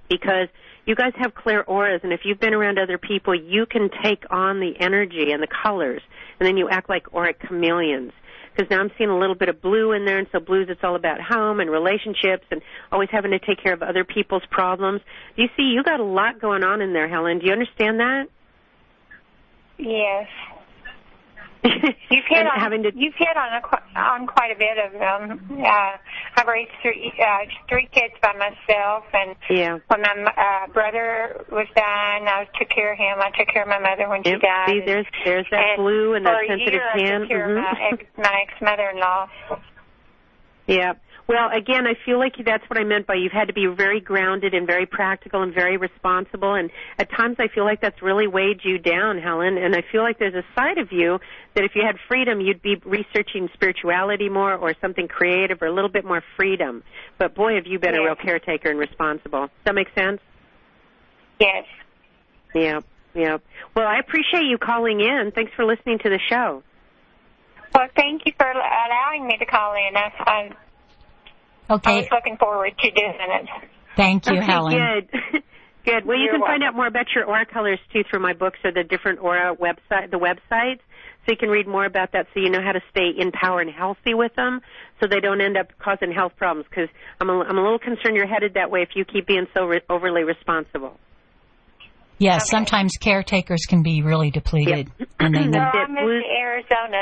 because 0.10 0.48
you 0.86 0.96
guys 0.96 1.14
have 1.16 1.34
clear 1.34 1.62
auras, 1.62 2.02
and 2.04 2.14
if 2.14 2.22
you've 2.26 2.40
been 2.40 2.54
around 2.54 2.78
other 2.78 2.98
people, 2.98 3.34
you 3.34 3.66
can 3.66 3.90
take 4.04 4.24
on 4.30 4.60
the 4.60 4.74
energy 4.80 5.32
and 5.32 5.42
the 5.42 5.48
colors, 5.64 6.02
and 6.40 6.48
then 6.48 6.58
you 6.58 6.70
act 6.70 6.90
like 6.90 7.14
auric 7.14 7.40
chameleons 7.48 8.12
because 8.56 8.70
now 8.70 8.80
I'm 8.80 8.92
seeing 8.98 9.10
a 9.10 9.18
little 9.18 9.36
bit 9.36 9.50
of 9.50 9.62
blue 9.62 9.94
in 9.94 10.06
there, 10.06 10.20
and 10.20 10.28
so 10.32 10.40
blues 10.40 10.68
it's 10.70 10.82
all 10.84 10.96
about 10.96 11.20
home 11.22 11.60
and 11.60 11.70
relationships 11.70 12.46
and 12.52 12.62
always 12.92 13.10
having 13.12 13.32
to 13.32 13.40
take 13.40 13.62
care 13.62 13.74
of 13.74 13.82
other 13.82 14.04
people's 14.04 14.44
problems. 14.52 15.02
You 15.36 15.48
see, 15.58 15.64
you 15.64 15.84
got 15.84 16.00
a 16.00 16.04
lot 16.04 16.40
going 16.40 16.64
on 16.64 16.82
in 16.82 16.94
there, 16.94 17.08
Helen. 17.08 17.40
Do 17.40 17.48
you 17.48 17.52
understand 17.52 18.00
that? 18.00 18.28
Yes. 19.78 20.28
you've 22.12 22.28
hit 22.28 22.46
on 22.46 22.60
having 22.60 22.84
to... 22.84 22.92
you've 22.94 23.16
hit 23.16 23.38
on 23.38 23.62
a, 23.62 24.00
on 24.00 24.28
quite 24.28 24.52
a 24.52 24.60
bit 24.60 24.78
of 24.78 24.92
them. 24.92 25.64
Uh, 25.64 25.96
I've 26.36 26.48
raised 26.48 26.72
three 26.82 27.14
uh, 27.22 27.48
three 27.70 27.88
kids 27.94 28.14
by 28.22 28.34
myself, 28.34 29.06
and 29.14 29.36
yeah. 29.50 29.78
when 29.88 30.02
my 30.02 30.34
uh, 30.36 30.68
brother 30.74 31.46
was 31.50 31.68
dying, 31.74 32.28
I 32.28 32.48
took 32.60 32.68
care 32.70 32.92
of 32.92 33.00
him. 33.00 33.20
I 33.20 33.32
took 33.38 33.48
care 33.48 33.64
of 33.64 33.70
my 33.70 33.80
mother 33.80 34.10
when 34.10 34.24
yep. 34.26 34.42
she 34.42 34.46
died. 34.46 34.68
See, 34.68 34.82
there's 34.86 35.06
there's 35.24 35.46
that 35.52 35.76
and 35.78 35.84
blue 35.84 36.14
and 36.16 36.26
that 36.26 36.36
sensitive 36.48 36.82
tan. 36.96 37.16
I 37.16 37.20
took 37.20 37.28
care 37.30 37.48
mm-hmm. 37.48 37.58
of 37.58 37.64
my 37.64 37.90
ex, 37.94 38.04
my 38.18 38.44
ex 38.44 38.54
mother-in-law. 38.62 39.30
Yeah. 40.68 40.94
Well, 41.26 41.50
again, 41.54 41.88
I 41.88 41.94
feel 42.06 42.20
like 42.20 42.36
that's 42.44 42.70
what 42.70 42.78
I 42.78 42.84
meant 42.84 43.08
by 43.08 43.16
you've 43.16 43.32
had 43.32 43.48
to 43.48 43.54
be 43.54 43.66
very 43.66 44.02
grounded 44.02 44.54
and 44.54 44.68
very 44.68 44.86
practical 44.86 45.42
and 45.42 45.54
very 45.54 45.78
responsible. 45.78 46.54
And 46.54 46.70
at 47.00 47.10
times 47.12 47.38
I 47.40 47.48
feel 47.48 47.64
like 47.64 47.80
that's 47.80 48.02
really 48.02 48.28
weighed 48.28 48.60
you 48.64 48.78
down, 48.78 49.20
Helen. 49.20 49.58
And 49.58 49.74
I 49.74 49.84
feel 49.90 50.02
like 50.02 50.20
there's 50.20 50.36
a 50.36 50.44
side 50.54 50.78
of 50.78 50.92
you 50.92 51.20
that 51.56 51.64
if 51.64 51.76
you 51.76 51.84
had 51.86 51.96
freedom, 52.10 52.42
you'd 52.42 52.62
be 52.62 52.76
researching 52.84 53.50
spirituality 53.54 54.28
more 54.28 54.54
or 54.54 54.74
something 54.82 55.08
creative 55.08 55.62
or 55.62 55.68
a 55.68 55.74
little 55.74 55.90
bit 55.90 56.04
more 56.04 56.22
freedom. 56.36 56.84
But 57.18 57.36
boy, 57.36 57.56
have 57.56 57.68
you 57.68 57.80
been 57.80 57.94
yes. 57.94 58.02
a 58.02 58.04
real 58.04 58.16
caretaker 58.16 58.70
and 58.70 58.78
responsible. 58.78 59.44
Does 59.44 59.50
that 59.66 59.76
make 59.76 59.94
sense? 59.96 60.20
Yes. 61.40 61.66
Yeah. 62.54 62.82
Yeah. 63.16 63.38
Well, 63.76 63.88
I 63.88 64.00
appreciate 64.00 64.44
you 64.44 64.58
calling 64.58 65.00
in. 65.00 65.32
Thanks 65.34 65.54
for 65.56 65.64
listening 65.64 66.00
to 66.00 66.10
the 66.10 66.20
show. 66.30 66.64
Well, 67.74 67.88
thank 67.96 68.24
you 68.26 68.34
for 68.38 68.48
allowing 68.50 69.26
me 69.26 69.38
to 69.38 69.46
call 69.46 69.74
in. 69.74 69.96
I, 69.96 70.12
I 70.20 70.52
Okay. 71.70 71.92
I 71.92 71.96
was 71.96 72.08
looking 72.12 72.38
forward 72.38 72.74
to 72.78 72.92
doing 72.92 73.14
it. 73.20 73.50
Thank 73.96 74.26
you, 74.28 74.38
okay, 74.38 74.46
Helen. 74.46 74.74
Good. 74.74 75.44
good. 75.86 76.06
Well, 76.06 76.18
you 76.18 76.24
You're 76.24 76.34
can 76.34 76.42
welcome. 76.42 76.62
find 76.62 76.64
out 76.64 76.76
more 76.76 76.88
about 76.88 77.06
your 77.16 77.26
aura 77.26 77.46
colors 77.46 77.80
too 77.92 78.04
through 78.10 78.20
my 78.20 78.34
books 78.34 78.60
or 78.64 78.72
the 78.72 78.84
different 78.84 79.20
aura 79.20 79.56
website, 79.56 80.12
the 80.12 80.20
websites. 80.20 80.80
So 81.26 81.32
you 81.32 81.38
can 81.38 81.50
read 81.50 81.68
more 81.68 81.86
about 81.86 82.12
that, 82.12 82.28
so 82.34 82.42
you 82.42 82.50
know 82.50 82.62
how 82.62 82.74
to 82.74 82.82
stay 82.92 83.10
in 83.18 83.32
power 83.32 83.62
and 83.62 83.70
healthy 83.70 84.14
with 84.14 84.36
them, 84.36 84.60
so 85.00 85.08
they 85.08 85.22
don't 85.22 85.40
end 85.40 85.56
up 85.56 85.68
causing 85.80 86.12
health 86.12 86.34
problems. 86.36 86.68
Because 86.70 86.90
I'm 87.22 87.30
a, 87.30 87.40
I'm 87.40 87.58
a 87.58 87.62
little 87.62 87.80
concerned 87.80 88.18
you're 88.18 88.28
headed 88.28 88.56
that 88.56 88.70
way 88.70 88.82
if 88.82 88.90
you 88.96 89.06
keep 89.06 89.26
being 89.28 89.48
so 89.54 89.66
re- 89.66 89.82
overly 89.90 90.24
responsible. 90.24 91.00
Yes, 92.24 92.44
Okay. 92.44 92.56
sometimes 92.56 92.96
caretakers 92.96 93.66
can 93.68 93.84
be 93.84 94.02
really 94.02 94.32
depleted. 94.32 94.90
And 95.20 95.36
they 95.36 95.46
know. 95.46 95.60
Well, 95.60 95.72
I 95.72 95.88
moved 95.88 96.26
to 96.26 96.36
Arizona. 96.36 97.00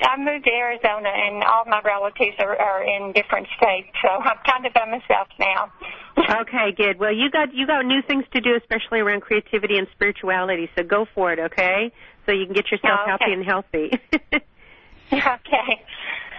I 0.00 0.16
moved 0.16 0.44
to 0.44 0.50
Arizona, 0.50 1.08
and 1.08 1.44
all 1.44 1.64
my 1.66 1.80
relatives 1.84 2.36
are, 2.38 2.56
are 2.56 2.82
in 2.82 3.12
different 3.12 3.46
states, 3.56 3.88
so 4.00 4.08
I'm 4.08 4.38
kind 4.46 4.64
of 4.64 4.72
by 4.72 4.86
myself 4.86 5.28
now. 5.38 5.70
okay, 6.42 6.72
good. 6.76 6.98
Well, 6.98 7.12
you 7.12 7.30
got 7.30 7.52
you 7.52 7.66
got 7.66 7.84
new 7.84 8.00
things 8.06 8.24
to 8.32 8.40
do, 8.40 8.56
especially 8.56 9.00
around 9.00 9.20
creativity 9.20 9.76
and 9.76 9.86
spirituality. 9.92 10.70
So 10.76 10.82
go 10.82 11.04
for 11.14 11.32
it, 11.32 11.38
okay? 11.38 11.92
So 12.24 12.32
you 12.32 12.46
can 12.46 12.54
get 12.54 12.70
yourself 12.70 13.00
oh, 13.06 13.14
okay. 13.14 13.24
healthy 13.24 13.32
and 13.32 13.44
healthy. 13.44 13.88
okay. 15.12 15.84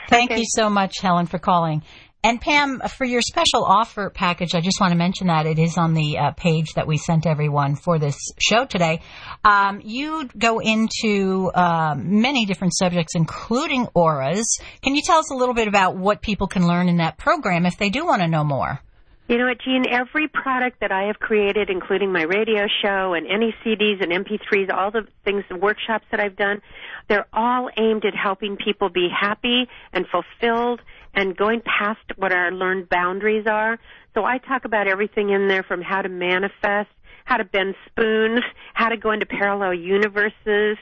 Thank 0.08 0.32
okay. 0.32 0.40
you 0.40 0.46
so 0.48 0.70
much, 0.70 1.00
Helen, 1.02 1.28
for 1.28 1.38
calling. 1.38 1.84
And 2.22 2.42
Pam, 2.42 2.82
for 2.98 3.06
your 3.06 3.22
special 3.22 3.64
offer 3.64 4.10
package, 4.10 4.54
I 4.54 4.60
just 4.60 4.82
want 4.82 4.92
to 4.92 4.98
mention 4.98 5.28
that 5.28 5.46
it 5.46 5.58
is 5.58 5.78
on 5.78 5.94
the 5.94 6.18
uh, 6.18 6.32
page 6.32 6.74
that 6.74 6.86
we 6.86 6.98
sent 6.98 7.26
everyone 7.26 7.76
for 7.76 7.98
this 7.98 8.18
show 8.42 8.66
today. 8.66 9.00
Um, 9.46 9.80
you 9.86 10.30
go 10.38 10.60
into 10.60 11.50
uh, 11.56 11.96
many 11.98 12.46
different 12.46 12.76
subjects, 12.76 13.16
including 13.16 13.88
auras. 13.94 14.60
Can 14.82 14.96
you 14.96 15.02
tell 15.02 15.20
us 15.20 15.32
a 15.32 15.36
little 15.36 15.56
bit 15.56 15.70
about 15.70 15.96
what 15.96 16.22
people 16.22 16.48
can 16.48 16.68
learn 16.68 16.90
in 16.90 16.98
that 16.98 17.18
program 17.18 17.66
if 17.66 17.78
they 17.78 17.90
do 17.90 18.06
want 18.06 18.22
to 18.22 18.28
know 18.28 18.44
more? 18.44 18.82
You 19.30 19.38
know 19.38 19.46
what, 19.46 19.62
Jean? 19.62 19.86
Every 19.88 20.28
product 20.28 20.82
that 20.82 20.92
I 20.92 21.04
have 21.04 21.20
created, 21.20 21.70
including 21.70 22.12
my 22.12 22.24
radio 22.24 22.66
show 22.84 23.14
and 23.14 23.28
any 23.28 23.56
CDs 23.64 24.02
and 24.02 24.12
MP3s, 24.12 24.74
all 24.74 24.92
the 24.92 25.08
things, 25.24 25.46
the 25.48 25.56
workshops 25.56 26.04
that 26.12 26.20
I've 26.20 26.36
done, 26.36 26.62
they're 27.08 27.28
all 27.32 27.70
aimed 27.78 28.06
at 28.06 28.16
helping 28.16 28.58
people 28.58 28.90
be 28.90 29.08
happy 29.08 29.70
and 29.94 30.06
fulfilled 30.08 30.82
and 31.20 31.36
going 31.36 31.62
past 31.62 32.00
what 32.16 32.32
our 32.32 32.50
learned 32.50 32.88
boundaries 32.88 33.46
are. 33.46 33.78
So 34.14 34.24
I 34.24 34.38
talk 34.38 34.64
about 34.64 34.88
everything 34.88 35.32
in 35.32 35.50
there 35.50 35.64
from 35.64 35.82
how 35.82 36.02
to 36.02 36.08
manifest, 36.08 36.90
how 37.26 37.36
to 37.36 37.44
bend 37.44 37.76
spoons, 37.88 38.42
how 38.74 38.88
to 38.88 38.96
go 38.96 39.12
into 39.12 39.26
parallel 39.26 39.74
universes, 39.74 40.78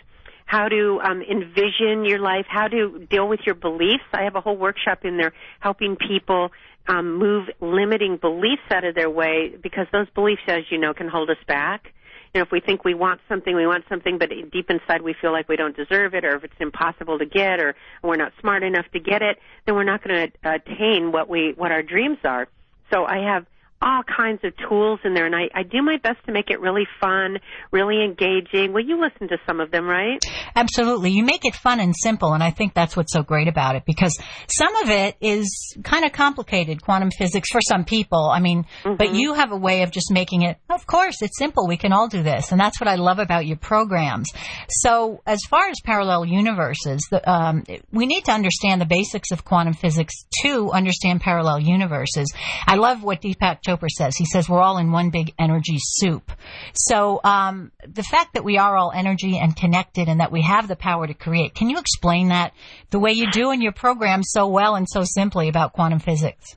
how 0.45 0.69
to 0.69 1.01
um, 1.03 1.23
envision 1.23 2.05
your 2.05 2.19
life, 2.19 2.45
how 2.47 2.67
to 2.67 3.07
deal 3.09 3.27
with 3.27 3.39
your 3.47 3.55
beliefs. 3.55 4.03
I 4.13 4.23
have 4.23 4.35
a 4.35 4.41
whole 4.41 4.55
workshop 4.55 4.99
in 5.03 5.17
there 5.17 5.33
helping 5.59 5.95
people 5.95 6.51
um, 6.87 7.17
move 7.17 7.49
limiting 7.59 8.17
beliefs 8.17 8.61
out 8.69 8.85
of 8.85 8.93
their 8.93 9.09
way 9.09 9.55
because 9.61 9.87
those 9.91 10.09
beliefs, 10.11 10.43
as 10.47 10.61
you 10.69 10.77
know, 10.77 10.93
can 10.93 11.09
hold 11.09 11.31
us 11.31 11.43
back. 11.47 11.93
You 12.33 12.39
know, 12.39 12.45
if 12.45 12.51
we 12.51 12.59
think 12.59 12.83
we 12.83 12.93
want 12.93 13.21
something, 13.29 13.55
we 13.55 13.65
want 13.65 13.85
something, 13.89 14.17
but 14.17 14.29
deep 14.51 14.69
inside 14.69 15.01
we 15.01 15.13
feel 15.13 15.31
like 15.31 15.47
we 15.47 15.55
don't 15.55 15.75
deserve 15.75 16.13
it, 16.13 16.25
or 16.25 16.35
if 16.35 16.43
it's 16.43 16.53
impossible 16.59 17.19
to 17.19 17.25
get, 17.25 17.59
or 17.59 17.75
we're 18.03 18.15
not 18.15 18.33
smart 18.39 18.63
enough 18.63 18.85
to 18.93 18.99
get 18.99 19.21
it, 19.21 19.39
then 19.65 19.75
we're 19.75 19.83
not 19.83 20.03
going 20.03 20.31
to 20.31 20.49
attain 20.49 21.11
what 21.11 21.29
we 21.29 21.53
what 21.55 21.71
our 21.71 21.83
dreams 21.83 22.17
are. 22.23 22.47
So 22.91 23.05
I 23.05 23.19
have 23.19 23.45
all 23.81 24.01
kinds 24.03 24.39
of 24.43 24.53
tools 24.67 24.99
in 25.03 25.13
there, 25.13 25.25
and 25.25 25.35
I, 25.35 25.49
I 25.53 25.63
do 25.63 25.81
my 25.83 25.97
best 26.01 26.25
to 26.25 26.31
make 26.31 26.49
it 26.49 26.59
really 26.59 26.87
fun, 26.99 27.37
really 27.71 28.03
engaging. 28.03 28.73
Well, 28.73 28.83
you 28.83 28.99
listen 28.99 29.27
to 29.27 29.37
some 29.45 29.59
of 29.59 29.69
them, 29.69 29.85
right? 29.85 30.19
Absolutely. 30.55 31.11
You 31.11 31.23
make 31.23 31.45
it 31.45 31.53
fun 31.53 31.79
and 31.79 31.93
simple, 31.95 32.33
and 32.33 32.41
I 32.41 32.49
think 32.49 32.73
that's 32.73 32.97
what's 32.97 33.13
so 33.13 33.21
great 33.21 33.47
about 33.47 33.75
it 33.75 33.83
because 33.85 34.17
some 34.47 34.75
of 34.77 34.89
it 34.89 35.15
is 35.21 35.77
kind 35.83 36.05
of 36.05 36.11
complicated, 36.11 36.81
quantum 36.81 37.11
physics 37.11 37.49
for 37.51 37.61
some 37.61 37.85
people. 37.85 38.31
I 38.33 38.39
mean, 38.39 38.65
mm-hmm. 38.83 38.95
but 38.95 39.13
you 39.13 39.33
have 39.35 39.51
a 39.51 39.57
way 39.57 39.83
of 39.83 39.91
just 39.91 40.11
making 40.11 40.41
it, 40.41 40.57
of 40.69 40.87
course, 40.87 41.21
it's 41.21 41.37
simple. 41.37 41.67
We 41.67 41.77
can 41.77 41.93
all 41.93 42.07
do 42.07 42.23
this, 42.23 42.51
and 42.51 42.59
that's 42.59 42.81
what 42.81 42.87
I 42.87 42.95
love 42.95 43.19
about 43.19 43.45
your 43.45 43.57
programs. 43.57 44.31
So, 44.69 45.21
as 45.27 45.39
far 45.49 45.67
as 45.67 45.75
parallel 45.83 46.25
universes, 46.25 47.05
the, 47.11 47.29
um, 47.29 47.63
we 47.91 48.07
need 48.07 48.25
to 48.25 48.31
understand 48.31 48.81
the 48.81 48.85
basics 48.85 49.31
of 49.31 49.45
quantum 49.45 49.73
physics 49.73 50.13
to 50.41 50.71
understand 50.71 51.21
parallel 51.21 51.59
universes. 51.59 52.33
I 52.65 52.75
love 52.75 53.03
what 53.03 53.21
Deepak 53.21 53.61
Chopra 53.67 53.89
says. 53.89 54.15
He 54.15 54.25
says 54.25 54.47
we're 54.47 54.61
all 54.61 54.77
in 54.77 54.91
one 54.91 55.09
big 55.09 55.33
energy 55.37 55.77
soup. 55.79 56.31
So 56.73 57.19
um, 57.23 57.71
the 57.85 58.03
fact 58.03 58.33
that 58.33 58.43
we 58.43 58.57
are 58.57 58.77
all 58.77 58.91
energy 58.93 59.37
and 59.37 59.55
connected 59.55 60.07
and 60.07 60.21
that 60.21 60.31
we 60.31 60.41
have 60.41 60.67
the 60.67 60.75
power 60.75 61.05
to 61.05 61.13
create, 61.13 61.53
can 61.53 61.69
you 61.69 61.77
explain 61.77 62.29
that 62.29 62.53
the 62.89 62.99
way 62.99 63.11
you 63.11 63.29
do 63.31 63.51
in 63.51 63.61
your 63.61 63.73
program 63.73 64.23
so 64.23 64.47
well 64.47 64.75
and 64.75 64.87
so 64.89 65.03
simply 65.03 65.49
about 65.49 65.73
quantum 65.73 65.99
physics? 65.99 66.55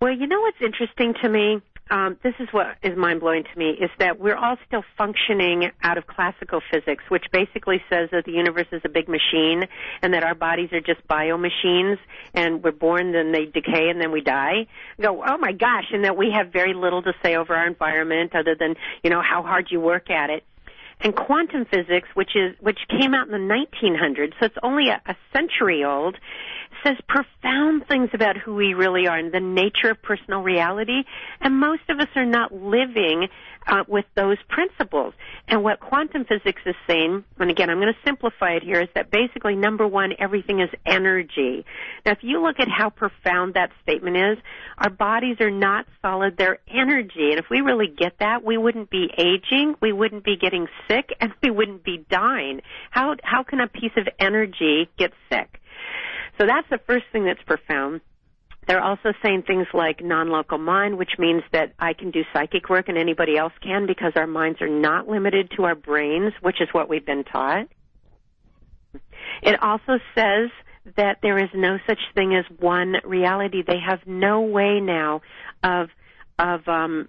Well, 0.00 0.12
you 0.12 0.26
know 0.26 0.40
what's 0.40 0.60
interesting 0.60 1.14
to 1.22 1.28
me? 1.28 1.60
Um, 1.90 2.16
this 2.22 2.34
is 2.38 2.48
what 2.52 2.76
is 2.82 2.96
mind 2.96 3.20
blowing 3.20 3.44
to 3.44 3.58
me 3.58 3.70
is 3.70 3.90
that 3.98 4.18
we're 4.18 4.36
all 4.36 4.56
still 4.66 4.84
functioning 4.96 5.70
out 5.82 5.98
of 5.98 6.06
classical 6.06 6.60
physics, 6.70 7.04
which 7.08 7.24
basically 7.32 7.82
says 7.90 8.08
that 8.12 8.24
the 8.24 8.32
universe 8.32 8.66
is 8.72 8.80
a 8.84 8.88
big 8.88 9.08
machine 9.08 9.64
and 10.00 10.14
that 10.14 10.24
our 10.24 10.34
bodies 10.34 10.72
are 10.72 10.80
just 10.80 11.06
bio 11.06 11.36
machines 11.36 11.98
and 12.34 12.62
we're 12.62 12.72
born, 12.72 13.12
then 13.12 13.32
they 13.32 13.46
decay, 13.46 13.88
and 13.90 14.00
then 14.00 14.10
we 14.10 14.20
die. 14.20 14.66
go, 15.00 15.22
oh 15.26 15.36
my 15.38 15.52
gosh, 15.52 15.86
and 15.92 16.04
that 16.04 16.16
we 16.16 16.30
have 16.30 16.52
very 16.52 16.72
little 16.74 17.02
to 17.02 17.12
say 17.22 17.36
over 17.36 17.54
our 17.54 17.66
environment 17.66 18.34
other 18.34 18.54
than 18.58 18.74
you 19.02 19.10
know 19.10 19.20
how 19.20 19.42
hard 19.42 19.68
you 19.70 19.80
work 19.80 20.10
at 20.10 20.30
it 20.30 20.44
and 21.02 21.14
quantum 21.14 21.64
physics, 21.64 22.08
which 22.14 22.36
is 22.36 22.54
which 22.60 22.78
came 22.88 23.14
out 23.14 23.28
in 23.28 23.32
the 23.32 23.54
1900s, 23.82 24.32
so 24.38 24.46
it's 24.46 24.56
only 24.62 24.88
a, 24.88 25.00
a 25.06 25.16
century 25.34 25.84
old, 25.84 26.16
says 26.84 26.96
profound 27.08 27.86
things 27.86 28.10
about 28.12 28.36
who 28.36 28.54
we 28.54 28.74
really 28.74 29.06
are 29.06 29.16
and 29.16 29.32
the 29.32 29.40
nature 29.40 29.90
of 29.90 30.02
personal 30.02 30.42
reality. 30.42 31.02
And 31.40 31.58
most 31.58 31.82
of 31.88 31.98
us 32.00 32.08
are 32.16 32.26
not 32.26 32.52
living 32.52 33.28
uh, 33.66 33.84
with 33.86 34.04
those 34.16 34.38
principles. 34.48 35.14
And 35.48 35.62
what 35.62 35.80
quantum 35.80 36.24
physics 36.24 36.60
is 36.66 36.74
saying, 36.86 37.24
and 37.38 37.50
again, 37.50 37.70
I'm 37.70 37.78
going 37.78 37.92
to 37.92 37.98
simplify 38.04 38.52
it 38.52 38.62
here, 38.62 38.80
is 38.80 38.88
that 38.94 39.10
basically, 39.10 39.54
number 39.54 39.86
one, 39.86 40.12
everything 40.18 40.60
is 40.60 40.68
energy. 40.86 41.64
Now, 42.04 42.12
if 42.12 42.18
you 42.22 42.42
look 42.42 42.58
at 42.58 42.68
how 42.68 42.90
profound 42.90 43.54
that 43.54 43.70
statement 43.82 44.16
is, 44.16 44.38
our 44.78 44.90
bodies 44.90 45.36
are 45.40 45.50
not 45.50 45.86
solid, 46.00 46.36
they're 46.36 46.58
energy. 46.68 47.30
And 47.30 47.38
if 47.38 47.46
we 47.50 47.60
really 47.60 47.88
get 47.88 48.18
that, 48.20 48.44
we 48.44 48.58
wouldn't 48.58 48.90
be 48.90 49.08
aging, 49.16 49.76
we 49.80 49.92
wouldn't 49.92 50.24
be 50.24 50.36
getting 50.36 50.66
sick, 50.88 51.10
and 51.20 51.32
we 51.42 51.50
wouldn't 51.50 51.84
be 51.84 52.04
dying. 52.10 52.60
How, 52.90 53.16
how 53.22 53.42
can 53.42 53.60
a 53.60 53.68
piece 53.68 53.92
of 53.96 54.08
energy 54.18 54.88
get 54.98 55.12
sick? 55.30 55.60
So 56.38 56.46
that's 56.46 56.68
the 56.70 56.78
first 56.86 57.04
thing 57.12 57.24
that's 57.24 57.42
profound. 57.42 58.00
They're 58.66 58.82
also 58.82 59.12
saying 59.22 59.42
things 59.42 59.66
like 59.74 60.04
non-local 60.04 60.58
mind, 60.58 60.96
which 60.96 61.18
means 61.18 61.42
that 61.52 61.72
I 61.78 61.94
can 61.94 62.10
do 62.10 62.22
psychic 62.32 62.68
work 62.68 62.88
and 62.88 62.96
anybody 62.96 63.36
else 63.36 63.52
can 63.60 63.86
because 63.86 64.12
our 64.14 64.26
minds 64.26 64.62
are 64.62 64.68
not 64.68 65.08
limited 65.08 65.50
to 65.56 65.64
our 65.64 65.74
brains, 65.74 66.32
which 66.40 66.60
is 66.60 66.68
what 66.72 66.88
we've 66.88 67.04
been 67.04 67.24
taught. 67.24 67.66
It 69.42 69.60
also 69.62 69.98
says 70.14 70.50
that 70.96 71.18
there 71.22 71.38
is 71.38 71.50
no 71.54 71.78
such 71.86 71.98
thing 72.14 72.34
as 72.34 72.44
one 72.58 72.96
reality. 73.04 73.62
They 73.62 73.78
have 73.78 74.00
no 74.06 74.42
way 74.42 74.80
now 74.80 75.22
of 75.62 75.88
of 76.38 76.66
um, 76.66 77.08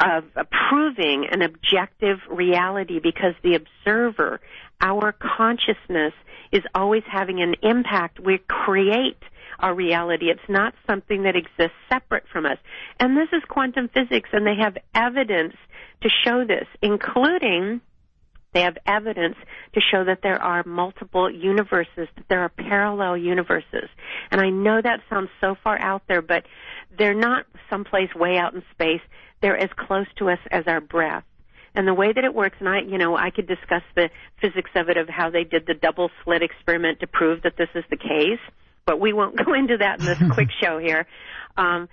of 0.00 0.24
proving 0.68 1.26
an 1.30 1.42
objective 1.42 2.18
reality 2.28 2.98
because 2.98 3.34
the 3.42 3.54
observer, 3.54 4.40
our 4.80 5.12
consciousness, 5.12 6.12
is 6.52 6.62
always 6.74 7.02
having 7.10 7.40
an 7.40 7.54
impact. 7.62 8.20
We 8.20 8.38
create 8.48 9.22
our 9.58 9.74
reality. 9.74 10.26
It's 10.30 10.48
not 10.48 10.74
something 10.86 11.24
that 11.24 11.36
exists 11.36 11.76
separate 11.88 12.24
from 12.32 12.46
us. 12.46 12.58
And 13.00 13.16
this 13.16 13.28
is 13.32 13.42
quantum 13.48 13.88
physics, 13.88 14.30
and 14.32 14.46
they 14.46 14.56
have 14.56 14.76
evidence 14.94 15.54
to 16.02 16.08
show 16.24 16.44
this, 16.44 16.66
including 16.80 17.80
they 18.54 18.62
have 18.62 18.78
evidence 18.86 19.36
to 19.74 19.80
show 19.80 20.04
that 20.04 20.20
there 20.22 20.40
are 20.40 20.62
multiple 20.64 21.30
universes, 21.30 22.08
that 22.16 22.24
there 22.28 22.40
are 22.40 22.48
parallel 22.48 23.16
universes. 23.16 23.88
And 24.30 24.40
I 24.40 24.50
know 24.50 24.80
that 24.80 25.00
sounds 25.10 25.28
so 25.40 25.54
far 25.62 25.78
out 25.78 26.02
there, 26.08 26.22
but 26.22 26.44
they're 26.96 27.14
not 27.14 27.46
someplace 27.68 28.14
way 28.14 28.38
out 28.38 28.54
in 28.54 28.62
space. 28.70 29.02
They're 29.42 29.58
as 29.58 29.70
close 29.76 30.06
to 30.16 30.30
us 30.30 30.38
as 30.50 30.64
our 30.66 30.80
breath. 30.80 31.24
And 31.78 31.86
the 31.86 31.94
way 31.94 32.12
that 32.12 32.24
it 32.24 32.34
works, 32.34 32.56
and 32.58 32.68
I, 32.68 32.80
you 32.80 32.98
know, 32.98 33.16
I 33.16 33.30
could 33.30 33.46
discuss 33.46 33.84
the 33.94 34.10
physics 34.40 34.70
of 34.74 34.88
it 34.88 34.96
of 34.96 35.08
how 35.08 35.30
they 35.30 35.44
did 35.44 35.64
the 35.64 35.74
double 35.74 36.10
slit 36.24 36.42
experiment 36.42 36.98
to 37.00 37.06
prove 37.06 37.42
that 37.42 37.56
this 37.56 37.68
is 37.76 37.84
the 37.88 37.96
case, 37.96 38.40
but 38.84 38.98
we 38.98 39.12
won't 39.12 39.36
go 39.44 39.54
into 39.54 39.76
that 39.76 40.00
in 40.00 40.06
this 40.06 40.18
quick 40.32 40.48
show 40.60 40.78
here. 40.78 41.06
Um, 41.56 41.88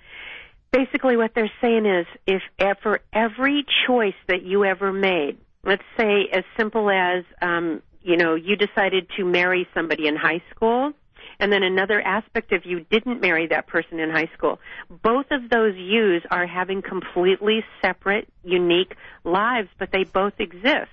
basically, 0.72 1.16
what 1.16 1.36
they're 1.36 1.52
saying 1.60 1.86
is, 1.86 2.04
if 2.26 2.42
for 2.82 2.98
every 3.12 3.64
choice 3.86 4.16
that 4.26 4.42
you 4.42 4.64
ever 4.64 4.92
made, 4.92 5.38
let's 5.62 5.84
say 5.96 6.30
as 6.32 6.42
simple 6.58 6.90
as, 6.90 7.22
um, 7.40 7.80
you 8.02 8.16
know, 8.16 8.34
you 8.34 8.56
decided 8.56 9.06
to 9.16 9.24
marry 9.24 9.68
somebody 9.72 10.08
in 10.08 10.16
high 10.16 10.42
school, 10.50 10.94
and 11.38 11.52
then 11.52 11.62
another 11.62 12.00
aspect 12.00 12.52
of 12.52 12.64
you 12.64 12.80
didn't 12.80 13.20
marry 13.20 13.46
that 13.48 13.66
person 13.66 14.00
in 14.00 14.10
high 14.10 14.30
school. 14.36 14.58
Both 14.90 15.26
of 15.30 15.48
those 15.50 15.76
yous 15.76 16.22
are 16.30 16.46
having 16.46 16.82
completely 16.82 17.64
separate, 17.82 18.28
unique 18.44 18.94
lives, 19.24 19.68
but 19.78 19.90
they 19.92 20.04
both 20.04 20.34
exist. 20.38 20.90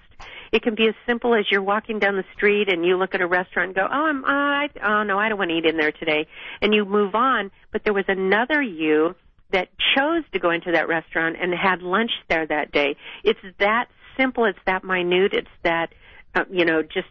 It 0.52 0.62
can 0.62 0.76
be 0.76 0.88
as 0.88 0.94
simple 1.08 1.34
as 1.34 1.46
you're 1.50 1.64
walking 1.64 2.00
down 2.00 2.16
the 2.16 2.26
street 2.36 2.70
and 2.70 2.86
you 2.86 2.96
look 2.96 3.16
at 3.16 3.22
a 3.22 3.28
restaurant 3.28 3.70
and 3.70 3.76
go, 3.76 3.88
"Oh, 3.90 4.06
I'm, 4.06 4.24
I, 4.24 4.70
oh 4.84 5.04
no, 5.04 5.18
I 5.18 5.28
don't 5.28 5.38
want 5.38 5.50
to 5.50 5.58
eat 5.58 5.66
in 5.66 5.78
there 5.78 5.92
today," 5.92 6.28
and 6.62 6.74
you 6.74 6.86
move 6.86 7.16
on. 7.16 7.50
But 7.72 7.84
there 7.84 7.94
was 7.94 8.06
another 8.08 8.62
you 8.62 9.16
that 9.52 9.70
chose 9.96 10.24
to 10.34 10.40
go 10.40 10.52
into 10.52 10.72
that 10.72 10.88
restaurant 10.88 11.38
and 11.40 11.54
had 11.54 11.82
lunch 11.82 12.12
there 12.30 12.46
that 12.46 12.72
day. 12.72 12.96
It's 13.24 13.40
that 13.60 13.88
simple. 14.18 14.46
It's 14.46 14.60
that 14.66 14.84
minute. 14.84 15.34
It's 15.34 15.48
that, 15.64 15.94
uh, 16.36 16.44
you 16.52 16.66
know, 16.66 16.84
just 16.84 17.08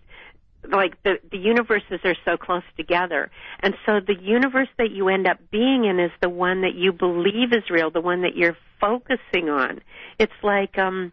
like 0.71 1.03
the 1.03 1.19
the 1.31 1.39
universes 1.39 2.01
are 2.05 2.15
so 2.25 2.37
close 2.37 2.63
together 2.77 3.31
and 3.61 3.75
so 3.85 4.01
the 4.01 4.17
universe 4.21 4.69
that 4.79 4.91
you 4.91 5.09
end 5.09 5.27
up 5.27 5.39
being 5.51 5.85
in 5.85 5.99
is 5.99 6.11
the 6.21 6.29
one 6.29 6.63
that 6.63 6.75
you 6.75 6.93
believe 6.93 7.53
is 7.53 7.69
real 7.71 7.91
the 7.91 8.01
one 8.01 8.23
that 8.23 8.37
you're 8.37 8.57
focusing 8.81 9.49
on 9.49 9.81
it's 10.19 10.33
like 10.43 10.79
um 10.79 11.13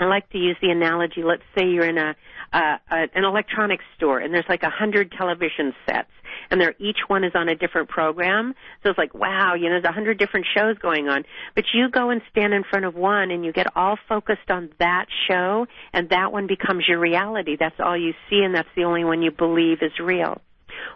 I 0.00 0.06
like 0.06 0.30
to 0.30 0.38
use 0.38 0.56
the 0.62 0.70
analogy. 0.70 1.22
Let's 1.22 1.42
say 1.56 1.68
you're 1.68 1.86
in 1.86 1.98
a, 1.98 2.16
uh, 2.52 2.76
a 2.90 2.96
an 3.14 3.24
electronics 3.24 3.84
store 3.96 4.18
and 4.18 4.34
there's 4.34 4.48
like 4.48 4.62
a 4.62 4.70
hundred 4.70 5.12
television 5.12 5.72
sets, 5.86 6.10
and 6.50 6.60
they're 6.60 6.74
each 6.78 6.98
one 7.08 7.24
is 7.24 7.32
on 7.34 7.48
a 7.48 7.54
different 7.54 7.88
program. 7.88 8.54
So 8.82 8.90
it's 8.90 8.98
like, 8.98 9.14
wow, 9.14 9.54
you 9.54 9.64
know, 9.64 9.80
there's 9.80 9.84
a 9.84 9.92
hundred 9.92 10.18
different 10.18 10.46
shows 10.54 10.78
going 10.78 11.08
on. 11.08 11.24
But 11.54 11.64
you 11.72 11.88
go 11.90 12.10
and 12.10 12.22
stand 12.30 12.52
in 12.52 12.64
front 12.64 12.84
of 12.84 12.94
one, 12.94 13.30
and 13.30 13.44
you 13.44 13.52
get 13.52 13.76
all 13.76 13.96
focused 14.08 14.50
on 14.50 14.70
that 14.78 15.06
show, 15.28 15.66
and 15.92 16.08
that 16.10 16.32
one 16.32 16.46
becomes 16.46 16.84
your 16.88 16.98
reality. 16.98 17.56
That's 17.58 17.78
all 17.78 17.96
you 17.96 18.12
see, 18.28 18.42
and 18.42 18.54
that's 18.54 18.68
the 18.76 18.84
only 18.84 19.04
one 19.04 19.22
you 19.22 19.30
believe 19.30 19.78
is 19.82 19.92
real. 20.00 20.40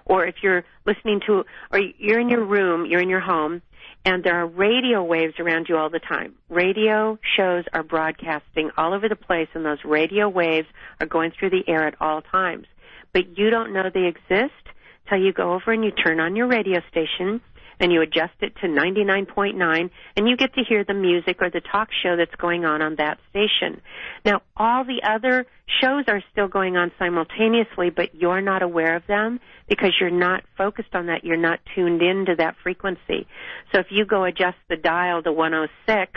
Or 0.04 0.26
if 0.26 0.36
you're 0.42 0.64
listening 0.86 1.20
to, 1.26 1.44
or 1.70 1.80
you're 1.98 2.20
in 2.20 2.28
your 2.28 2.44
room, 2.44 2.86
you're 2.86 3.00
in 3.00 3.08
your 3.08 3.20
home, 3.20 3.62
and 4.04 4.22
there 4.22 4.36
are 4.36 4.46
radio 4.46 5.02
waves 5.02 5.34
around 5.38 5.68
you 5.68 5.76
all 5.76 5.90
the 5.90 5.98
time. 5.98 6.34
Radio 6.48 7.18
shows 7.36 7.64
are 7.72 7.82
broadcasting 7.82 8.70
all 8.76 8.92
over 8.92 9.08
the 9.08 9.16
place, 9.16 9.48
and 9.54 9.64
those 9.64 9.84
radio 9.84 10.28
waves 10.28 10.68
are 11.00 11.06
going 11.06 11.32
through 11.32 11.50
the 11.50 11.66
air 11.66 11.86
at 11.86 11.94
all 12.00 12.20
times. 12.20 12.66
But 13.12 13.38
you 13.38 13.50
don't 13.50 13.72
know 13.72 13.88
they 13.92 14.06
exist 14.06 14.52
till 15.08 15.18
you 15.18 15.32
go 15.32 15.54
over 15.54 15.72
and 15.72 15.84
you 15.84 15.90
turn 15.90 16.20
on 16.20 16.36
your 16.36 16.46
radio 16.46 16.80
station 16.90 17.40
and 17.80 17.92
you 17.92 18.02
adjust 18.02 18.34
it 18.40 18.54
to 18.56 18.66
99.9 18.66 19.90
and 20.16 20.28
you 20.28 20.36
get 20.36 20.54
to 20.54 20.62
hear 20.62 20.84
the 20.84 20.94
music 20.94 21.38
or 21.40 21.50
the 21.50 21.60
talk 21.60 21.88
show 22.02 22.16
that's 22.16 22.34
going 22.36 22.64
on 22.64 22.82
on 22.82 22.96
that 22.96 23.18
station. 23.30 23.80
Now, 24.24 24.42
all 24.56 24.84
the 24.84 25.02
other 25.02 25.46
shows 25.80 26.04
are 26.08 26.22
still 26.32 26.48
going 26.48 26.76
on 26.76 26.92
simultaneously, 26.98 27.90
but 27.90 28.14
you're 28.14 28.40
not 28.40 28.62
aware 28.62 28.96
of 28.96 29.06
them 29.06 29.40
because 29.68 29.92
you're 30.00 30.10
not 30.10 30.44
focused 30.56 30.94
on 30.94 31.06
that. 31.06 31.24
You're 31.24 31.36
not 31.36 31.60
tuned 31.74 32.02
into 32.02 32.36
that 32.36 32.56
frequency. 32.62 33.26
So 33.72 33.80
if 33.80 33.86
you 33.90 34.04
go 34.04 34.24
adjust 34.24 34.56
the 34.68 34.76
dial 34.76 35.22
to 35.22 35.32
106, 35.32 36.12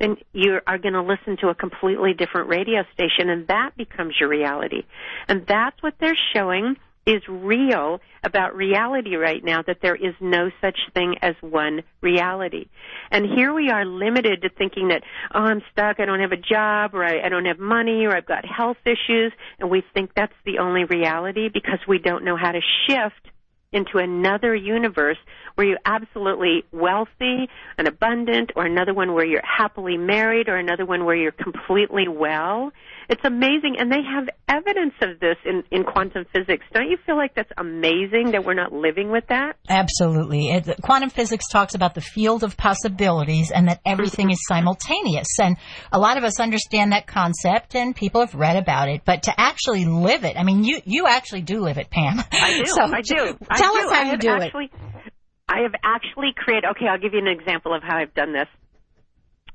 then 0.00 0.16
you 0.32 0.58
are 0.66 0.78
going 0.78 0.94
to 0.94 1.02
listen 1.02 1.36
to 1.40 1.48
a 1.48 1.54
completely 1.54 2.14
different 2.14 2.48
radio 2.48 2.82
station 2.92 3.30
and 3.30 3.46
that 3.46 3.76
becomes 3.76 4.14
your 4.18 4.28
reality. 4.28 4.82
And 5.28 5.46
that's 5.46 5.80
what 5.82 5.94
they're 6.00 6.18
showing 6.34 6.76
is 7.06 7.22
real 7.28 8.00
about 8.22 8.56
reality 8.56 9.16
right 9.16 9.44
now 9.44 9.62
that 9.62 9.78
there 9.82 9.94
is 9.94 10.14
no 10.20 10.50
such 10.60 10.78
thing 10.94 11.16
as 11.20 11.34
one 11.40 11.82
reality. 12.00 12.66
And 13.10 13.26
here 13.26 13.52
we 13.52 13.70
are 13.70 13.84
limited 13.84 14.42
to 14.42 14.48
thinking 14.48 14.88
that, 14.88 15.02
oh, 15.34 15.40
I'm 15.40 15.62
stuck, 15.72 16.00
I 16.00 16.06
don't 16.06 16.20
have 16.20 16.32
a 16.32 16.36
job, 16.36 16.94
or 16.94 17.04
I, 17.04 17.26
I 17.26 17.28
don't 17.28 17.44
have 17.44 17.58
money, 17.58 18.06
or 18.06 18.16
I've 18.16 18.26
got 18.26 18.46
health 18.46 18.78
issues, 18.86 19.32
and 19.58 19.70
we 19.70 19.82
think 19.92 20.12
that's 20.14 20.32
the 20.46 20.58
only 20.58 20.84
reality 20.84 21.50
because 21.52 21.80
we 21.86 21.98
don't 21.98 22.24
know 22.24 22.36
how 22.36 22.52
to 22.52 22.60
shift 22.86 23.28
into 23.72 23.98
another 23.98 24.54
universe 24.54 25.18
where 25.56 25.66
you're 25.66 25.78
absolutely 25.84 26.64
wealthy 26.72 27.48
and 27.76 27.86
abundant, 27.86 28.52
or 28.56 28.64
another 28.64 28.94
one 28.94 29.12
where 29.12 29.26
you're 29.26 29.42
happily 29.44 29.98
married, 29.98 30.48
or 30.48 30.56
another 30.56 30.86
one 30.86 31.04
where 31.04 31.16
you're 31.16 31.32
completely 31.32 32.08
well. 32.08 32.72
It's 33.08 33.24
amazing, 33.24 33.76
and 33.78 33.90
they 33.90 34.02
have 34.02 34.28
evidence 34.48 34.94
of 35.02 35.20
this 35.20 35.36
in, 35.44 35.62
in 35.70 35.84
quantum 35.84 36.24
physics. 36.32 36.64
Don't 36.72 36.88
you 36.88 36.96
feel 37.04 37.16
like 37.16 37.34
that's 37.34 37.50
amazing 37.58 38.32
that 38.32 38.44
we're 38.44 38.54
not 38.54 38.72
living 38.72 39.10
with 39.10 39.24
that? 39.28 39.56
Absolutely. 39.68 40.50
It, 40.50 40.68
quantum 40.82 41.10
physics 41.10 41.44
talks 41.50 41.74
about 41.74 41.94
the 41.94 42.00
field 42.00 42.44
of 42.44 42.56
possibilities 42.56 43.50
and 43.50 43.68
that 43.68 43.80
everything 43.84 44.30
is 44.30 44.38
simultaneous. 44.48 45.28
And 45.40 45.56
a 45.92 45.98
lot 45.98 46.16
of 46.16 46.24
us 46.24 46.40
understand 46.40 46.92
that 46.92 47.06
concept, 47.06 47.74
and 47.74 47.94
people 47.94 48.20
have 48.20 48.34
read 48.34 48.56
about 48.56 48.88
it. 48.88 49.02
But 49.04 49.24
to 49.24 49.32
actually 49.38 49.84
live 49.84 50.24
it, 50.24 50.36
I 50.38 50.44
mean, 50.44 50.64
you 50.64 50.80
you 50.84 51.06
actually 51.06 51.42
do 51.42 51.60
live 51.60 51.78
it, 51.78 51.90
Pam. 51.90 52.20
I 52.32 52.58
do. 52.58 52.66
so 52.70 52.82
I 52.82 53.00
do. 53.02 53.38
Tell 53.54 53.76
I 53.76 53.84
us 53.84 53.90
how 53.92 54.02
I 54.02 54.12
you 54.12 54.18
do 54.18 54.28
actually, 54.30 54.70
it. 54.72 55.12
I 55.48 55.60
have 55.62 55.74
actually 55.84 56.32
created. 56.36 56.64
Okay, 56.70 56.86
I'll 56.90 57.00
give 57.00 57.12
you 57.12 57.20
an 57.20 57.28
example 57.28 57.74
of 57.74 57.82
how 57.82 57.98
I've 57.98 58.14
done 58.14 58.32
this 58.32 58.48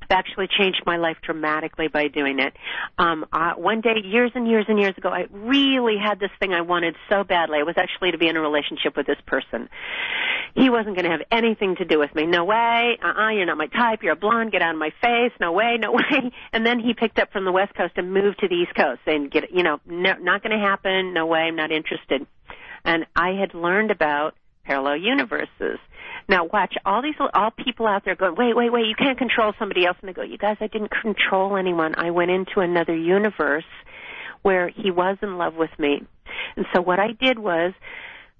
actually 0.09 0.47
changed 0.47 0.83
my 0.85 0.97
life 0.97 1.17
dramatically 1.21 1.87
by 1.87 2.07
doing 2.07 2.39
it. 2.39 2.53
Um, 2.97 3.25
uh, 3.31 3.53
one 3.53 3.81
day, 3.81 3.95
years 4.03 4.31
and 4.35 4.47
years 4.47 4.65
and 4.67 4.79
years 4.79 4.97
ago, 4.97 5.09
I 5.09 5.27
really 5.31 5.97
had 5.97 6.19
this 6.19 6.31
thing 6.39 6.53
I 6.53 6.61
wanted 6.61 6.95
so 7.09 7.23
badly. 7.23 7.59
It 7.59 7.65
was 7.65 7.77
actually 7.77 8.11
to 8.11 8.17
be 8.17 8.27
in 8.27 8.35
a 8.35 8.41
relationship 8.41 8.95
with 8.95 9.07
this 9.07 9.19
person. 9.25 9.69
He 10.55 10.69
wasn't 10.69 10.95
going 10.95 11.05
to 11.05 11.11
have 11.11 11.21
anything 11.31 11.75
to 11.77 11.85
do 11.85 11.99
with 11.99 12.13
me. 12.15 12.25
No 12.25 12.45
way. 12.45 12.97
Uh-uh, 13.03 13.29
you're 13.29 13.45
not 13.45 13.57
my 13.57 13.67
type. 13.67 14.03
You're 14.03 14.13
a 14.13 14.17
blonde. 14.17 14.51
Get 14.51 14.61
out 14.61 14.73
of 14.73 14.79
my 14.79 14.91
face. 15.01 15.31
No 15.39 15.51
way. 15.51 15.77
No 15.79 15.91
way. 16.11 16.31
And 16.51 16.65
then 16.65 16.79
he 16.79 16.93
picked 16.93 17.19
up 17.19 17.31
from 17.31 17.45
the 17.45 17.51
West 17.51 17.75
Coast 17.75 17.93
and 17.97 18.13
moved 18.13 18.39
to 18.39 18.47
the 18.47 18.55
East 18.55 18.75
Coast 18.75 19.01
and 19.05 19.31
get, 19.31 19.51
you 19.51 19.63
know, 19.63 19.79
no, 19.85 20.13
not 20.19 20.43
going 20.43 20.57
to 20.57 20.65
happen. 20.65 21.13
No 21.13 21.25
way. 21.25 21.39
I'm 21.39 21.55
not 21.55 21.71
interested. 21.71 22.25
And 22.83 23.05
I 23.15 23.31
had 23.31 23.53
learned 23.53 23.91
about 23.91 24.35
parallel 24.63 24.97
universes 24.97 25.79
now 26.29 26.45
watch 26.45 26.75
all 26.85 27.01
these 27.01 27.15
all 27.33 27.51
people 27.51 27.87
out 27.87 28.05
there 28.05 28.15
going, 28.15 28.35
wait, 28.35 28.55
wait, 28.55 28.71
wait, 28.71 28.85
you 28.85 28.95
can't 28.95 29.17
control 29.17 29.53
somebody 29.57 29.85
else. 29.85 29.97
And 30.01 30.09
they 30.09 30.13
go, 30.13 30.21
you 30.21 30.37
guys, 30.37 30.57
I 30.61 30.67
didn't 30.67 30.91
control 30.91 31.57
anyone. 31.57 31.95
I 31.97 32.11
went 32.11 32.31
into 32.31 32.59
another 32.59 32.95
universe 32.95 33.65
where 34.43 34.69
he 34.69 34.91
was 34.91 35.17
in 35.21 35.37
love 35.37 35.55
with 35.55 35.71
me. 35.77 36.03
And 36.55 36.65
so 36.73 36.81
what 36.81 36.99
I 36.99 37.11
did 37.19 37.39
was 37.39 37.73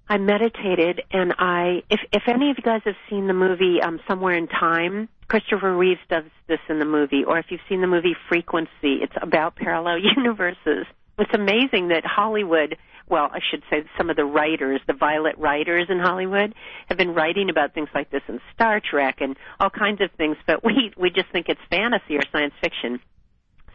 I 0.08 0.18
meditated 0.18 1.02
and 1.12 1.34
I 1.38 1.84
if 1.90 2.00
if 2.12 2.24
any 2.28 2.52
of 2.52 2.58
you 2.58 2.64
guys 2.64 2.82
have 2.86 2.96
seen 3.10 3.28
the 3.28 3.34
movie 3.34 3.82
um 3.82 4.00
Somewhere 4.08 4.36
in 4.36 4.48
Time, 4.48 5.10
Christopher 5.28 5.76
Reeves 5.76 6.00
does 6.10 6.24
this 6.48 6.60
in 6.70 6.80
the 6.80 6.86
movie, 6.86 7.24
or 7.26 7.38
if 7.38 7.48
you've 7.50 7.62
seen 7.68 7.82
the 7.82 7.88
movie 7.88 8.16
Frequency, 8.30 9.02
it's 9.02 9.14
about 9.22 9.56
parallel 9.56 9.98
universes. 10.18 10.86
It's 11.18 11.34
amazing 11.34 11.90
that 11.90 12.06
Hollywood 12.06 12.78
well, 13.10 13.30
I 13.32 13.39
should 13.49 13.64
say 13.70 13.84
some 13.97 14.10
of 14.10 14.16
the 14.16 14.26
writers, 14.26 14.82
the 14.88 14.93
violet 14.93 15.38
writers 15.38 15.88
in 15.89 15.99
Hollywood, 15.99 16.53
have 16.88 16.97
been 16.97 17.14
writing 17.14 17.49
about 17.49 17.74
things 17.74 17.89
like 17.93 18.12
this 18.12 18.22
in 18.28 18.39
Star 18.53 18.80
Trek 18.80 19.18
and 19.20 19.36
all 19.60 19.70
kinds 19.70 20.01
of 20.01 20.12
things, 20.18 20.38
but 20.45 20.64
we 20.64 20.93
we 20.97 21.10
just 21.10 21.30
think 21.32 21.49
it's 21.49 21.62
fantasy 21.70 22.18
or 22.18 22.22
science 22.32 22.53
fiction. 22.62 22.99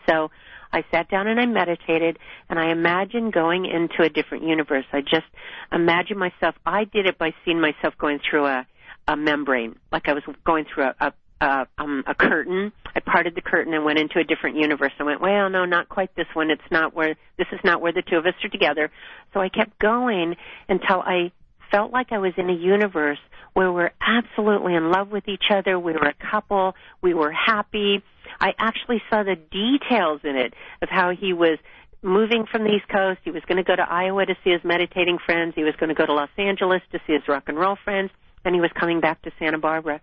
So 0.09 0.30
I 0.72 0.85
sat 0.91 1.09
down 1.09 1.26
and 1.26 1.41
I 1.41 1.47
meditated 1.47 2.18
and 2.49 2.59
I 2.59 2.70
imagined 2.70 3.32
going 3.32 3.64
into 3.64 4.03
a 4.03 4.09
different 4.09 4.45
universe. 4.45 4.85
I 4.93 5.01
just 5.01 5.26
imagined 5.72 6.18
myself 6.18 6.55
I 6.64 6.85
did 6.85 7.07
it 7.07 7.18
by 7.18 7.32
seeing 7.45 7.61
myself 7.61 7.95
going 7.99 8.20
through 8.28 8.47
a 8.47 8.66
a 9.07 9.16
membrane, 9.16 9.76
like 9.93 10.09
I 10.09 10.14
was 10.14 10.22
going 10.47 10.64
through 10.72 10.85
a, 10.85 10.95
a 10.99 11.12
uh, 11.41 11.64
um, 11.78 12.05
a 12.07 12.14
curtain. 12.14 12.72
I 12.95 13.01
parted 13.01 13.35
the 13.35 13.41
curtain 13.41 13.74
and 13.74 13.85
went 13.85 13.99
into 13.99 14.18
a 14.18 14.24
different 14.24 14.57
universe. 14.57 14.93
I 14.99 15.05
went, 15.05 15.20
well, 15.20 15.51
no, 15.51 15.64
not 15.64 15.89
quite 15.89 16.14
this 16.14 16.26
one. 16.32 16.51
It's 16.51 16.62
not 16.70 16.95
where 16.95 17.16
this 17.37 17.47
is 17.53 17.61
not 17.64 17.80
where 17.80 17.93
the 17.93 18.03
two 18.03 18.16
of 18.16 18.26
us 18.26 18.35
are 18.43 18.49
together. 18.49 18.91
So 19.32 19.41
I 19.41 19.49
kept 19.49 19.78
going 19.78 20.37
until 20.68 21.01
I 21.01 21.32
felt 21.70 21.93
like 21.93 22.12
I 22.12 22.18
was 22.18 22.32
in 22.37 22.49
a 22.49 22.55
universe 22.55 23.18
where 23.53 23.72
we're 23.72 23.93
absolutely 24.01 24.74
in 24.74 24.91
love 24.91 25.11
with 25.11 25.28
each 25.28 25.45
other. 25.51 25.78
We 25.78 25.93
were 25.93 26.09
a 26.09 26.30
couple. 26.30 26.74
We 27.03 27.14
were 27.14 27.32
happy. 27.32 28.03
I 28.41 28.53
actually 28.59 29.03
saw 29.11 29.22
the 29.22 29.37
details 29.37 30.20
in 30.24 30.37
it 30.37 30.55
of 30.82 30.89
how 30.89 31.11
he 31.11 31.32
was 31.32 31.59
moving 32.03 32.47
from 32.51 32.64
the 32.64 32.70
East 32.70 32.89
Coast. 32.89 33.20
He 33.24 33.30
was 33.30 33.43
going 33.47 33.57
to 33.57 33.64
go 33.64 33.74
to 33.74 33.82
Iowa 33.82 34.26
to 34.26 34.35
see 34.45 34.51
his 34.51 34.62
meditating 34.64 35.18
friends. 35.24 35.55
He 35.57 35.64
was 35.64 35.74
going 35.76 35.89
to 35.89 35.95
go 35.95 36.07
to 36.07 36.12
Los 36.12 36.30
Angeles 36.37 36.82
to 36.93 37.01
see 37.07 37.14
his 37.14 37.26
rock 37.28 37.45
and 37.47 37.59
roll 37.59 37.76
friends 37.82 38.11
and 38.45 38.55
he 38.55 38.61
was 38.61 38.71
coming 38.79 39.01
back 39.01 39.23
to 39.23 39.31
Santa 39.39 39.59
Barbara. 39.59 40.01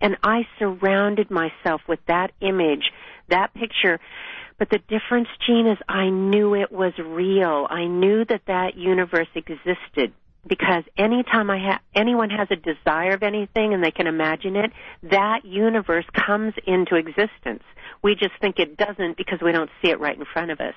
And 0.00 0.16
I 0.22 0.46
surrounded 0.58 1.30
myself 1.30 1.80
with 1.88 2.00
that 2.06 2.32
image, 2.40 2.90
that 3.28 3.54
picture. 3.54 3.98
But 4.58 4.70
the 4.70 4.78
difference, 4.78 5.28
Jean, 5.46 5.66
is 5.66 5.78
I 5.88 6.10
knew 6.10 6.54
it 6.54 6.72
was 6.72 6.92
real. 6.98 7.66
I 7.70 7.86
knew 7.86 8.24
that 8.24 8.42
that 8.46 8.76
universe 8.76 9.28
existed 9.34 10.12
because 10.46 10.84
anytime 10.96 11.50
I 11.50 11.58
ha- 11.58 11.80
anyone 11.94 12.30
has 12.30 12.48
a 12.50 12.56
desire 12.56 13.12
of 13.12 13.22
anything 13.22 13.74
and 13.74 13.84
they 13.84 13.90
can 13.90 14.06
imagine 14.06 14.56
it, 14.56 14.72
that 15.02 15.44
universe 15.44 16.06
comes 16.14 16.54
into 16.66 16.96
existence. 16.96 17.62
We 18.02 18.14
just 18.14 18.32
think 18.40 18.58
it 18.58 18.76
doesn't 18.76 19.16
because 19.16 19.40
we 19.42 19.52
don't 19.52 19.70
see 19.82 19.90
it 19.90 20.00
right 20.00 20.16
in 20.16 20.24
front 20.24 20.50
of 20.50 20.60
us. 20.60 20.74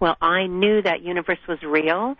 Well, 0.00 0.16
I 0.20 0.46
knew 0.46 0.82
that 0.82 1.02
universe 1.02 1.38
was 1.48 1.62
real, 1.62 2.16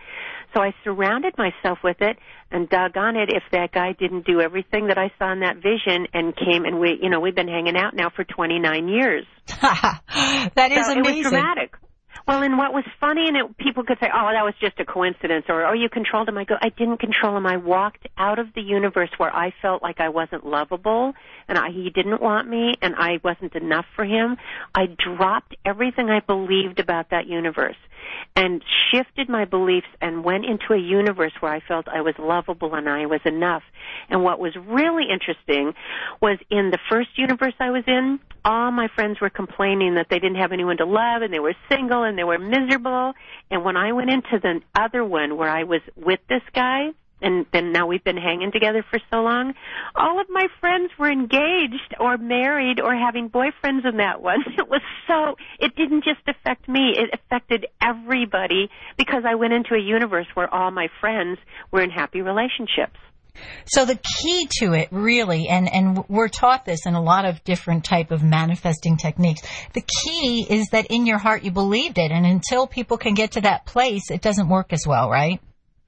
so 0.54 0.60
I 0.60 0.74
surrounded 0.84 1.34
myself 1.38 1.78
with 1.82 1.96
it 2.00 2.16
and 2.50 2.68
doggone 2.68 3.16
it 3.16 3.30
if 3.30 3.42
that 3.52 3.72
guy 3.72 3.92
didn't 3.92 4.26
do 4.26 4.40
everything 4.40 4.88
that 4.88 4.98
I 4.98 5.10
saw 5.18 5.32
in 5.32 5.40
that 5.40 5.56
vision 5.56 6.06
and 6.12 6.34
came 6.36 6.64
and 6.64 6.78
we, 6.78 6.98
you 7.00 7.10
know, 7.10 7.20
we've 7.20 7.34
been 7.34 7.48
hanging 7.48 7.76
out 7.76 7.94
now 7.94 8.10
for 8.14 8.24
29 8.24 8.88
years. 8.88 9.24
that 9.46 10.72
is 10.72 10.86
so 10.86 10.92
amazing. 10.92 11.04
It 11.04 11.16
was 11.16 11.22
dramatic. 11.22 11.74
Well, 12.26 12.42
and 12.42 12.56
what 12.56 12.72
was 12.72 12.84
funny, 13.00 13.26
and 13.26 13.36
it, 13.36 13.58
people 13.58 13.82
could 13.82 13.98
say, 13.98 14.08
"Oh, 14.12 14.30
that 14.32 14.44
was 14.44 14.54
just 14.60 14.78
a 14.78 14.84
coincidence," 14.84 15.46
or 15.48 15.66
"Oh, 15.66 15.72
you 15.72 15.88
controlled 15.88 16.28
him." 16.28 16.38
I 16.38 16.44
go, 16.44 16.56
"I 16.60 16.68
didn't 16.68 16.98
control 16.98 17.36
him. 17.36 17.46
I 17.46 17.56
walked 17.56 18.06
out 18.16 18.38
of 18.38 18.54
the 18.54 18.62
universe 18.62 19.10
where 19.16 19.34
I 19.34 19.52
felt 19.60 19.82
like 19.82 20.00
I 20.00 20.08
wasn't 20.08 20.46
lovable, 20.46 21.14
and 21.48 21.58
I, 21.58 21.70
he 21.70 21.90
didn't 21.90 22.22
want 22.22 22.48
me, 22.48 22.74
and 22.80 22.94
I 22.96 23.18
wasn't 23.24 23.54
enough 23.54 23.86
for 23.96 24.04
him. 24.04 24.36
I 24.74 24.86
dropped 24.86 25.56
everything 25.64 26.10
I 26.10 26.20
believed 26.20 26.78
about 26.78 27.10
that 27.10 27.26
universe, 27.26 27.76
and 28.36 28.62
shifted 28.92 29.28
my 29.28 29.44
beliefs, 29.44 29.88
and 30.00 30.22
went 30.22 30.44
into 30.44 30.74
a 30.74 30.78
universe 30.78 31.32
where 31.40 31.52
I 31.52 31.60
felt 31.60 31.88
I 31.88 32.02
was 32.02 32.14
lovable 32.18 32.74
and 32.74 32.88
I 32.88 33.06
was 33.06 33.20
enough. 33.24 33.62
And 34.08 34.22
what 34.22 34.38
was 34.38 34.54
really 34.56 35.06
interesting 35.10 35.74
was 36.20 36.38
in 36.50 36.70
the 36.70 36.78
first 36.88 37.10
universe 37.16 37.54
I 37.58 37.70
was 37.70 37.84
in, 37.86 38.20
all 38.44 38.70
my 38.70 38.88
friends 38.88 39.20
were 39.20 39.30
complaining 39.30 39.94
that 39.94 40.08
they 40.08 40.18
didn't 40.18 40.36
have 40.36 40.52
anyone 40.52 40.76
to 40.78 40.84
love, 40.84 41.22
and 41.22 41.32
they 41.32 41.38
were 41.38 41.54
single 41.68 42.02
and 42.02 42.11
they 42.16 42.24
were 42.24 42.38
miserable. 42.38 43.12
And 43.50 43.64
when 43.64 43.76
I 43.76 43.92
went 43.92 44.10
into 44.10 44.38
the 44.40 44.60
other 44.74 45.04
one 45.04 45.36
where 45.36 45.50
I 45.50 45.64
was 45.64 45.80
with 45.96 46.20
this 46.28 46.42
guy, 46.54 46.90
and 47.22 47.46
then 47.52 47.72
now 47.72 47.86
we've 47.86 48.02
been 48.02 48.16
hanging 48.16 48.50
together 48.50 48.84
for 48.90 48.98
so 49.10 49.22
long, 49.22 49.54
all 49.94 50.20
of 50.20 50.26
my 50.28 50.48
friends 50.60 50.90
were 50.98 51.10
engaged 51.10 51.94
or 52.00 52.18
married 52.18 52.80
or 52.80 52.94
having 52.94 53.30
boyfriends 53.30 53.86
in 53.88 53.98
that 53.98 54.20
one. 54.20 54.44
It 54.62 54.68
was 54.68 54.82
so, 55.06 55.36
it 55.58 55.74
didn't 55.76 56.04
just 56.04 56.20
affect 56.26 56.68
me, 56.68 56.94
it 56.96 57.10
affected 57.12 57.66
everybody 57.80 58.70
because 58.96 59.24
I 59.26 59.34
went 59.34 59.52
into 59.52 59.74
a 59.74 59.78
universe 59.78 60.26
where 60.34 60.52
all 60.52 60.70
my 60.70 60.88
friends 61.00 61.38
were 61.70 61.82
in 61.82 61.90
happy 61.90 62.22
relationships. 62.22 62.98
So 63.66 63.84
the 63.84 63.98
key 64.20 64.48
to 64.60 64.72
it 64.74 64.88
really, 64.90 65.48
and, 65.48 65.72
and 65.72 66.04
we're 66.08 66.28
taught 66.28 66.64
this 66.64 66.86
in 66.86 66.94
a 66.94 67.02
lot 67.02 67.24
of 67.24 67.42
different 67.44 67.84
type 67.84 68.10
of 68.10 68.22
manifesting 68.22 68.96
techniques. 68.96 69.42
The 69.72 69.82
key 69.82 70.46
is 70.48 70.68
that 70.68 70.86
in 70.90 71.06
your 71.06 71.18
heart 71.18 71.42
you 71.42 71.50
believed 71.50 71.98
it. 71.98 72.10
And 72.10 72.26
until 72.26 72.66
people 72.66 72.98
can 72.98 73.14
get 73.14 73.32
to 73.32 73.42
that 73.42 73.66
place, 73.66 74.10
it 74.10 74.20
doesn't 74.20 74.48
work 74.48 74.72
as 74.72 74.86
well, 74.86 75.08
right? 75.08 75.40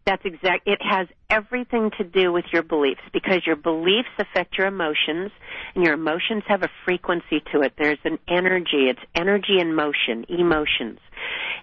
That's 0.07 0.25
exact. 0.25 0.69
It 0.69 0.81
has 0.83 1.09
everything 1.31 1.91
to 1.97 2.05
do 2.05 2.31
with 2.31 2.45
your 2.53 2.63
beliefs 2.63 3.01
because 3.13 3.41
your 3.47 3.57
beliefs 3.57 4.09
affect 4.19 4.59
your 4.59 4.67
emotions, 4.67 5.31
and 5.75 5.83
your 5.83 5.95
emotions 5.95 6.43
have 6.47 6.63
a 6.63 6.69
frequency 6.85 7.43
to 7.53 7.63
it. 7.63 7.73
There's 7.79 7.99
an 8.05 8.19
energy. 8.29 8.91
It's 8.91 9.01
energy 9.15 9.59
and 9.61 9.75
motion, 9.75 10.27
emotions. 10.29 10.99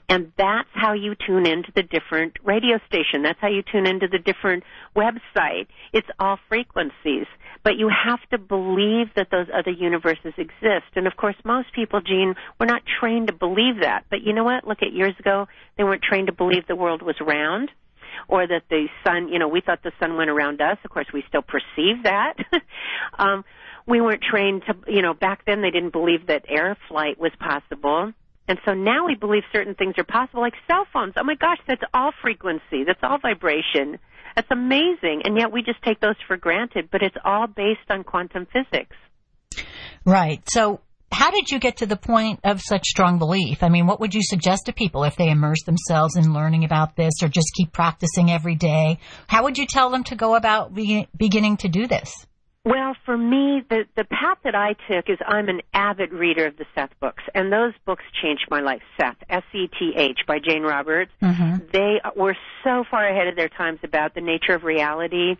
And 0.09 0.31
that's 0.37 0.69
how 0.73 0.93
you 0.93 1.13
tune 1.27 1.45
into 1.45 1.71
the 1.75 1.83
different 1.83 2.37
radio 2.43 2.79
station. 2.87 3.21
That's 3.21 3.39
how 3.39 3.49
you 3.49 3.61
tune 3.61 3.85
into 3.85 4.07
the 4.07 4.17
different 4.17 4.63
website. 4.95 5.67
It's 5.93 6.07
all 6.19 6.39
frequencies. 6.49 7.27
But 7.63 7.77
you 7.77 7.89
have 7.89 8.19
to 8.31 8.39
believe 8.39 9.13
that 9.15 9.29
those 9.29 9.45
other 9.53 9.69
universes 9.69 10.33
exist. 10.37 10.89
And 10.95 11.05
of 11.05 11.15
course, 11.15 11.35
most 11.45 11.67
people, 11.73 12.01
Jean, 12.01 12.33
were 12.59 12.65
not 12.65 12.81
trained 12.99 13.27
to 13.27 13.33
believe 13.33 13.81
that. 13.81 14.05
But 14.09 14.23
you 14.23 14.33
know 14.33 14.43
what? 14.43 14.67
Look 14.67 14.81
at 14.81 14.93
years 14.93 15.13
ago, 15.19 15.47
they 15.77 15.83
weren't 15.83 16.01
trained 16.01 16.27
to 16.27 16.33
believe 16.33 16.65
the 16.67 16.75
world 16.75 17.03
was 17.03 17.15
round 17.21 17.69
or 18.27 18.47
that 18.47 18.63
the 18.69 18.87
sun, 19.05 19.29
you 19.29 19.39
know, 19.39 19.47
we 19.47 19.61
thought 19.61 19.83
the 19.83 19.91
sun 19.99 20.17
went 20.17 20.29
around 20.29 20.61
us. 20.61 20.77
Of 20.83 20.91
course, 20.91 21.07
we 21.13 21.23
still 21.27 21.41
perceive 21.41 22.03
that. 22.03 22.33
um, 23.19 23.43
we 23.87 24.01
weren't 24.01 24.21
trained 24.21 24.63
to, 24.67 24.75
you 24.91 25.01
know, 25.01 25.13
back 25.13 25.45
then 25.45 25.61
they 25.61 25.71
didn't 25.71 25.91
believe 25.91 26.27
that 26.27 26.45
air 26.47 26.77
flight 26.87 27.19
was 27.19 27.31
possible. 27.39 28.13
And 28.47 28.59
so 28.65 28.73
now 28.73 29.05
we 29.05 29.15
believe 29.15 29.43
certain 29.53 29.75
things 29.75 29.95
are 29.97 30.03
possible, 30.03 30.41
like 30.41 30.53
cell 30.67 30.85
phones. 30.91 31.13
Oh 31.17 31.23
my 31.23 31.35
gosh, 31.35 31.59
that's 31.67 31.83
all 31.93 32.11
frequency. 32.21 32.83
That's 32.85 32.99
all 33.01 33.17
vibration. 33.21 33.99
That's 34.35 34.49
amazing. 34.51 35.21
And 35.25 35.37
yet 35.37 35.51
we 35.51 35.61
just 35.61 35.81
take 35.83 35.99
those 35.99 36.15
for 36.27 36.37
granted, 36.37 36.89
but 36.91 37.01
it's 37.01 37.15
all 37.23 37.47
based 37.47 37.89
on 37.89 38.03
quantum 38.03 38.47
physics. 38.51 38.95
Right. 40.05 40.41
So 40.49 40.81
how 41.11 41.29
did 41.31 41.49
you 41.49 41.59
get 41.59 41.77
to 41.77 41.85
the 41.85 41.97
point 41.97 42.39
of 42.43 42.61
such 42.61 42.85
strong 42.85 43.19
belief? 43.19 43.63
I 43.63 43.69
mean, 43.69 43.85
what 43.85 43.99
would 43.99 44.13
you 44.13 44.21
suggest 44.23 44.65
to 44.65 44.73
people 44.73 45.03
if 45.03 45.15
they 45.15 45.29
immerse 45.29 45.63
themselves 45.65 46.15
in 46.15 46.33
learning 46.33 46.63
about 46.63 46.95
this 46.95 47.13
or 47.21 47.27
just 47.27 47.51
keep 47.55 47.71
practicing 47.71 48.31
every 48.31 48.55
day? 48.55 48.99
How 49.27 49.43
would 49.43 49.57
you 49.57 49.65
tell 49.67 49.89
them 49.89 50.03
to 50.05 50.15
go 50.15 50.35
about 50.35 50.73
be- 50.73 51.07
beginning 51.17 51.57
to 51.57 51.67
do 51.67 51.87
this? 51.87 52.13
Well, 52.63 52.95
for 53.05 53.17
me, 53.17 53.63
the 53.69 53.85
the 53.95 54.03
path 54.03 54.37
that 54.43 54.53
I 54.53 54.73
took 54.87 55.09
is 55.09 55.17
I'm 55.25 55.49
an 55.49 55.61
avid 55.73 56.13
reader 56.13 56.45
of 56.45 56.57
the 56.57 56.65
Seth 56.75 56.91
books, 56.99 57.23
and 57.33 57.51
those 57.51 57.73
books 57.87 58.03
changed 58.21 58.45
my 58.51 58.61
life. 58.61 58.83
Seth, 58.99 59.17
S 59.29 59.43
E 59.51 59.67
T 59.67 59.93
H, 59.97 60.19
by 60.27 60.37
Jane 60.37 60.61
Roberts. 60.61 61.11
Mm-hmm. 61.23 61.65
They 61.73 61.99
were 62.15 62.37
so 62.63 62.83
far 62.89 63.07
ahead 63.07 63.27
of 63.27 63.35
their 63.35 63.49
times 63.49 63.79
about 63.83 64.13
the 64.13 64.21
nature 64.21 64.53
of 64.53 64.63
reality 64.63 65.37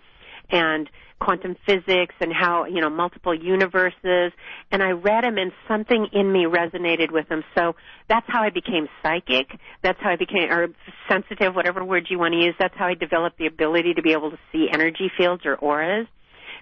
and 0.49 0.89
quantum 1.21 1.55
physics 1.67 2.15
and 2.19 2.33
how 2.33 2.65
you 2.65 2.81
know 2.81 2.89
multiple 2.89 3.33
universes 3.33 4.33
and 4.71 4.81
i 4.81 4.89
read 4.89 5.23
them 5.23 5.37
and 5.37 5.51
something 5.67 6.07
in 6.13 6.31
me 6.31 6.45
resonated 6.45 7.11
with 7.11 7.29
them 7.29 7.43
so 7.55 7.75
that's 8.09 8.25
how 8.27 8.41
i 8.41 8.49
became 8.49 8.89
psychic. 9.03 9.47
That's 9.83 9.99
how 10.01 10.09
i 10.09 10.15
became 10.15 10.51
or 10.51 10.69
sensitive 11.07 11.55
whatever 11.55 11.85
word 11.85 12.07
you 12.09 12.17
want 12.17 12.33
to 12.33 12.39
use. 12.39 12.55
That's 12.59 12.75
how 12.75 12.87
i 12.87 12.95
developed 12.95 13.37
the 13.37 13.45
ability 13.45 13.93
to 13.93 14.01
be 14.01 14.13
able 14.13 14.31
to 14.31 14.39
see 14.51 14.67
energy 14.73 15.11
fields 15.15 15.45
or 15.45 15.55
auras 15.55 16.07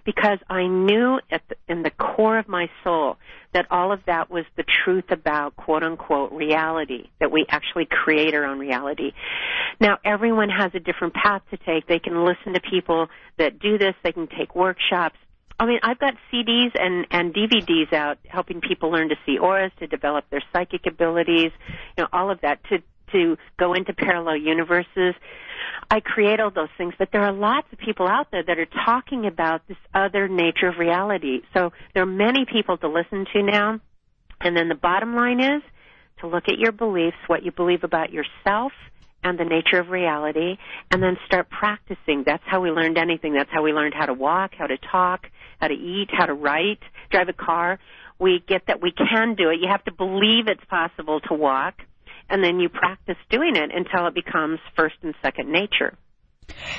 because 0.05 0.39
I 0.49 0.67
knew 0.67 1.19
the, 1.29 1.39
in 1.67 1.83
the 1.83 1.91
core 1.91 2.37
of 2.37 2.47
my 2.47 2.69
soul 2.83 3.17
that 3.53 3.65
all 3.71 3.91
of 3.91 4.01
that 4.05 4.29
was 4.29 4.45
the 4.57 4.63
truth 4.83 5.05
about 5.09 5.55
quote 5.55 5.83
unquote 5.83 6.31
reality, 6.31 7.09
that 7.19 7.31
we 7.31 7.45
actually 7.49 7.85
create 7.85 8.33
our 8.33 8.45
own 8.45 8.59
reality. 8.59 9.11
Now 9.79 9.97
everyone 10.03 10.49
has 10.49 10.71
a 10.73 10.79
different 10.79 11.13
path 11.13 11.41
to 11.51 11.57
take. 11.57 11.87
They 11.87 11.99
can 11.99 12.25
listen 12.25 12.53
to 12.53 12.61
people 12.61 13.07
that 13.37 13.59
do 13.59 13.77
this, 13.77 13.95
they 14.03 14.11
can 14.11 14.27
take 14.27 14.55
workshops. 14.55 15.17
I 15.59 15.65
mean, 15.65 15.79
I've 15.83 15.99
got 15.99 16.15
CDs 16.31 16.71
and, 16.79 17.05
and 17.11 17.33
DVDs 17.33 17.91
out 17.91 18.17
helping 18.25 18.61
people 18.61 18.91
learn 18.91 19.09
to 19.09 19.15
see 19.25 19.37
auras, 19.37 19.73
to 19.79 19.87
develop 19.87 20.23
their 20.29 20.41
psychic 20.53 20.85
abilities, 20.87 21.51
you 21.97 22.03
know, 22.03 22.07
all 22.13 22.31
of 22.31 22.39
that, 22.41 22.63
to, 22.69 22.81
to 23.11 23.37
go 23.57 23.73
into 23.73 23.93
parallel 23.93 24.37
universes. 24.37 25.15
I 25.91 25.99
create 25.99 26.39
all 26.39 26.51
those 26.51 26.69
things, 26.77 26.93
but 26.97 27.09
there 27.11 27.21
are 27.21 27.31
lots 27.31 27.67
of 27.71 27.79
people 27.79 28.07
out 28.07 28.27
there 28.31 28.43
that 28.43 28.59
are 28.59 28.67
talking 28.85 29.25
about 29.25 29.67
this 29.67 29.77
other 29.93 30.27
nature 30.27 30.67
of 30.67 30.77
reality. 30.77 31.41
So 31.53 31.71
there 31.93 32.03
are 32.03 32.07
many 32.07 32.45
people 32.45 32.77
to 32.77 32.87
listen 32.87 33.25
to 33.33 33.43
now. 33.43 33.79
And 34.41 34.55
then 34.55 34.69
the 34.69 34.75
bottom 34.75 35.15
line 35.15 35.39
is 35.39 35.61
to 36.21 36.27
look 36.27 36.45
at 36.47 36.57
your 36.57 36.71
beliefs, 36.71 37.17
what 37.27 37.43
you 37.43 37.51
believe 37.51 37.83
about 37.83 38.11
yourself 38.11 38.71
and 39.23 39.37
the 39.37 39.43
nature 39.43 39.79
of 39.79 39.89
reality, 39.89 40.57
and 40.91 41.03
then 41.03 41.17
start 41.25 41.49
practicing. 41.49 42.23
That's 42.25 42.43
how 42.45 42.61
we 42.61 42.71
learned 42.71 42.97
anything. 42.97 43.33
That's 43.33 43.49
how 43.51 43.63
we 43.63 43.73
learned 43.73 43.93
how 43.93 44.05
to 44.05 44.13
walk, 44.13 44.51
how 44.57 44.67
to 44.67 44.77
talk, 44.77 45.27
how 45.59 45.67
to 45.67 45.73
eat, 45.73 46.09
how 46.11 46.25
to 46.25 46.33
write, 46.33 46.79
drive 47.11 47.27
a 47.27 47.33
car. 47.33 47.79
We 48.17 48.41
get 48.47 48.67
that 48.67 48.81
we 48.81 48.91
can 48.91 49.35
do 49.35 49.49
it. 49.49 49.59
You 49.61 49.67
have 49.69 49.83
to 49.85 49.91
believe 49.91 50.47
it's 50.47 50.63
possible 50.69 51.19
to 51.21 51.33
walk 51.33 51.81
and 52.29 52.43
then 52.43 52.59
you 52.59 52.69
practice 52.69 53.17
doing 53.29 53.55
it 53.55 53.71
until 53.73 54.07
it 54.07 54.13
becomes 54.13 54.59
first 54.75 54.95
and 55.01 55.13
second 55.21 55.51
nature. 55.51 55.97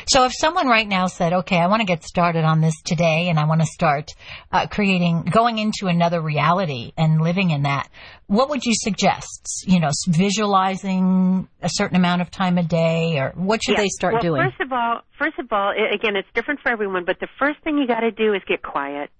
So 0.06 0.24
if 0.24 0.32
someone 0.34 0.66
right 0.66 0.86
now 0.86 1.06
said, 1.06 1.32
okay, 1.32 1.56
I 1.56 1.68
want 1.68 1.80
to 1.80 1.86
get 1.86 2.02
started 2.02 2.44
on 2.44 2.60
this 2.60 2.74
today 2.84 3.28
and 3.28 3.38
I 3.38 3.46
want 3.46 3.60
to 3.60 3.66
start 3.66 4.10
uh, 4.50 4.66
creating, 4.66 5.22
going 5.30 5.58
into 5.58 5.86
another 5.86 6.20
reality 6.20 6.92
and 6.96 7.20
living 7.20 7.50
in 7.50 7.62
that, 7.62 7.88
what 8.26 8.50
would 8.50 8.64
you 8.64 8.72
suggest? 8.74 9.64
You 9.66 9.80
know, 9.80 9.90
visualizing 10.08 11.48
a 11.62 11.68
certain 11.68 11.96
amount 11.96 12.22
of 12.22 12.30
time 12.30 12.58
a 12.58 12.62
day 12.62 13.18
or 13.18 13.32
what 13.36 13.60
should 13.64 13.76
they 13.76 13.88
start 13.88 14.14
well, 14.14 14.22
doing? 14.22 14.42
First 14.42 14.60
of 14.60 14.72
all, 14.72 15.00
first 15.18 15.38
of 15.38 15.46
all, 15.52 15.72
again, 15.72 16.16
it's 16.16 16.28
different 16.34 16.60
for 16.60 16.70
everyone, 16.70 17.04
but 17.04 17.18
the 17.20 17.28
first 17.38 17.60
thing 17.62 17.78
you 17.78 17.86
got 17.86 18.00
to 18.00 18.10
do 18.10 18.34
is 18.34 18.42
get 18.48 18.62
quiet 18.62 19.10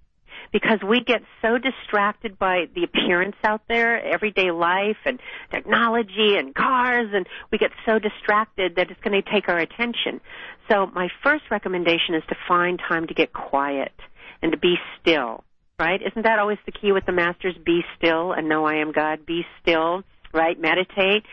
because 0.52 0.78
we 0.86 1.02
get 1.04 1.22
so 1.42 1.58
distracted 1.58 2.38
by 2.38 2.64
the 2.74 2.84
appearance 2.84 3.36
out 3.44 3.62
there, 3.68 4.02
everyday 4.02 4.50
life 4.50 4.96
and 5.04 5.20
technology 5.50 6.36
and 6.36 6.54
cars, 6.54 7.08
and 7.12 7.26
we 7.50 7.58
get 7.58 7.70
so 7.86 7.98
distracted 7.98 8.76
that 8.76 8.90
it's 8.90 9.00
going 9.00 9.20
to 9.20 9.30
take 9.30 9.48
our 9.48 9.58
attention. 9.58 10.20
So 10.70 10.86
my 10.86 11.08
first 11.22 11.44
recommendation 11.50 12.14
is 12.14 12.22
to 12.28 12.36
find 12.48 12.78
time 12.78 13.06
to 13.08 13.14
get 13.14 13.32
quiet 13.32 13.92
and 14.42 14.52
to 14.52 14.58
be 14.58 14.76
still, 15.00 15.44
right? 15.78 16.00
Isn't 16.00 16.22
that 16.22 16.38
always 16.38 16.58
the 16.66 16.72
key 16.72 16.92
with 16.92 17.06
the 17.06 17.12
masters? 17.12 17.54
Be 17.64 17.82
still 17.96 18.32
and 18.32 18.48
know 18.48 18.64
I 18.64 18.76
am 18.76 18.92
God. 18.92 19.26
Be 19.26 19.42
still, 19.62 20.02
right? 20.32 20.58
Meditate. 20.58 21.24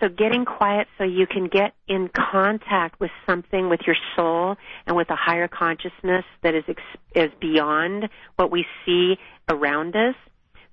So 0.00 0.08
getting 0.08 0.44
quiet 0.44 0.86
so 0.96 1.04
you 1.04 1.26
can 1.26 1.48
get 1.48 1.74
in 1.88 2.08
contact 2.08 3.00
with 3.00 3.10
something 3.26 3.68
with 3.68 3.80
your 3.86 3.96
soul 4.14 4.56
and 4.86 4.96
with 4.96 5.10
a 5.10 5.16
higher 5.16 5.48
consciousness 5.48 6.24
that 6.42 6.54
is 6.54 6.64
ex- 6.68 6.82
is 7.14 7.30
beyond 7.40 8.08
what 8.36 8.50
we 8.50 8.64
see 8.86 9.16
around 9.48 9.96
us. 9.96 10.14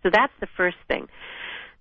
So 0.03 0.09
that's 0.11 0.33
the 0.39 0.47
first 0.55 0.77
thing. 0.87 1.07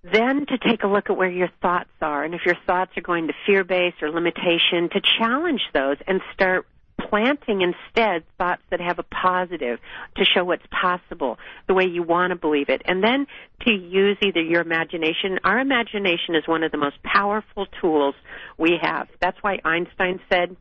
Then 0.03 0.45
to 0.47 0.57
take 0.57 0.83
a 0.83 0.87
look 0.87 1.09
at 1.09 1.17
where 1.17 1.29
your 1.29 1.49
thoughts 1.61 1.89
are 2.01 2.23
and 2.23 2.33
if 2.33 2.45
your 2.45 2.57
thoughts 2.65 2.91
are 2.97 3.01
going 3.01 3.27
to 3.27 3.33
fear 3.45 3.63
based 3.63 4.01
or 4.01 4.09
limitation 4.09 4.89
to 4.91 5.01
challenge 5.19 5.61
those 5.73 5.97
and 6.07 6.21
start 6.33 6.65
planting 6.99 7.61
instead 7.61 8.23
thoughts 8.37 8.61
that 8.71 8.79
have 8.79 8.99
a 8.99 9.03
positive 9.03 9.79
to 10.17 10.25
show 10.25 10.43
what's 10.43 10.65
possible, 10.71 11.37
the 11.67 11.73
way 11.73 11.85
you 11.85 12.03
want 12.03 12.31
to 12.31 12.35
believe 12.35 12.69
it. 12.69 12.81
And 12.85 13.03
then 13.03 13.27
to 13.61 13.71
use 13.71 14.17
either 14.21 14.41
your 14.41 14.61
imagination. 14.61 15.39
Our 15.43 15.59
imagination 15.59 16.35
is 16.35 16.47
one 16.47 16.63
of 16.63 16.71
the 16.71 16.77
most 16.77 17.01
powerful 17.03 17.67
tools 17.81 18.15
we 18.57 18.77
have. 18.81 19.07
That's 19.21 19.37
why 19.41 19.59
Einstein 19.63 20.19
said 20.29 20.55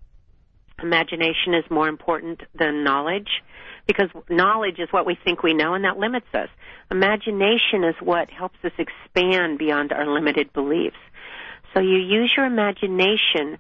imagination 0.83 1.55
is 1.55 1.65
more 1.71 1.89
important 1.89 2.41
than 2.59 2.85
knowledge 2.85 3.29
because 3.87 4.09
knowledge 4.29 4.79
is 4.79 4.89
what 4.91 5.07
we 5.07 5.17
think 5.25 5.43
we 5.43 5.55
know 5.55 5.75
and 5.75 5.85
that 5.85 5.99
limits 5.99 6.27
us. 6.35 6.49
Imagination 6.91 7.85
is 7.85 7.95
what 8.01 8.31
helps 8.31 8.59
us 8.65 8.73
expand 8.79 9.59
beyond 9.59 9.93
our 9.93 10.07
limited 10.07 10.53
beliefs. 10.53 10.97
So 11.75 11.81
you 11.81 11.97
use 11.97 12.33
your 12.37 12.47
imagination 12.47 13.59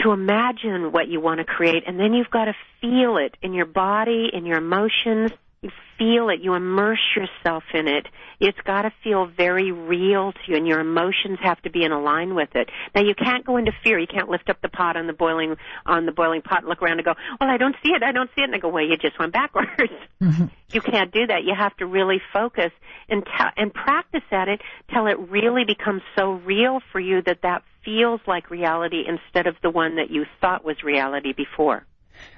to 0.00 0.12
imagine 0.12 0.92
what 0.92 1.08
you 1.08 1.20
want 1.20 1.38
to 1.38 1.44
create, 1.44 1.84
and 1.86 1.98
then 1.98 2.12
you've 2.12 2.30
got 2.30 2.46
to 2.46 2.54
feel 2.80 3.18
it 3.18 3.36
in 3.42 3.54
your 3.54 3.66
body, 3.66 4.30
in 4.32 4.44
your 4.44 4.58
emotions. 4.58 5.30
You 5.62 5.70
feel 5.98 6.28
it. 6.28 6.40
You 6.42 6.54
immerse 6.54 7.00
yourself 7.16 7.64
in 7.72 7.88
it. 7.88 8.06
It's 8.38 8.58
got 8.66 8.82
to 8.82 8.92
feel 9.02 9.26
very 9.26 9.72
real 9.72 10.32
to 10.32 10.38
you, 10.46 10.56
and 10.56 10.66
your 10.66 10.80
emotions 10.80 11.38
have 11.42 11.60
to 11.62 11.70
be 11.70 11.82
in 11.84 11.92
line 12.04 12.34
with 12.34 12.50
it. 12.54 12.68
Now, 12.94 13.02
you 13.02 13.14
can't 13.14 13.44
go 13.44 13.56
into 13.56 13.72
fear. 13.82 13.98
You 13.98 14.06
can't 14.06 14.28
lift 14.28 14.50
up 14.50 14.60
the 14.60 14.68
pot 14.68 14.96
on 14.96 15.06
the 15.06 15.12
boiling 15.12 15.56
on 15.86 16.06
the 16.06 16.12
boiling 16.12 16.42
pot, 16.42 16.60
and 16.60 16.68
look 16.68 16.82
around 16.82 16.98
and 16.98 17.04
go, 17.04 17.14
"Well, 17.40 17.48
I 17.48 17.56
don't 17.56 17.74
see 17.82 17.90
it. 17.90 18.02
I 18.02 18.12
don't 18.12 18.28
see 18.36 18.42
it." 18.42 18.44
And 18.44 18.54
I 18.54 18.58
go, 18.58 18.68
"Well, 18.68 18.84
you 18.84 18.96
just 18.96 19.18
went 19.18 19.32
backwards." 19.32 19.70
Mm-hmm. 20.22 20.46
You 20.70 20.80
can't 20.80 21.12
do 21.12 21.26
that. 21.26 21.44
You 21.44 21.54
have 21.56 21.76
to 21.76 21.86
really 21.86 22.22
focus 22.32 22.70
and 23.10 23.22
t- 23.22 23.30
and 23.58 23.72
practice 23.72 24.24
at 24.32 24.48
it 24.48 24.62
till 24.92 25.06
it 25.06 25.18
really 25.30 25.64
becomes 25.66 26.00
so 26.18 26.32
real 26.32 26.80
for 26.90 26.98
you 26.98 27.20
that 27.26 27.40
that 27.42 27.62
feels 27.84 28.20
like 28.26 28.50
reality 28.50 29.04
instead 29.06 29.46
of 29.46 29.56
the 29.62 29.68
one 29.68 29.96
that 29.96 30.10
you 30.10 30.24
thought 30.40 30.64
was 30.64 30.82
reality 30.82 31.34
before. 31.34 31.86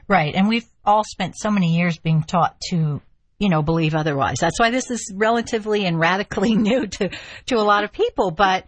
Right. 0.07 0.35
And 0.35 0.49
we've 0.49 0.67
all 0.85 1.05
spent 1.05 1.35
so 1.37 1.51
many 1.51 1.77
years 1.77 1.99
being 1.99 2.23
taught 2.23 2.57
to, 2.71 3.01
you 3.39 3.49
know, 3.49 3.63
believe 3.63 3.95
otherwise. 3.95 4.39
That's 4.41 4.59
why 4.59 4.71
this 4.71 4.91
is 4.91 5.13
relatively 5.15 5.85
and 5.87 5.99
radically 5.99 6.55
new 6.57 6.87
to, 6.87 7.11
to 7.47 7.55
a 7.57 7.63
lot 7.63 7.85
of 7.85 7.93
people. 7.93 8.31
But 8.31 8.65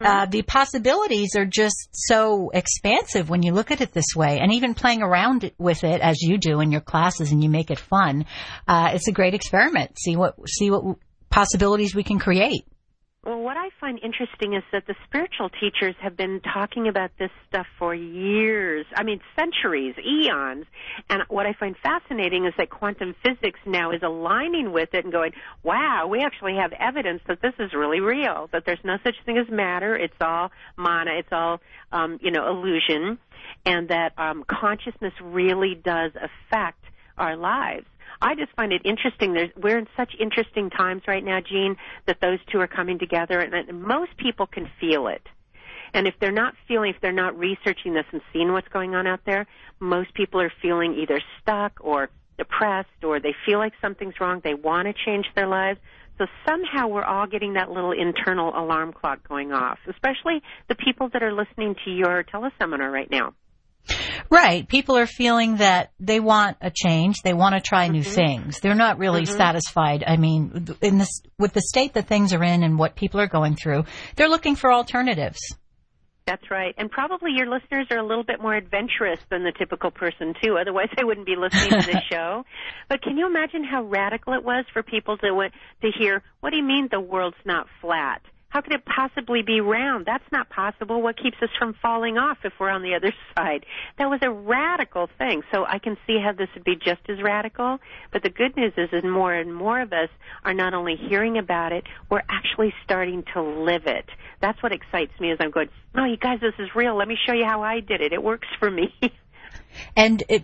uh, 0.00 0.26
the 0.26 0.42
possibilities 0.42 1.36
are 1.36 1.44
just 1.44 1.88
so 1.92 2.50
expansive 2.54 3.28
when 3.28 3.42
you 3.42 3.52
look 3.52 3.70
at 3.70 3.80
it 3.80 3.92
this 3.92 4.16
way. 4.16 4.38
And 4.40 4.52
even 4.54 4.74
playing 4.74 5.02
around 5.02 5.50
with 5.58 5.84
it 5.84 6.00
as 6.00 6.22
you 6.22 6.38
do 6.38 6.60
in 6.60 6.72
your 6.72 6.80
classes 6.80 7.32
and 7.32 7.42
you 7.42 7.50
make 7.50 7.70
it 7.70 7.78
fun, 7.78 8.26
uh, 8.66 8.92
it's 8.94 9.08
a 9.08 9.12
great 9.12 9.34
experiment. 9.34 9.98
See 9.98 10.16
what, 10.16 10.36
see 10.48 10.70
what 10.70 10.96
possibilities 11.28 11.94
we 11.94 12.02
can 12.02 12.18
create. 12.18 12.64
Well, 13.22 13.40
what 13.40 13.58
I 13.58 13.68
find 13.78 14.00
interesting 14.02 14.54
is 14.54 14.62
that 14.72 14.86
the 14.86 14.94
spiritual 15.04 15.50
teachers 15.50 15.94
have 16.00 16.16
been 16.16 16.40
talking 16.40 16.88
about 16.88 17.10
this 17.18 17.30
stuff 17.46 17.66
for 17.78 17.94
years. 17.94 18.86
I 18.96 19.02
mean, 19.02 19.20
centuries, 19.38 19.94
eons. 19.98 20.64
And 21.10 21.24
what 21.28 21.44
I 21.44 21.52
find 21.52 21.76
fascinating 21.82 22.46
is 22.46 22.54
that 22.56 22.70
quantum 22.70 23.14
physics 23.22 23.60
now 23.66 23.90
is 23.90 24.02
aligning 24.02 24.72
with 24.72 24.94
it 24.94 25.04
and 25.04 25.12
going, 25.12 25.32
wow, 25.62 26.06
we 26.06 26.20
actually 26.20 26.54
have 26.56 26.72
evidence 26.72 27.20
that 27.28 27.42
this 27.42 27.52
is 27.58 27.74
really 27.74 28.00
real, 28.00 28.48
that 28.52 28.64
there's 28.64 28.82
no 28.84 28.96
such 29.04 29.16
thing 29.26 29.36
as 29.36 29.50
matter. 29.50 29.94
It's 29.94 30.14
all 30.18 30.50
mana. 30.78 31.10
It's 31.18 31.28
all, 31.30 31.60
um, 31.92 32.18
you 32.22 32.30
know, 32.30 32.48
illusion. 32.48 33.18
And 33.66 33.90
that 33.90 34.18
um, 34.18 34.44
consciousness 34.48 35.12
really 35.20 35.74
does 35.74 36.12
affect 36.14 36.82
our 37.18 37.36
lives. 37.36 37.84
I 38.20 38.34
just 38.34 38.52
find 38.52 38.72
it 38.72 38.82
interesting. 38.84 39.32
There's, 39.32 39.50
we're 39.56 39.78
in 39.78 39.88
such 39.96 40.14
interesting 40.18 40.70
times 40.70 41.02
right 41.06 41.24
now, 41.24 41.40
Jean, 41.40 41.76
that 42.06 42.20
those 42.20 42.38
two 42.50 42.60
are 42.60 42.66
coming 42.66 42.98
together, 42.98 43.40
and, 43.40 43.54
and 43.54 43.82
most 43.82 44.16
people 44.16 44.46
can 44.46 44.68
feel 44.80 45.08
it. 45.08 45.26
And 45.92 46.06
if 46.06 46.14
they're 46.20 46.32
not 46.32 46.54
feeling, 46.68 46.94
if 46.94 47.00
they're 47.00 47.12
not 47.12 47.38
researching 47.38 47.94
this 47.94 48.04
and 48.12 48.20
seeing 48.32 48.52
what's 48.52 48.68
going 48.68 48.94
on 48.94 49.06
out 49.06 49.20
there, 49.26 49.46
most 49.80 50.14
people 50.14 50.40
are 50.40 50.52
feeling 50.62 50.94
either 50.94 51.20
stuck 51.40 51.72
or 51.80 52.10
depressed 52.38 53.04
or 53.04 53.20
they 53.20 53.34
feel 53.44 53.58
like 53.58 53.72
something's 53.80 54.14
wrong. 54.20 54.40
They 54.42 54.54
want 54.54 54.86
to 54.86 54.94
change 55.04 55.26
their 55.34 55.46
lives. 55.46 55.78
So 56.18 56.26
somehow 56.46 56.88
we're 56.88 57.04
all 57.04 57.26
getting 57.26 57.54
that 57.54 57.70
little 57.70 57.92
internal 57.92 58.50
alarm 58.50 58.92
clock 58.92 59.26
going 59.26 59.52
off, 59.52 59.78
especially 59.88 60.42
the 60.68 60.74
people 60.74 61.08
that 61.12 61.22
are 61.22 61.32
listening 61.32 61.76
to 61.84 61.90
your 61.90 62.24
teleseminar 62.24 62.92
right 62.92 63.10
now. 63.10 63.34
Right. 64.30 64.66
People 64.68 64.96
are 64.96 65.06
feeling 65.06 65.56
that 65.56 65.90
they 65.98 66.20
want 66.20 66.56
a 66.60 66.70
change. 66.70 67.16
They 67.22 67.34
want 67.34 67.54
to 67.54 67.60
try 67.60 67.86
mm-hmm. 67.86 67.94
new 67.94 68.04
things. 68.04 68.60
They're 68.60 68.74
not 68.74 68.98
really 68.98 69.22
mm-hmm. 69.22 69.36
satisfied. 69.36 70.04
I 70.06 70.16
mean, 70.16 70.68
in 70.80 70.98
this, 70.98 71.22
with 71.38 71.52
the 71.52 71.62
state 71.62 71.94
that 71.94 72.06
things 72.06 72.32
are 72.32 72.42
in 72.42 72.62
and 72.62 72.78
what 72.78 72.94
people 72.94 73.20
are 73.20 73.26
going 73.26 73.56
through, 73.56 73.84
they're 74.16 74.28
looking 74.28 74.54
for 74.54 74.72
alternatives. 74.72 75.40
That's 76.26 76.48
right. 76.48 76.74
And 76.78 76.88
probably 76.88 77.32
your 77.34 77.48
listeners 77.48 77.88
are 77.90 77.98
a 77.98 78.06
little 78.06 78.22
bit 78.22 78.40
more 78.40 78.54
adventurous 78.54 79.18
than 79.30 79.42
the 79.42 79.52
typical 79.58 79.90
person 79.90 80.34
too. 80.40 80.56
Otherwise 80.60 80.86
they 80.96 81.02
wouldn't 81.02 81.26
be 81.26 81.34
listening 81.36 81.80
to 81.80 81.86
this 81.86 82.02
show. 82.12 82.44
But 82.88 83.02
can 83.02 83.16
you 83.16 83.26
imagine 83.26 83.64
how 83.64 83.82
radical 83.82 84.34
it 84.34 84.44
was 84.44 84.64
for 84.72 84.84
people 84.84 85.16
to 85.18 85.50
to 85.82 85.90
hear, 85.98 86.22
what 86.38 86.50
do 86.50 86.56
you 86.56 86.62
mean 86.62 86.88
the 86.88 87.00
world's 87.00 87.36
not 87.44 87.66
flat? 87.80 88.22
How 88.50 88.60
could 88.60 88.72
it 88.72 88.84
possibly 88.84 89.42
be 89.42 89.60
round? 89.60 90.06
That's 90.06 90.24
not 90.32 90.50
possible. 90.50 91.00
What 91.00 91.16
keeps 91.16 91.36
us 91.40 91.48
from 91.58 91.74
falling 91.80 92.18
off 92.18 92.38
if 92.44 92.52
we're 92.58 92.68
on 92.68 92.82
the 92.82 92.94
other 92.94 93.12
side? 93.36 93.64
That 93.96 94.10
was 94.10 94.20
a 94.22 94.30
radical 94.30 95.08
thing. 95.18 95.42
So 95.52 95.64
I 95.64 95.78
can 95.78 95.96
see 96.06 96.18
how 96.22 96.32
this 96.32 96.48
would 96.54 96.64
be 96.64 96.74
just 96.76 97.00
as 97.08 97.22
radical. 97.22 97.78
But 98.12 98.22
the 98.24 98.28
good 98.28 98.56
news 98.56 98.72
is, 98.76 98.88
is 98.92 99.04
more 99.04 99.32
and 99.32 99.54
more 99.54 99.80
of 99.80 99.92
us 99.92 100.08
are 100.44 100.52
not 100.52 100.74
only 100.74 100.96
hearing 100.96 101.38
about 101.38 101.72
it, 101.72 101.84
we're 102.10 102.24
actually 102.28 102.74
starting 102.84 103.24
to 103.34 103.42
live 103.42 103.86
it. 103.86 104.06
That's 104.40 104.60
what 104.62 104.72
excites 104.72 105.12
me 105.20 105.30
as 105.30 105.38
I'm 105.40 105.52
going, 105.52 105.68
oh, 105.94 106.04
you 106.04 106.16
guys, 106.16 106.40
this 106.40 106.54
is 106.58 106.74
real. 106.74 106.96
Let 106.96 107.06
me 107.06 107.16
show 107.26 107.32
you 107.32 107.44
how 107.44 107.62
I 107.62 107.80
did 107.80 108.00
it. 108.00 108.12
It 108.12 108.22
works 108.22 108.48
for 108.58 108.70
me. 108.70 108.92
and 109.96 110.24
it, 110.28 110.42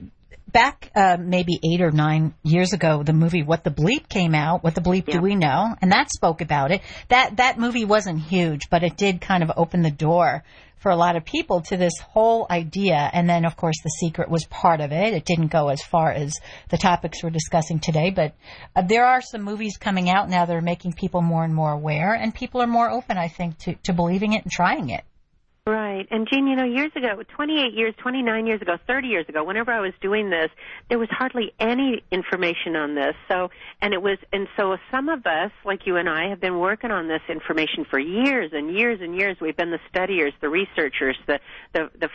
back 0.57 0.91
uh, 0.97 1.19
maybe 1.21 1.61
eight 1.63 1.83
or 1.83 1.91
nine 1.91 2.33
years 2.43 2.73
ago, 2.73 3.03
the 3.03 3.13
movie 3.13 3.43
"What 3.43 3.63
the 3.63 3.71
Bleep" 3.71 4.09
came 4.09 4.35
out. 4.35 4.65
What 4.65 4.75
the 4.75 4.81
bleep 4.81 5.07
yeah. 5.07 5.17
do 5.17 5.21
we 5.21 5.35
know? 5.35 5.77
And 5.83 5.93
that 5.93 6.11
spoke 6.11 6.41
about 6.41 6.71
it. 6.71 6.81
That 7.09 7.37
that 7.37 7.59
movie 7.59 7.85
wasn't 7.85 8.21
huge, 8.21 8.71
but 8.71 8.83
it 8.83 8.97
did 8.97 9.21
kind 9.21 9.43
of 9.43 9.53
open 9.55 9.83
the 9.83 9.91
door 9.91 10.45
for 10.79 10.91
a 10.91 10.97
lot 10.97 11.17
of 11.17 11.27
people 11.27 11.61
to 11.61 11.77
this 11.77 11.93
whole 12.01 12.47
idea. 12.51 12.97
And 13.13 13.29
then, 13.29 13.45
of 13.45 13.55
course, 13.57 13.77
The 13.83 13.91
Secret 14.01 14.31
was 14.31 14.47
part 14.47 14.81
of 14.81 14.93
it. 14.93 15.13
It 15.13 15.27
didn't 15.27 15.49
go 15.49 15.69
as 15.69 15.83
far 15.83 16.11
as 16.11 16.33
the 16.71 16.79
topics 16.79 17.23
we're 17.23 17.31
discussing 17.31 17.79
today, 17.79 18.11
but 18.11 18.33
uh, 18.75 18.81
there 18.81 19.05
are 19.05 19.21
some 19.21 19.43
movies 19.43 19.77
coming 19.77 20.09
out 20.09 20.31
now 20.31 20.47
that 20.47 20.57
are 20.57 20.63
making 20.63 20.95
people 20.95 21.21
more 21.21 21.45
and 21.45 21.55
more 21.55 21.73
aware, 21.73 22.15
and 22.15 22.35
people 22.35 22.63
are 22.63 22.67
more 22.67 22.91
open, 22.91 23.19
I 23.19 23.29
think, 23.29 23.59
to, 23.59 23.75
to 23.83 23.93
believing 23.93 24.33
it 24.33 24.45
and 24.45 24.51
trying 24.51 24.89
it. 24.89 25.05
Right. 25.69 26.07
And 26.13 26.29
Jean, 26.31 26.47
you 26.47 26.55
know, 26.55 26.65
years 26.65 26.93
ago, 26.95 27.25
28 27.35 27.75
years, 27.75 27.93
29 28.01 28.47
years 28.47 28.63
ago, 28.63 28.77
30 28.87 29.09
years 29.09 29.29
ago, 29.29 29.43
whenever 29.43 29.73
I 29.73 29.81
was 29.81 29.93
doing 30.01 30.31
this, 30.31 30.49
there 30.89 30.99
was 30.99 31.09
hardly 31.11 31.53
any 31.59 32.05
information 32.13 32.77
on 32.77 32.95
this. 32.95 33.17
So, 33.27 33.51
and 33.83 33.93
it 33.93 34.01
was, 34.01 34.17
and 34.33 34.47
so 34.57 34.77
some 34.93 35.09
of 35.09 35.27
us, 35.27 35.51
like 35.65 35.81
you 35.85 35.97
and 35.97 36.09
I, 36.09 36.29
have 36.29 36.41
been 36.41 36.61
working 36.61 36.93
on 36.93 37.09
this 37.09 37.23
information 37.29 37.85
for 37.91 37.99
years 37.99 38.53
and 38.55 38.73
years 38.73 39.01
and 39.03 39.17
years. 39.17 39.39
We've 39.41 39.57
been 39.57 39.73
the 39.73 39.81
studiers, 39.89 40.33
the 40.41 40.49
researchers, 40.49 41.17
the, 41.27 41.41
the, 41.73 41.91
the 41.99 42.11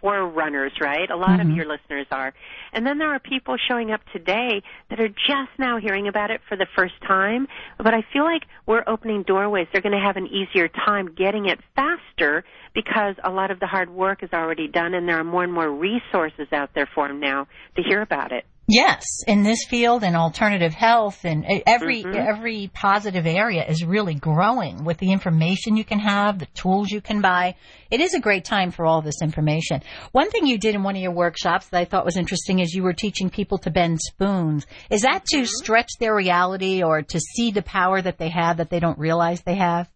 four 0.00 0.18
forerunners, 0.18 0.72
right? 0.80 1.10
A 1.10 1.16
lot 1.16 1.40
mm-hmm. 1.40 1.50
of 1.50 1.56
your 1.56 1.66
listeners 1.66 2.06
are. 2.10 2.34
And 2.72 2.86
then 2.86 2.98
there 2.98 3.12
are 3.14 3.18
people 3.18 3.56
showing 3.68 3.90
up 3.90 4.00
today 4.12 4.62
that 4.90 5.00
are 5.00 5.08
just 5.08 5.50
now 5.58 5.78
hearing 5.78 6.08
about 6.08 6.30
it 6.30 6.40
for 6.48 6.56
the 6.56 6.66
first 6.76 6.94
time. 7.06 7.46
But 7.78 7.94
I 7.94 8.04
feel 8.12 8.24
like 8.24 8.42
we're 8.66 8.84
opening 8.86 9.22
doorways. 9.22 9.68
They're 9.72 9.82
going 9.82 9.98
to 9.98 10.04
have 10.04 10.16
an 10.16 10.26
easier 10.26 10.68
time 10.68 11.14
getting 11.14 11.46
it 11.46 11.60
faster 11.74 12.44
because 12.74 13.16
a 13.22 13.30
lot 13.30 13.50
of 13.50 13.60
the 13.60 13.66
hard 13.66 13.90
work 13.90 14.22
is 14.22 14.30
already 14.32 14.68
done 14.68 14.94
and 14.94 15.08
there 15.08 15.18
are 15.18 15.24
more 15.24 15.44
and 15.44 15.52
more 15.52 15.70
resources 15.70 16.48
out 16.52 16.70
there 16.74 16.88
for 16.94 17.08
them 17.08 17.20
now 17.20 17.46
to 17.76 17.82
hear 17.82 18.02
about 18.02 18.32
it. 18.32 18.44
Yes, 18.70 19.02
in 19.26 19.44
this 19.44 19.64
field 19.64 20.04
and 20.04 20.14
alternative 20.14 20.74
health 20.74 21.24
and 21.24 21.46
every 21.66 22.02
mm-hmm. 22.02 22.14
every 22.14 22.70
positive 22.74 23.26
area 23.26 23.64
is 23.64 23.82
really 23.82 24.14
growing 24.14 24.84
with 24.84 24.98
the 24.98 25.10
information 25.10 25.78
you 25.78 25.84
can 25.84 25.98
have, 25.98 26.38
the 26.38 26.46
tools 26.54 26.90
you 26.90 27.00
can 27.00 27.22
buy. 27.22 27.54
It 27.90 28.02
is 28.02 28.12
a 28.12 28.20
great 28.20 28.44
time 28.44 28.70
for 28.70 28.84
all 28.84 29.00
this 29.00 29.22
information. 29.22 29.80
One 30.12 30.30
thing 30.30 30.46
you 30.46 30.58
did 30.58 30.74
in 30.74 30.82
one 30.82 30.96
of 30.96 31.00
your 31.00 31.12
workshops 31.12 31.68
that 31.68 31.78
I 31.80 31.86
thought 31.86 32.04
was 32.04 32.18
interesting 32.18 32.58
is 32.58 32.74
you 32.74 32.82
were 32.82 32.92
teaching 32.92 33.30
people 33.30 33.56
to 33.58 33.70
bend 33.70 34.00
spoons. 34.02 34.66
Is 34.90 35.00
that 35.00 35.24
to 35.30 35.38
mm-hmm. 35.38 35.46
stretch 35.46 35.88
their 35.98 36.14
reality 36.14 36.82
or 36.82 37.00
to 37.00 37.20
see 37.20 37.50
the 37.50 37.62
power 37.62 38.02
that 38.02 38.18
they 38.18 38.28
have 38.28 38.58
that 38.58 38.68
they 38.68 38.80
don't 38.80 38.98
realize 38.98 39.40
they 39.40 39.56
have? 39.56 39.88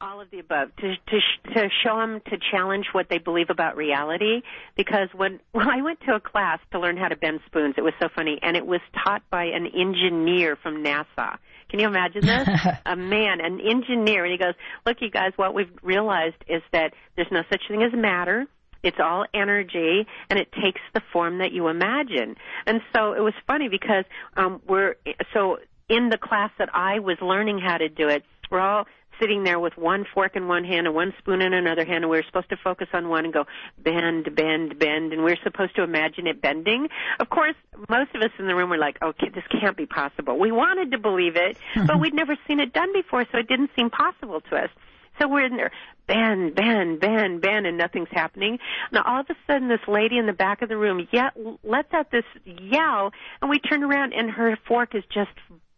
All 0.00 0.20
of 0.20 0.30
the 0.30 0.38
above 0.38 0.68
to 0.76 0.94
to 0.94 1.20
to 1.54 1.68
show 1.82 1.96
them 1.96 2.20
to 2.30 2.38
challenge 2.52 2.86
what 2.92 3.08
they 3.10 3.18
believe 3.18 3.50
about 3.50 3.76
reality. 3.76 4.42
Because 4.76 5.08
when 5.12 5.40
when 5.52 5.68
I 5.68 5.82
went 5.82 6.00
to 6.02 6.14
a 6.14 6.20
class 6.20 6.60
to 6.70 6.78
learn 6.78 6.96
how 6.96 7.08
to 7.08 7.16
bend 7.16 7.40
spoons, 7.46 7.74
it 7.76 7.82
was 7.82 7.94
so 8.00 8.08
funny, 8.14 8.38
and 8.40 8.56
it 8.56 8.64
was 8.64 8.80
taught 9.04 9.22
by 9.28 9.46
an 9.46 9.66
engineer 9.66 10.56
from 10.62 10.84
NASA. 10.84 11.38
Can 11.68 11.80
you 11.80 11.88
imagine 11.88 12.24
this? 12.24 12.48
a 12.86 12.94
man, 12.94 13.40
an 13.40 13.60
engineer, 13.60 14.24
and 14.24 14.30
he 14.30 14.38
goes, 14.38 14.54
"Look, 14.86 14.98
you 15.00 15.10
guys, 15.10 15.32
what 15.34 15.52
we've 15.52 15.70
realized 15.82 16.44
is 16.46 16.62
that 16.72 16.92
there's 17.16 17.32
no 17.32 17.42
such 17.50 17.62
thing 17.68 17.82
as 17.82 17.92
matter." 17.92 18.46
It's 18.84 18.98
all 19.00 19.26
energy, 19.34 20.06
and 20.30 20.38
it 20.38 20.52
takes 20.52 20.80
the 20.94 21.02
form 21.12 21.38
that 21.38 21.50
you 21.50 21.66
imagine. 21.66 22.36
And 22.64 22.80
so 22.94 23.14
it 23.14 23.20
was 23.20 23.34
funny 23.48 23.68
because 23.68 24.04
um, 24.36 24.62
we're 24.68 24.94
so 25.34 25.58
in 25.88 26.10
the 26.10 26.18
class 26.18 26.50
that 26.58 26.68
I 26.72 27.00
was 27.00 27.16
learning 27.20 27.58
how 27.58 27.78
to 27.78 27.88
do 27.88 28.08
it. 28.08 28.22
We're 28.50 28.60
all 28.60 28.86
sitting 29.20 29.44
there 29.44 29.58
with 29.58 29.76
one 29.76 30.04
fork 30.12 30.36
in 30.36 30.48
one 30.48 30.64
hand 30.64 30.86
and 30.86 30.94
one 30.94 31.14
spoon 31.18 31.42
in 31.42 31.52
another 31.52 31.84
hand, 31.84 32.04
and 32.04 32.10
we 32.10 32.18
are 32.18 32.24
supposed 32.24 32.50
to 32.50 32.56
focus 32.56 32.88
on 32.92 33.08
one 33.08 33.24
and 33.24 33.32
go 33.32 33.44
bend, 33.82 34.34
bend, 34.34 34.78
bend, 34.78 35.12
and 35.12 35.22
we 35.22 35.32
we're 35.32 35.36
supposed 35.42 35.74
to 35.76 35.82
imagine 35.82 36.26
it 36.26 36.40
bending. 36.40 36.88
Of 37.20 37.28
course, 37.30 37.54
most 37.88 38.14
of 38.14 38.22
us 38.22 38.30
in 38.38 38.46
the 38.46 38.54
room 38.54 38.70
were 38.70 38.78
like, 38.78 39.00
"Okay, 39.02 39.28
this 39.28 39.44
can't 39.60 39.76
be 39.76 39.86
possible." 39.86 40.38
We 40.38 40.52
wanted 40.52 40.92
to 40.92 40.98
believe 40.98 41.36
it, 41.36 41.58
mm-hmm. 41.74 41.86
but 41.86 42.00
we'd 42.00 42.14
never 42.14 42.36
seen 42.46 42.60
it 42.60 42.72
done 42.72 42.92
before, 42.92 43.26
so 43.30 43.38
it 43.38 43.48
didn't 43.48 43.70
seem 43.76 43.90
possible 43.90 44.40
to 44.50 44.56
us. 44.56 44.70
So 45.18 45.26
we're 45.26 45.46
in 45.46 45.56
there, 45.56 45.72
bend, 46.06 46.54
bend, 46.54 47.00
bend, 47.00 47.40
bend, 47.40 47.66
and 47.66 47.76
nothing's 47.76 48.08
happening. 48.10 48.58
Now 48.92 49.02
all 49.04 49.20
of 49.20 49.26
a 49.30 49.34
sudden, 49.46 49.68
this 49.68 49.80
lady 49.88 50.16
in 50.18 50.26
the 50.26 50.32
back 50.32 50.62
of 50.62 50.68
the 50.68 50.76
room 50.76 51.06
yet 51.12 51.36
lets 51.64 51.92
out 51.92 52.10
this 52.10 52.24
yell, 52.44 53.12
and 53.40 53.50
we 53.50 53.58
turn 53.58 53.82
around, 53.82 54.12
and 54.12 54.30
her 54.30 54.56
fork 54.66 54.94
is 54.94 55.04
just 55.12 55.30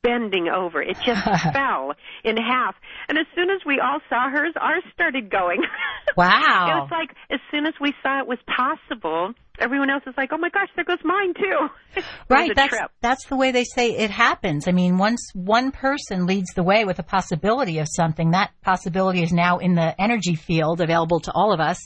bending 0.02 0.48
over. 0.48 0.82
It 0.82 0.96
just 1.04 1.22
fell 1.52 1.94
in 2.24 2.36
half. 2.36 2.74
And 3.08 3.18
as 3.18 3.26
soon 3.34 3.50
as 3.50 3.60
we 3.66 3.80
all 3.80 4.00
saw 4.08 4.30
hers, 4.30 4.54
ours 4.60 4.84
started 4.94 5.30
going. 5.30 5.62
Wow. 6.16 6.34
it 6.36 6.80
was 6.80 6.90
like 6.90 7.10
as 7.30 7.38
soon 7.52 7.66
as 7.66 7.74
we 7.80 7.94
saw 8.02 8.20
it 8.20 8.26
was 8.26 8.38
possible, 8.44 9.32
everyone 9.60 9.90
else 9.90 10.02
is 10.08 10.14
like, 10.16 10.30
"Oh 10.32 10.38
my 10.38 10.48
gosh, 10.48 10.68
there 10.74 10.84
goes 10.84 10.98
mine 11.04 11.34
too." 11.34 12.02
right. 12.28 12.50
That's 12.54 12.76
trip. 12.76 12.90
that's 13.00 13.26
the 13.26 13.36
way 13.36 13.52
they 13.52 13.62
say 13.62 13.96
it 13.96 14.10
happens. 14.10 14.66
I 14.66 14.72
mean, 14.72 14.98
once 14.98 15.30
one 15.34 15.70
person 15.70 16.26
leads 16.26 16.52
the 16.54 16.64
way 16.64 16.84
with 16.84 16.98
a 16.98 17.04
possibility 17.04 17.78
of 17.78 17.86
something, 17.88 18.32
that 18.32 18.50
possibility 18.62 19.22
is 19.22 19.32
now 19.32 19.58
in 19.58 19.76
the 19.76 19.94
energy 20.00 20.34
field 20.34 20.80
available 20.80 21.20
to 21.20 21.32
all 21.32 21.52
of 21.52 21.60
us, 21.60 21.78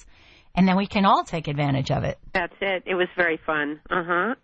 and 0.55 0.67
then 0.67 0.77
we 0.77 0.87
can 0.87 1.05
all 1.05 1.23
take 1.23 1.47
advantage 1.47 1.91
of 1.91 2.05
it. 2.05 2.19
That's 2.33 2.55
it. 2.62 2.85
It 2.87 2.95
was 2.95 3.09
very 3.17 3.39
fun. 3.45 3.81
Uh 3.91 4.05
huh. 4.07 4.35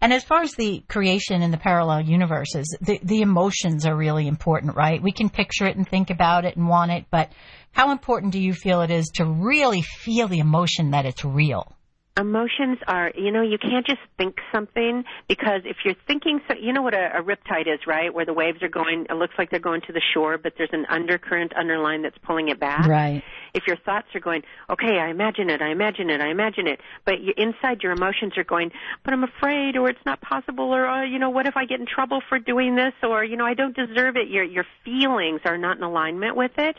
And 0.00 0.12
as 0.12 0.24
far 0.24 0.42
as 0.42 0.52
the 0.52 0.82
creation 0.88 1.42
and 1.42 1.52
the 1.52 1.58
parallel 1.58 2.02
universes, 2.02 2.76
the, 2.80 2.98
the 3.02 3.22
emotions 3.22 3.86
are 3.86 3.96
really 3.96 4.26
important, 4.26 4.76
right? 4.76 5.02
We 5.02 5.12
can 5.12 5.28
picture 5.28 5.66
it 5.66 5.76
and 5.76 5.88
think 5.88 6.10
about 6.10 6.44
it 6.44 6.56
and 6.56 6.68
want 6.68 6.92
it, 6.92 7.06
but 7.10 7.32
how 7.72 7.90
important 7.90 8.32
do 8.32 8.40
you 8.40 8.54
feel 8.54 8.80
it 8.80 8.90
is 8.90 9.10
to 9.16 9.26
really 9.26 9.82
feel 9.82 10.28
the 10.28 10.38
emotion 10.38 10.92
that 10.92 11.04
it's 11.04 11.24
real? 11.24 11.75
Emotions 12.18 12.78
are 12.86 13.12
you 13.14 13.30
know 13.30 13.42
you 13.42 13.58
can't 13.58 13.86
just 13.86 14.00
think 14.16 14.38
something 14.52 15.04
because 15.28 15.62
if 15.64 15.78
you're 15.84 15.94
thinking 16.06 16.40
so 16.48 16.54
you 16.56 16.72
know 16.72 16.82
what 16.82 16.94
a, 16.94 17.18
a 17.18 17.22
riptide 17.22 17.66
is 17.66 17.80
right? 17.86 18.12
Where 18.12 18.24
the 18.24 18.32
waves 18.32 18.62
are 18.62 18.68
going 18.68 19.06
it 19.08 19.14
looks 19.14 19.34
like 19.38 19.50
they're 19.50 19.60
going 19.60 19.82
to 19.82 19.92
the 19.92 20.02
shore 20.14 20.38
but 20.38 20.54
there's 20.56 20.70
an 20.72 20.86
undercurrent 20.88 21.54
underline 21.56 22.02
that's 22.02 22.18
pulling 22.18 22.48
it 22.48 22.58
back. 22.58 22.86
Right. 22.86 23.22
If 23.54 23.66
your 23.66 23.76
thoughts 23.76 24.08
are 24.14 24.20
going 24.20 24.42
okay 24.70 24.98
i 24.98 25.08
imagine 25.08 25.50
it 25.50 25.62
i 25.62 25.70
imagine 25.70 26.10
it 26.10 26.20
i 26.20 26.28
imagine 26.28 26.66
it 26.66 26.80
but 27.04 27.20
you, 27.20 27.32
inside 27.36 27.82
your 27.82 27.92
emotions 27.92 28.36
are 28.36 28.44
going 28.44 28.70
but 29.04 29.14
i'm 29.14 29.24
afraid 29.24 29.76
or 29.76 29.88
it's 29.88 30.04
not 30.04 30.20
possible 30.20 30.74
or 30.74 30.86
uh, 30.86 31.04
you 31.04 31.18
know 31.18 31.30
what 31.30 31.46
if 31.46 31.56
i 31.56 31.64
get 31.64 31.80
in 31.80 31.86
trouble 31.86 32.20
for 32.28 32.38
doing 32.38 32.76
this? 32.76 32.92
or 33.02 33.24
you 33.24 33.36
know 33.36 33.44
i 33.44 33.54
don't 33.54 33.76
deserve 33.76 34.16
it. 34.16 34.28
Your 34.28 34.44
your 34.44 34.66
feelings 34.84 35.40
are 35.44 35.58
not 35.58 35.76
in 35.76 35.82
alignment 35.82 36.36
with 36.36 36.52
it. 36.58 36.76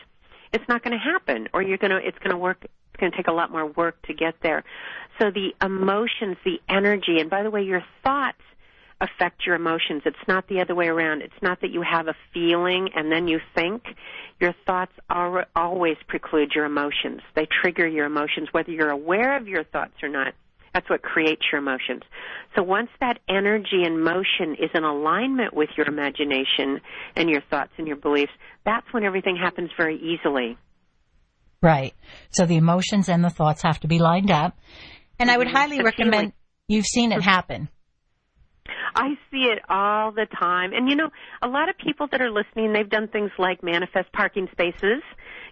It's 0.52 0.66
not 0.68 0.82
going 0.82 0.92
to 0.92 0.98
happen 0.98 1.48
or 1.52 1.62
you're 1.62 1.78
going 1.78 1.90
to 1.90 1.98
it's 1.98 2.18
going 2.18 2.30
to 2.30 2.36
work 2.36 2.64
it's 2.98 3.00
going 3.00 3.12
to 3.12 3.16
take 3.16 3.28
a 3.28 3.32
lot 3.32 3.52
more 3.52 3.66
work 3.66 4.00
to 4.06 4.14
get 4.14 4.34
there. 4.42 4.64
So 5.20 5.30
the 5.30 5.54
emotions, 5.64 6.36
the 6.44 6.60
energy, 6.68 7.18
and 7.20 7.30
by 7.30 7.44
the 7.44 7.50
way, 7.50 7.62
your 7.62 7.84
thoughts 8.02 8.40
affect 9.00 9.46
your 9.46 9.54
emotions. 9.54 10.02
It's 10.04 10.16
not 10.26 10.48
the 10.48 10.60
other 10.60 10.74
way 10.74 10.88
around. 10.88 11.22
It's 11.22 11.40
not 11.40 11.60
that 11.60 11.70
you 11.70 11.82
have 11.82 12.08
a 12.08 12.16
feeling 12.34 12.90
and 12.96 13.12
then 13.12 13.28
you 13.28 13.38
think. 13.54 13.84
Your 14.40 14.52
thoughts 14.66 14.92
are, 15.08 15.46
always 15.54 15.96
preclude 16.08 16.52
your 16.54 16.64
emotions. 16.64 17.20
They 17.36 17.46
trigger 17.46 17.86
your 17.86 18.06
emotions, 18.06 18.48
whether 18.50 18.72
you're 18.72 18.90
aware 18.90 19.36
of 19.36 19.46
your 19.46 19.62
thoughts 19.62 19.94
or 20.02 20.08
not. 20.08 20.34
That's 20.74 20.90
what 20.90 21.02
creates 21.02 21.42
your 21.52 21.60
emotions. 21.60 22.02
So 22.56 22.62
once 22.62 22.90
that 23.00 23.20
energy 23.28 23.84
and 23.84 24.02
motion 24.02 24.56
is 24.60 24.70
in 24.74 24.82
alignment 24.84 25.54
with 25.54 25.70
your 25.76 25.86
imagination 25.86 26.80
and 27.14 27.30
your 27.30 27.42
thoughts 27.42 27.72
and 27.78 27.86
your 27.86 27.96
beliefs, 27.96 28.32
that's 28.64 28.86
when 28.92 29.04
everything 29.04 29.36
happens 29.36 29.70
very 29.76 29.96
easily. 29.96 30.58
Right. 31.60 31.94
So 32.30 32.46
the 32.46 32.56
emotions 32.56 33.08
and 33.08 33.24
the 33.24 33.30
thoughts 33.30 33.62
have 33.62 33.80
to 33.80 33.88
be 33.88 33.98
lined 33.98 34.30
up. 34.30 34.56
And 35.18 35.28
mm-hmm. 35.28 35.34
I 35.34 35.38
would 35.38 35.46
mm-hmm. 35.48 35.56
highly 35.56 35.82
recommend 35.82 36.32
you've 36.68 36.86
seen 36.86 37.12
it 37.12 37.22
happen. 37.22 37.68
I 38.94 39.14
see 39.30 39.44
it 39.44 39.60
all 39.68 40.12
the 40.12 40.26
time. 40.26 40.72
And 40.72 40.88
you 40.88 40.96
know, 40.96 41.08
a 41.42 41.48
lot 41.48 41.68
of 41.68 41.76
people 41.78 42.08
that 42.10 42.20
are 42.20 42.30
listening, 42.30 42.72
they've 42.72 42.88
done 42.88 43.08
things 43.08 43.30
like 43.38 43.62
manifest 43.62 44.12
parking 44.12 44.48
spaces, 44.52 45.02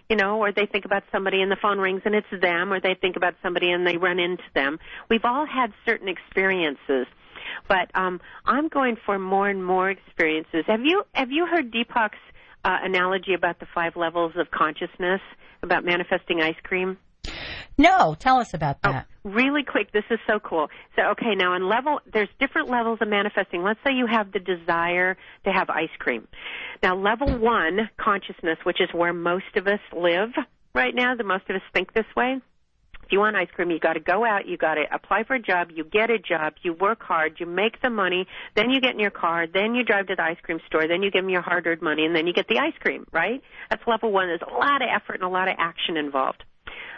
you 0.09 0.15
know, 0.15 0.37
or 0.39 0.51
they 0.51 0.65
think 0.65 0.85
about 0.85 1.03
somebody 1.11 1.41
and 1.41 1.51
the 1.51 1.57
phone 1.61 1.77
rings 1.77 2.01
and 2.05 2.15
it's 2.15 2.27
them, 2.41 2.71
or 2.71 2.79
they 2.79 2.95
think 2.99 3.15
about 3.15 3.35
somebody 3.41 3.71
and 3.71 3.85
they 3.85 3.97
run 3.97 4.19
into 4.19 4.43
them. 4.53 4.79
We've 5.09 5.25
all 5.25 5.45
had 5.45 5.73
certain 5.85 6.07
experiences. 6.07 7.07
But 7.67 7.91
um 7.95 8.19
I'm 8.45 8.67
going 8.67 8.97
for 9.05 9.19
more 9.19 9.49
and 9.49 9.65
more 9.65 9.89
experiences. 9.89 10.63
Have 10.67 10.81
you 10.83 11.03
have 11.13 11.31
you 11.31 11.45
heard 11.45 11.71
Deepak's 11.71 12.17
uh, 12.65 12.77
analogy 12.81 13.33
about 13.33 13.59
the 13.59 13.67
five 13.73 13.95
levels 13.95 14.33
of 14.35 14.51
consciousness? 14.51 15.21
About 15.63 15.85
manifesting 15.85 16.41
ice 16.41 16.55
cream? 16.63 16.97
No, 17.77 18.15
tell 18.17 18.39
us 18.39 18.53
about 18.53 18.77
oh, 18.83 18.91
that. 18.91 19.07
Oh, 19.23 19.29
really 19.29 19.63
quick, 19.63 19.91
this 19.91 20.03
is 20.09 20.19
so 20.25 20.39
cool. 20.39 20.67
So, 20.95 21.03
okay, 21.11 21.35
now 21.35 21.53
on 21.53 21.69
level, 21.69 21.99
there's 22.11 22.29
different 22.39 22.69
levels 22.69 22.99
of 23.01 23.07
manifesting. 23.07 23.61
Let's 23.61 23.79
say 23.85 23.93
you 23.93 24.07
have 24.07 24.31
the 24.31 24.39
desire 24.39 25.15
to 25.45 25.51
have 25.51 25.69
ice 25.69 25.89
cream. 25.99 26.27
Now, 26.81 26.95
level 26.95 27.37
one, 27.37 27.89
consciousness, 27.97 28.57
which 28.63 28.81
is 28.81 28.89
where 28.93 29.13
most 29.13 29.55
of 29.55 29.67
us 29.67 29.79
live 29.95 30.29
right 30.73 30.95
now, 30.95 31.15
the 31.15 31.23
most 31.23 31.49
of 31.49 31.55
us 31.55 31.61
think 31.73 31.93
this 31.93 32.05
way. 32.15 32.41
If 33.07 33.13
you 33.13 33.19
want 33.19 33.37
ice 33.37 33.47
cream, 33.55 33.71
you 33.71 33.79
got 33.79 33.93
to 33.93 34.01
go 34.01 34.25
out, 34.25 34.47
you 34.47 34.57
got 34.57 34.73
to 34.73 34.83
apply 34.93 35.23
for 35.23 35.35
a 35.35 35.39
job, 35.39 35.69
you 35.73 35.85
get 35.85 36.09
a 36.09 36.19
job, 36.19 36.55
you 36.61 36.73
work 36.73 37.01
hard, 37.01 37.39
you 37.39 37.45
make 37.45 37.81
the 37.81 37.89
money, 37.89 38.27
then 38.53 38.69
you 38.69 38.81
get 38.81 38.95
in 38.95 38.99
your 38.99 39.11
car, 39.11 39.47
then 39.47 39.75
you 39.75 39.85
drive 39.85 40.07
to 40.07 40.15
the 40.17 40.21
ice 40.21 40.35
cream 40.43 40.59
store, 40.67 40.89
then 40.89 41.01
you 41.01 41.09
give 41.09 41.23
them 41.23 41.29
your 41.29 41.41
hard-earned 41.41 41.81
money, 41.81 42.03
and 42.05 42.13
then 42.13 42.27
you 42.27 42.33
get 42.33 42.49
the 42.49 42.59
ice 42.59 42.73
cream, 42.81 43.07
right? 43.13 43.41
That's 43.69 43.81
level 43.87 44.11
one. 44.11 44.27
There's 44.27 44.41
a 44.41 44.53
lot 44.53 44.81
of 44.81 44.89
effort 44.93 45.13
and 45.13 45.23
a 45.23 45.29
lot 45.29 45.47
of 45.47 45.55
action 45.57 45.95
involved. 45.95 46.43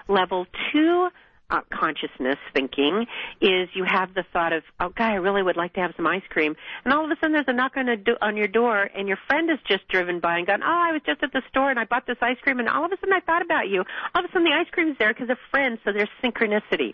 Level 0.07 0.47
two 0.73 1.09
uh, 1.49 1.61
consciousness 1.73 2.37
thinking 2.53 3.05
is 3.41 3.69
you 3.73 3.83
have 3.83 4.13
the 4.13 4.23
thought 4.31 4.53
of, 4.53 4.63
oh, 4.79 4.89
guy, 4.89 5.11
I 5.11 5.15
really 5.15 5.43
would 5.43 5.57
like 5.57 5.73
to 5.73 5.79
have 5.79 5.93
some 5.95 6.07
ice 6.07 6.23
cream, 6.29 6.55
and 6.85 6.93
all 6.93 7.05
of 7.05 7.11
a 7.11 7.15
sudden 7.15 7.33
there's 7.33 7.45
a 7.47 7.53
knock 7.53 7.73
on, 7.75 7.89
a 7.89 7.97
do- 7.97 8.17
on 8.21 8.37
your 8.37 8.47
door, 8.47 8.89
and 8.95 9.07
your 9.07 9.17
friend 9.27 9.49
has 9.49 9.59
just 9.67 9.87
driven 9.87 10.19
by 10.19 10.37
and 10.37 10.47
gone, 10.47 10.61
oh, 10.63 10.67
I 10.89 10.91
was 10.91 11.01
just 11.05 11.23
at 11.23 11.33
the 11.33 11.41
store 11.49 11.69
and 11.69 11.79
I 11.79 11.85
bought 11.85 12.05
this 12.07 12.17
ice 12.21 12.37
cream, 12.41 12.59
and 12.59 12.69
all 12.69 12.85
of 12.85 12.91
a 12.91 12.97
sudden 12.99 13.13
I 13.13 13.21
thought 13.21 13.41
about 13.41 13.67
you. 13.67 13.83
All 14.13 14.23
of 14.23 14.29
a 14.29 14.33
sudden 14.33 14.45
the 14.45 14.55
ice 14.55 14.67
cream's 14.71 14.97
there 14.99 15.13
because 15.13 15.29
of 15.29 15.37
friends, 15.51 15.79
so 15.83 15.91
there's 15.91 16.09
synchronicity. 16.23 16.93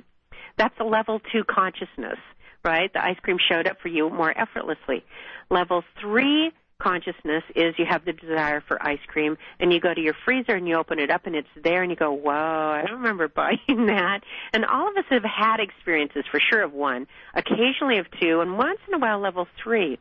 That's 0.57 0.79
a 0.79 0.85
level 0.85 1.19
two 1.31 1.43
consciousness, 1.43 2.19
right? 2.63 2.91
The 2.93 3.03
ice 3.03 3.19
cream 3.21 3.37
showed 3.49 3.67
up 3.67 3.81
for 3.81 3.89
you 3.89 4.09
more 4.09 4.35
effortlessly. 4.37 5.03
Level 5.49 5.83
three 5.99 6.51
consciousness 6.79 7.43
is 7.55 7.73
you 7.77 7.85
have 7.89 8.05
the 8.05 8.13
desire 8.13 8.61
for 8.67 8.81
ice 8.85 8.99
cream 9.07 9.37
and 9.59 9.71
you 9.71 9.79
go 9.79 9.93
to 9.93 10.01
your 10.01 10.15
freezer 10.25 10.55
and 10.55 10.67
you 10.67 10.75
open 10.75 10.99
it 10.99 11.09
up 11.09 11.25
and 11.25 11.35
it's 11.35 11.47
there 11.63 11.81
and 11.81 11.91
you 11.91 11.95
go, 11.95 12.11
whoa, 12.11 12.31
I 12.31 12.83
don't 12.85 12.97
remember 12.97 13.27
buying 13.35 13.85
that. 13.87 14.21
And 14.53 14.65
all 14.65 14.89
of 14.89 14.97
us 14.97 15.05
have 15.09 15.23
had 15.23 15.59
experiences 15.59 16.25
for 16.29 16.39
sure 16.39 16.63
of 16.63 16.73
one, 16.73 17.07
occasionally 17.33 17.97
of 17.97 18.07
two, 18.19 18.41
and 18.41 18.57
once 18.57 18.79
in 18.87 18.93
a 18.93 18.99
while 18.99 19.19
level 19.19 19.47
three. 19.63 19.99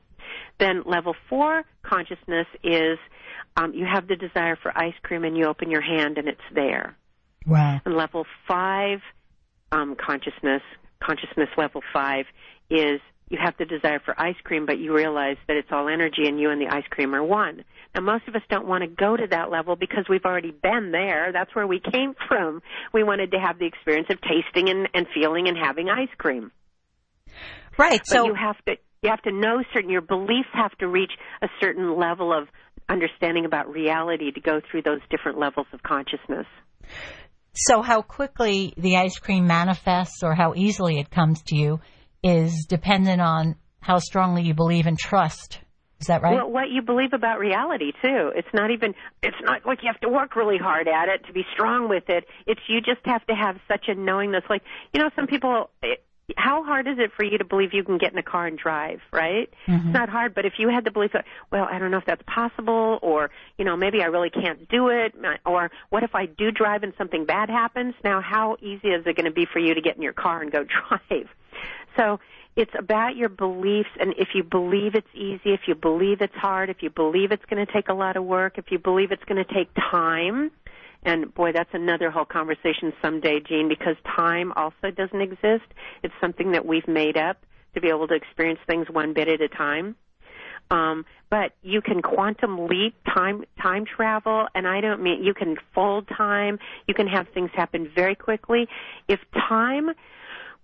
Then 0.58 0.82
level 0.84 1.14
four 1.28 1.64
consciousness 1.82 2.46
is 2.62 2.98
um, 3.56 3.72
you 3.72 3.86
have 3.86 4.08
the 4.08 4.16
desire 4.16 4.56
for 4.56 4.76
ice 4.76 4.94
cream 5.02 5.24
and 5.24 5.36
you 5.36 5.46
open 5.46 5.70
your 5.70 5.82
hand 5.82 6.18
and 6.18 6.28
it's 6.28 6.40
there. 6.52 6.96
Wow. 7.46 7.80
And 7.84 7.94
level 7.94 8.26
five 8.48 9.00
um, 9.70 9.96
consciousness, 9.96 10.62
consciousness 11.00 11.48
level 11.56 11.82
five 11.92 12.26
is 12.70 13.00
you 13.28 13.38
have 13.42 13.54
the 13.58 13.64
desire 13.64 14.00
for 14.04 14.18
ice 14.20 14.36
cream, 14.44 14.66
but 14.66 14.78
you 14.78 14.94
realize 14.94 15.36
that 15.48 15.56
it's 15.56 15.68
all 15.72 15.88
energy 15.88 16.26
and 16.26 16.38
you 16.38 16.50
and 16.50 16.60
the 16.60 16.68
ice 16.68 16.84
cream 16.90 17.14
are 17.14 17.24
one. 17.24 17.64
Now, 17.94 18.02
most 18.02 18.28
of 18.28 18.34
us 18.34 18.42
don't 18.50 18.66
want 18.66 18.82
to 18.82 18.88
go 18.88 19.16
to 19.16 19.26
that 19.30 19.50
level 19.50 19.76
because 19.76 20.04
we've 20.08 20.24
already 20.24 20.50
been 20.50 20.90
there. 20.92 21.30
That's 21.32 21.54
where 21.54 21.66
we 21.66 21.80
came 21.80 22.14
from. 22.28 22.60
We 22.92 23.02
wanted 23.02 23.30
to 23.32 23.38
have 23.38 23.58
the 23.58 23.66
experience 23.66 24.08
of 24.10 24.18
tasting 24.20 24.68
and, 24.68 24.88
and 24.94 25.06
feeling 25.14 25.48
and 25.48 25.56
having 25.56 25.88
ice 25.88 26.14
cream. 26.18 26.52
Right. 27.78 28.00
But 28.00 28.06
so 28.06 28.26
you 28.26 28.34
have 28.34 28.56
to 28.66 28.74
you 29.02 29.10
have 29.10 29.22
to 29.22 29.32
know 29.32 29.62
certain 29.74 29.90
your 29.90 30.00
beliefs 30.00 30.48
have 30.54 30.72
to 30.78 30.88
reach 30.88 31.10
a 31.42 31.48
certain 31.60 31.98
level 31.98 32.32
of 32.32 32.48
understanding 32.88 33.44
about 33.44 33.70
reality 33.70 34.30
to 34.32 34.40
go 34.40 34.60
through 34.70 34.82
those 34.82 35.00
different 35.10 35.38
levels 35.38 35.66
of 35.72 35.82
consciousness. 35.82 36.46
So 37.54 37.82
how 37.82 38.02
quickly 38.02 38.72
the 38.76 38.96
ice 38.96 39.18
cream 39.18 39.46
manifests 39.46 40.22
or 40.22 40.34
how 40.34 40.54
easily 40.56 40.98
it 40.98 41.10
comes 41.10 41.42
to 41.44 41.56
you 41.56 41.80
is 42.24 42.66
dependent 42.68 43.20
on 43.20 43.54
how 43.80 43.98
strongly 43.98 44.42
you 44.42 44.54
believe 44.54 44.86
and 44.86 44.98
trust. 44.98 45.60
Is 46.00 46.08
that 46.08 46.22
right? 46.22 46.34
Well, 46.34 46.50
what 46.50 46.70
you 46.70 46.82
believe 46.82 47.12
about 47.12 47.38
reality 47.38 47.92
too. 48.02 48.32
It's 48.34 48.48
not 48.52 48.70
even. 48.70 48.94
It's 49.22 49.36
not 49.42 49.64
like 49.64 49.78
you 49.82 49.90
have 49.92 50.00
to 50.00 50.08
work 50.08 50.34
really 50.34 50.58
hard 50.58 50.88
at 50.88 51.08
it 51.08 51.26
to 51.26 51.32
be 51.32 51.44
strong 51.54 51.88
with 51.88 52.04
it. 52.08 52.24
It's 52.46 52.60
you 52.68 52.80
just 52.80 53.04
have 53.04 53.24
to 53.26 53.34
have 53.34 53.56
such 53.68 53.84
a 53.88 53.94
knowingness. 53.94 54.42
Like 54.50 54.62
you 54.92 55.00
know, 55.00 55.10
some 55.14 55.26
people. 55.26 55.70
How 56.36 56.64
hard 56.64 56.86
is 56.86 56.98
it 56.98 57.10
for 57.16 57.22
you 57.22 57.38
to 57.38 57.44
believe 57.44 57.74
you 57.74 57.84
can 57.84 57.98
get 57.98 58.12
in 58.12 58.18
a 58.18 58.22
car 58.22 58.46
and 58.46 58.58
drive, 58.58 59.00
right? 59.12 59.50
Mm-hmm. 59.66 59.88
It's 59.88 59.94
not 59.94 60.08
hard, 60.08 60.34
but 60.34 60.46
if 60.46 60.54
you 60.58 60.68
had 60.68 60.84
the 60.84 60.90
belief 60.90 61.12
that, 61.12 61.26
well, 61.50 61.68
I 61.70 61.78
don't 61.78 61.90
know 61.90 61.98
if 61.98 62.06
that's 62.06 62.22
possible, 62.26 62.98
or, 63.02 63.30
you 63.58 63.64
know, 63.64 63.76
maybe 63.76 64.02
I 64.02 64.06
really 64.06 64.30
can't 64.30 64.68
do 64.68 64.88
it, 64.88 65.14
or 65.44 65.70
what 65.90 66.02
if 66.02 66.14
I 66.14 66.26
do 66.26 66.50
drive 66.50 66.82
and 66.82 66.94
something 66.96 67.26
bad 67.26 67.50
happens? 67.50 67.94
Now, 68.02 68.22
how 68.22 68.56
easy 68.60 68.88
is 68.88 69.06
it 69.06 69.16
going 69.16 69.26
to 69.26 69.32
be 69.32 69.46
for 69.52 69.58
you 69.58 69.74
to 69.74 69.80
get 69.80 69.96
in 69.96 70.02
your 70.02 70.14
car 70.14 70.40
and 70.40 70.50
go 70.50 70.64
drive? 70.88 71.28
So 71.96 72.20
it's 72.56 72.72
about 72.78 73.16
your 73.16 73.28
beliefs, 73.28 73.90
and 74.00 74.14
if 74.16 74.28
you 74.34 74.44
believe 74.44 74.94
it's 74.94 75.14
easy, 75.14 75.52
if 75.52 75.62
you 75.66 75.74
believe 75.74 76.20
it's 76.20 76.34
hard, 76.34 76.70
if 76.70 76.82
you 76.82 76.90
believe 76.90 77.32
it's 77.32 77.44
going 77.46 77.64
to 77.64 77.70
take 77.70 77.88
a 77.88 77.94
lot 77.94 78.16
of 78.16 78.24
work, 78.24 78.58
if 78.58 78.70
you 78.70 78.78
believe 78.78 79.12
it's 79.12 79.24
going 79.24 79.44
to 79.44 79.54
take 79.54 79.68
time, 79.74 80.50
and 81.04 81.32
boy, 81.34 81.52
that's 81.52 81.70
another 81.72 82.10
whole 82.10 82.24
conversation 82.24 82.92
someday, 83.02 83.40
Jean, 83.40 83.68
because 83.68 83.96
time 84.16 84.52
also 84.56 84.90
doesn't 84.96 85.20
exist. 85.20 85.64
It's 86.02 86.14
something 86.20 86.52
that 86.52 86.64
we've 86.64 86.88
made 86.88 87.16
up 87.16 87.44
to 87.74 87.80
be 87.80 87.88
able 87.88 88.08
to 88.08 88.14
experience 88.14 88.60
things 88.66 88.86
one 88.90 89.12
bit 89.12 89.28
at 89.28 89.40
a 89.40 89.48
time. 89.48 89.96
Um, 90.70 91.04
but 91.28 91.52
you 91.62 91.82
can 91.82 92.00
quantum 92.00 92.66
leap 92.66 92.94
time 93.12 93.44
time 93.60 93.84
travel, 93.84 94.46
and 94.54 94.66
I 94.66 94.80
don't 94.80 95.02
mean 95.02 95.22
you 95.22 95.34
can 95.34 95.56
fold 95.74 96.08
time. 96.08 96.58
You 96.88 96.94
can 96.94 97.06
have 97.06 97.26
things 97.34 97.50
happen 97.54 97.90
very 97.94 98.14
quickly. 98.14 98.66
If 99.06 99.20
time 99.32 99.90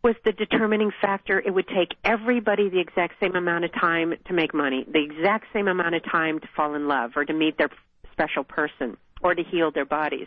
was 0.03 0.15
the 0.25 0.33
determining 0.33 0.91
factor. 1.01 1.39
It 1.39 1.53
would 1.53 1.69
take 1.69 1.95
everybody 2.05 2.71
the 2.71 2.81
exact 2.81 3.21
same 3.21 3.37
amount 3.37 3.67
of 3.67 3.73
time 3.75 4.15
to 4.29 4.33
make 4.33 4.55
money, 4.55 4.87
the 4.91 5.05
exact 5.05 5.45
same 5.53 5.69
amount 5.69 5.95
of 5.95 6.03
time 6.11 6.41
to 6.41 6.49
fall 6.57 6.75
in 6.75 6.89
love 6.89 7.11
or 7.17 7.27
to 7.27 7.35
meet 7.35 7.59
their 7.59 7.69
special 8.13 8.43
person 8.43 8.97
or 9.23 9.35
to 9.35 9.43
heal 9.43 9.71
their 9.71 9.85
bodies. 9.85 10.27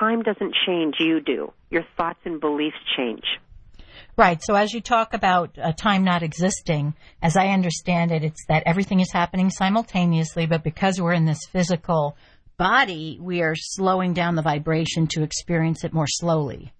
Time 0.00 0.22
doesn't 0.22 0.54
change, 0.66 0.96
you 0.98 1.20
do. 1.20 1.52
Your 1.70 1.84
thoughts 1.96 2.20
and 2.24 2.40
beliefs 2.40 2.76
change. 2.96 3.24
Right. 4.16 4.42
So 4.42 4.54
as 4.54 4.72
you 4.72 4.80
talk 4.80 5.14
about 5.14 5.56
uh, 5.58 5.72
time 5.72 6.04
not 6.04 6.22
existing, 6.22 6.94
as 7.22 7.36
I 7.36 7.48
understand 7.48 8.10
it, 8.10 8.24
it's 8.24 8.44
that 8.48 8.64
everything 8.66 9.00
is 9.00 9.12
happening 9.12 9.50
simultaneously, 9.50 10.46
but 10.46 10.64
because 10.64 11.00
we're 11.00 11.12
in 11.12 11.24
this 11.24 11.46
physical 11.50 12.16
body, 12.56 13.18
we 13.20 13.42
are 13.42 13.54
slowing 13.56 14.14
down 14.14 14.34
the 14.34 14.42
vibration 14.42 15.06
to 15.08 15.22
experience 15.22 15.84
it 15.84 15.92
more 15.92 16.08
slowly. 16.08 16.72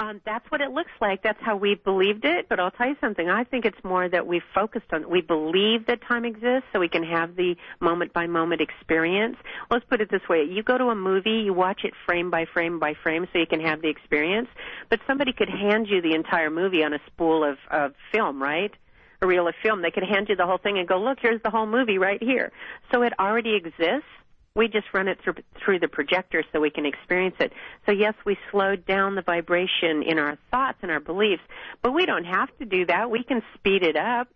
Um, 0.00 0.22
that's 0.24 0.50
what 0.50 0.62
it 0.62 0.70
looks 0.70 0.92
like. 0.98 1.22
That's 1.22 1.40
how 1.42 1.56
we 1.56 1.74
believed 1.74 2.24
it. 2.24 2.48
But 2.48 2.58
I'll 2.58 2.70
tell 2.70 2.88
you 2.88 2.96
something. 3.02 3.28
I 3.28 3.44
think 3.44 3.66
it's 3.66 3.84
more 3.84 4.08
that 4.08 4.26
we 4.26 4.40
focused 4.54 4.86
on. 4.92 5.10
We 5.10 5.20
believe 5.20 5.86
that 5.86 6.00
time 6.00 6.24
exists, 6.24 6.64
so 6.72 6.80
we 6.80 6.88
can 6.88 7.02
have 7.02 7.36
the 7.36 7.54
moment 7.80 8.14
by 8.14 8.26
moment 8.26 8.62
experience. 8.62 9.36
Let's 9.70 9.84
put 9.84 10.00
it 10.00 10.10
this 10.10 10.26
way: 10.26 10.44
you 10.44 10.62
go 10.62 10.78
to 10.78 10.86
a 10.86 10.94
movie, 10.94 11.42
you 11.44 11.52
watch 11.52 11.82
it 11.84 11.92
frame 12.06 12.30
by 12.30 12.46
frame 12.46 12.78
by 12.78 12.94
frame, 12.94 13.28
so 13.30 13.38
you 13.38 13.46
can 13.46 13.60
have 13.60 13.82
the 13.82 13.88
experience. 13.88 14.48
But 14.88 15.00
somebody 15.06 15.34
could 15.34 15.50
hand 15.50 15.86
you 15.88 16.00
the 16.00 16.14
entire 16.14 16.48
movie 16.48 16.82
on 16.82 16.94
a 16.94 17.00
spool 17.06 17.44
of, 17.44 17.58
of 17.70 17.92
film, 18.10 18.42
right? 18.42 18.72
A 19.20 19.26
reel 19.26 19.46
of 19.48 19.54
film. 19.62 19.82
They 19.82 19.90
could 19.90 20.04
hand 20.04 20.30
you 20.30 20.36
the 20.36 20.46
whole 20.46 20.56
thing 20.56 20.78
and 20.78 20.88
go, 20.88 20.98
"Look, 20.98 21.18
here's 21.20 21.42
the 21.42 21.50
whole 21.50 21.66
movie 21.66 21.98
right 21.98 22.22
here." 22.22 22.52
So 22.90 23.02
it 23.02 23.12
already 23.20 23.54
exists 23.54 24.08
we 24.54 24.68
just 24.68 24.86
run 24.92 25.08
it 25.08 25.18
through, 25.22 25.34
through 25.64 25.78
the 25.78 25.88
projector 25.88 26.44
so 26.52 26.60
we 26.60 26.70
can 26.70 26.86
experience 26.86 27.36
it. 27.38 27.52
So 27.86 27.92
yes, 27.92 28.14
we 28.24 28.36
slowed 28.50 28.84
down 28.84 29.14
the 29.14 29.22
vibration 29.22 30.02
in 30.02 30.18
our 30.18 30.38
thoughts 30.50 30.78
and 30.82 30.90
our 30.90 31.00
beliefs, 31.00 31.42
but 31.82 31.92
we 31.92 32.06
don't 32.06 32.24
have 32.24 32.48
to 32.58 32.64
do 32.64 32.86
that. 32.86 33.10
We 33.10 33.22
can 33.22 33.42
speed 33.54 33.82
it 33.82 33.96
up. 33.96 34.28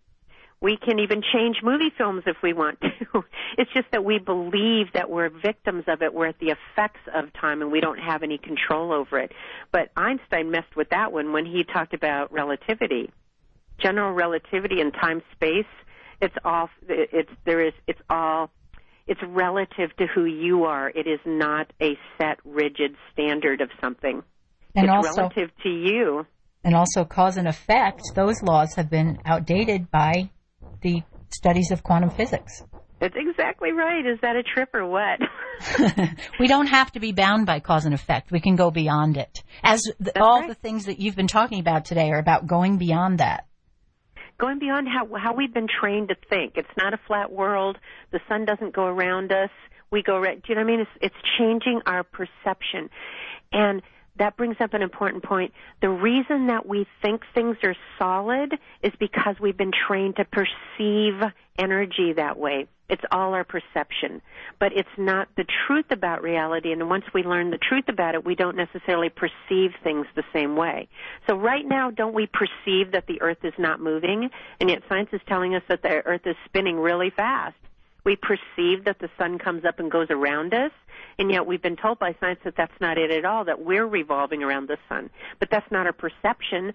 We 0.61 0.77
can 0.77 0.99
even 0.99 1.21
change 1.33 1.57
movie 1.61 1.91
films 1.97 2.23
if 2.25 2.37
we 2.41 2.53
want 2.53 2.79
to. 2.81 3.23
it's 3.57 3.71
just 3.73 3.87
that 3.91 4.05
we 4.05 4.19
believe 4.19 4.87
that 4.93 5.09
we're 5.09 5.29
victims 5.29 5.83
of 5.87 6.01
it. 6.01 6.13
We're 6.13 6.27
at 6.27 6.39
the 6.39 6.55
effects 6.55 7.01
of 7.13 7.31
time 7.33 7.61
and 7.61 7.71
we 7.71 7.81
don't 7.81 7.99
have 7.99 8.23
any 8.23 8.37
control 8.37 8.93
over 8.93 9.19
it. 9.19 9.33
But 9.71 9.91
Einstein 9.97 10.49
messed 10.49 10.75
with 10.75 10.89
that 10.89 11.11
one 11.11 11.33
when 11.33 11.45
he 11.45 11.65
talked 11.65 11.93
about 11.93 12.31
relativity. 12.31 13.11
General 13.79 14.13
relativity 14.13 14.79
and 14.79 14.93
time 14.93 15.21
space, 15.33 15.65
it's 16.21 16.35
all, 16.45 16.69
it's, 16.87 17.29
there 17.45 17.61
is, 17.61 17.73
it's 17.85 17.99
all 18.09 18.49
it's 19.07 19.21
relative 19.27 19.95
to 19.97 20.07
who 20.07 20.25
you 20.25 20.63
are. 20.63 20.89
It 20.89 21.07
is 21.07 21.19
not 21.25 21.71
a 21.81 21.97
set, 22.17 22.37
rigid 22.43 22.95
standard 23.13 23.61
of 23.61 23.69
something. 23.79 24.23
And 24.75 24.85
it's 24.85 25.07
also, 25.07 25.21
relative 25.21 25.51
to 25.63 25.69
you. 25.69 26.25
And 26.63 26.75
also 26.75 27.05
cause 27.05 27.37
and 27.37 27.47
effect, 27.47 28.01
those 28.15 28.41
laws 28.41 28.75
have 28.75 28.89
been 28.89 29.19
outdated 29.25 29.91
by 29.91 30.31
the 30.81 31.03
studies 31.29 31.71
of 31.71 31.83
quantum 31.83 32.09
physics. 32.09 32.63
That's 32.99 33.15
exactly 33.15 33.71
right. 33.71 34.05
Is 34.05 34.19
that 34.21 34.35
a 34.35 34.43
trip 34.43 34.69
or 34.73 34.87
what? 34.87 35.19
we 36.39 36.47
don't 36.47 36.67
have 36.67 36.91
to 36.93 36.99
be 36.99 37.11
bound 37.11 37.45
by 37.45 37.59
cause 37.59 37.85
and 37.85 37.93
effect. 37.93 38.31
We 38.31 38.39
can 38.39 38.55
go 38.55 38.71
beyond 38.71 39.17
it. 39.17 39.43
As 39.63 39.83
the, 39.99 40.19
all 40.21 40.41
right. 40.41 40.49
the 40.49 40.55
things 40.55 40.85
that 40.85 40.99
you've 40.99 41.15
been 41.15 41.27
talking 41.27 41.59
about 41.59 41.85
today 41.85 42.09
are 42.09 42.19
about 42.19 42.47
going 42.47 42.77
beyond 42.77 43.19
that 43.19 43.45
going 44.37 44.59
beyond 44.59 44.87
how 44.87 45.07
how 45.15 45.33
we've 45.33 45.53
been 45.53 45.67
trained 45.67 46.09
to 46.09 46.15
think. 46.29 46.53
It's 46.55 46.67
not 46.77 46.93
a 46.93 46.99
flat 47.07 47.31
world. 47.31 47.77
The 48.11 48.19
sun 48.27 48.45
doesn't 48.45 48.73
go 48.73 48.85
around 48.85 49.31
us. 49.31 49.49
We 49.91 50.03
go. 50.03 50.21
Do 50.23 50.29
you 50.47 50.55
know 50.55 50.61
what 50.61 50.67
I 50.67 50.71
mean? 50.71 50.79
It's 50.81 50.91
it's 51.01 51.15
changing 51.37 51.81
our 51.85 52.03
perception, 52.03 52.89
and 53.51 53.81
that 54.17 54.37
brings 54.37 54.55
up 54.59 54.73
an 54.73 54.81
important 54.81 55.23
point. 55.23 55.53
The 55.81 55.89
reason 55.89 56.47
that 56.47 56.65
we 56.65 56.87
think 57.01 57.21
things 57.33 57.57
are 57.63 57.75
solid 57.99 58.53
is 58.81 58.93
because 58.99 59.35
we've 59.39 59.57
been 59.57 59.73
trained 59.87 60.15
to 60.17 60.25
perceive 60.25 61.21
energy 61.57 62.13
that 62.13 62.37
way. 62.37 62.67
It's 62.87 63.03
all 63.11 63.33
our 63.33 63.43
perception. 63.43 64.21
But 64.59 64.71
it's 64.73 64.87
not 64.97 65.27
the 65.35 65.45
truth 65.67 65.85
about 65.89 66.21
reality, 66.21 66.71
and 66.71 66.87
once 66.87 67.05
we 67.13 67.23
learn 67.23 67.49
the 67.49 67.57
truth 67.57 67.85
about 67.87 68.15
it, 68.15 68.23
we 68.23 68.35
don't 68.35 68.55
necessarily 68.55 69.09
perceive 69.09 69.71
things 69.83 70.05
the 70.15 70.23
same 70.31 70.55
way. 70.55 70.87
So 71.27 71.35
right 71.35 71.65
now, 71.65 71.89
don't 71.89 72.13
we 72.13 72.27
perceive 72.27 72.91
that 72.91 73.07
the 73.07 73.21
earth 73.21 73.43
is 73.43 73.53
not 73.57 73.79
moving, 73.79 74.29
and 74.59 74.69
yet 74.69 74.83
science 74.87 75.09
is 75.13 75.21
telling 75.27 75.55
us 75.55 75.63
that 75.67 75.81
the 75.81 76.05
earth 76.05 76.25
is 76.25 76.35
spinning 76.45 76.77
really 76.77 77.09
fast? 77.09 77.55
We 78.05 78.15
perceive 78.15 78.85
that 78.85 78.99
the 78.99 79.09
sun 79.17 79.39
comes 79.39 79.65
up 79.65 79.79
and 79.79 79.91
goes 79.91 80.07
around 80.09 80.53
us, 80.53 80.71
and 81.19 81.31
yet 81.31 81.45
we've 81.45 81.61
been 81.61 81.75
told 81.75 81.99
by 81.99 82.15
science 82.19 82.39
that 82.45 82.55
that's 82.55 82.79
not 82.79 82.97
it 82.97 83.11
at 83.11 83.25
all, 83.25 83.45
that 83.45 83.61
we're 83.61 83.85
revolving 83.85 84.43
around 84.43 84.69
the 84.69 84.77
sun. 84.87 85.09
But 85.39 85.49
that's 85.49 85.69
not 85.71 85.85
our 85.85 85.93
perception. 85.93 86.73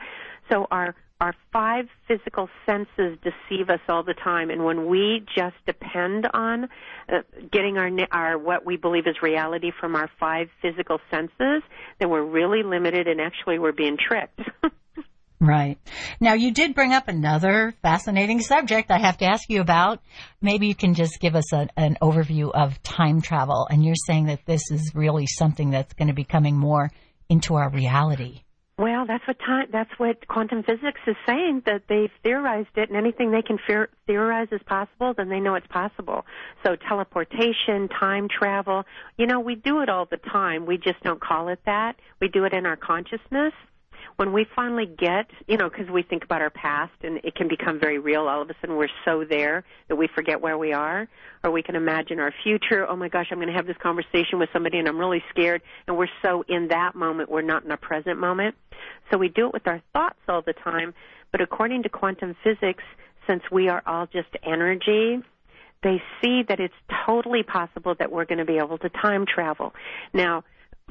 So 0.50 0.66
our 0.70 0.94
our 1.20 1.34
five 1.52 1.86
physical 2.08 2.48
senses 2.64 3.18
deceive 3.22 3.68
us 3.68 3.80
all 3.88 4.02
the 4.02 4.14
time 4.14 4.48
and 4.50 4.64
when 4.64 4.86
we 4.86 5.24
just 5.36 5.54
depend 5.66 6.26
on 6.32 6.68
uh, 7.12 7.18
getting 7.52 7.76
our 7.76 7.90
our 8.10 8.38
what 8.38 8.64
we 8.64 8.76
believe 8.76 9.06
is 9.06 9.20
reality 9.20 9.70
from 9.70 9.94
our 9.94 10.10
five 10.18 10.48
physical 10.62 10.98
senses 11.10 11.62
then 11.98 12.08
we're 12.08 12.24
really 12.24 12.62
limited 12.62 13.06
and 13.06 13.20
actually 13.20 13.58
we're 13.58 13.70
being 13.70 13.98
tricked 13.98 14.40
Right. 15.40 15.78
Now, 16.20 16.34
you 16.34 16.52
did 16.52 16.74
bring 16.74 16.92
up 16.92 17.08
another 17.08 17.74
fascinating 17.80 18.40
subject 18.40 18.90
I 18.90 18.98
have 18.98 19.16
to 19.18 19.24
ask 19.24 19.48
you 19.48 19.62
about. 19.62 20.02
Maybe 20.42 20.66
you 20.66 20.74
can 20.74 20.92
just 20.92 21.18
give 21.18 21.34
us 21.34 21.50
a, 21.54 21.66
an 21.78 21.96
overview 22.02 22.50
of 22.52 22.82
time 22.82 23.22
travel. 23.22 23.66
And 23.70 23.82
you're 23.82 23.94
saying 24.06 24.26
that 24.26 24.44
this 24.44 24.70
is 24.70 24.92
really 24.94 25.26
something 25.26 25.70
that's 25.70 25.94
going 25.94 26.08
to 26.08 26.14
be 26.14 26.24
coming 26.24 26.58
more 26.58 26.90
into 27.30 27.54
our 27.54 27.70
reality. 27.70 28.42
Well, 28.76 29.06
that's 29.06 29.26
what 29.26 29.38
time, 29.38 29.68
that's 29.72 29.90
what 29.98 30.26
quantum 30.26 30.62
physics 30.62 31.00
is 31.06 31.16
saying 31.26 31.62
that 31.66 31.82
they've 31.88 32.10
theorized 32.22 32.76
it, 32.76 32.88
and 32.88 32.96
anything 32.96 33.30
they 33.30 33.42
can 33.42 33.58
fear, 33.66 33.90
theorize 34.06 34.48
is 34.52 34.62
possible, 34.64 35.12
then 35.14 35.28
they 35.28 35.38
know 35.38 35.54
it's 35.54 35.66
possible. 35.66 36.24
So 36.64 36.76
teleportation, 36.88 37.88
time 37.88 38.28
travel, 38.28 38.84
you 39.18 39.26
know, 39.26 39.40
we 39.40 39.54
do 39.54 39.80
it 39.82 39.90
all 39.90 40.06
the 40.10 40.16
time. 40.16 40.64
We 40.64 40.78
just 40.78 41.02
don't 41.02 41.20
call 41.20 41.48
it 41.48 41.60
that. 41.66 41.96
We 42.22 42.28
do 42.28 42.44
it 42.44 42.54
in 42.54 42.64
our 42.64 42.76
consciousness 42.76 43.52
when 44.16 44.32
we 44.32 44.46
finally 44.56 44.86
get, 44.86 45.30
you 45.46 45.56
know, 45.56 45.68
because 45.68 45.88
we 45.88 46.02
think 46.02 46.24
about 46.24 46.42
our 46.42 46.50
past 46.50 46.92
and 47.02 47.18
it 47.24 47.34
can 47.34 47.48
become 47.48 47.80
very 47.80 47.98
real, 47.98 48.28
all 48.28 48.42
of 48.42 48.50
a 48.50 48.54
sudden 48.60 48.76
we're 48.76 48.88
so 49.04 49.24
there 49.24 49.64
that 49.88 49.96
we 49.96 50.08
forget 50.14 50.40
where 50.40 50.58
we 50.58 50.72
are, 50.72 51.08
or 51.42 51.50
we 51.50 51.62
can 51.62 51.76
imagine 51.76 52.18
our 52.18 52.32
future. 52.42 52.86
Oh 52.86 52.96
my 52.96 53.08
gosh, 53.08 53.28
I'm 53.30 53.38
going 53.38 53.48
to 53.48 53.54
have 53.54 53.66
this 53.66 53.76
conversation 53.82 54.38
with 54.38 54.48
somebody 54.52 54.78
and 54.78 54.88
I'm 54.88 54.98
really 54.98 55.22
scared, 55.30 55.62
and 55.86 55.96
we're 55.96 56.08
so 56.22 56.44
in 56.48 56.68
that 56.68 56.94
moment, 56.94 57.30
we're 57.30 57.42
not 57.42 57.64
in 57.64 57.70
a 57.70 57.76
present 57.76 58.18
moment. 58.18 58.54
So 59.10 59.18
we 59.18 59.28
do 59.28 59.46
it 59.46 59.52
with 59.52 59.66
our 59.66 59.82
thoughts 59.92 60.18
all 60.28 60.42
the 60.42 60.52
time, 60.52 60.94
but 61.32 61.40
according 61.40 61.82
to 61.84 61.88
quantum 61.88 62.36
physics, 62.42 62.84
since 63.26 63.42
we 63.50 63.68
are 63.68 63.82
all 63.86 64.06
just 64.06 64.28
energy, 64.42 65.20
they 65.82 66.02
see 66.22 66.42
that 66.48 66.60
it's 66.60 66.74
totally 67.06 67.42
possible 67.42 67.94
that 67.98 68.10
we're 68.10 68.24
going 68.24 68.38
to 68.38 68.44
be 68.44 68.58
able 68.58 68.78
to 68.78 68.88
time 68.88 69.24
travel. 69.26 69.72
Now, 70.12 70.44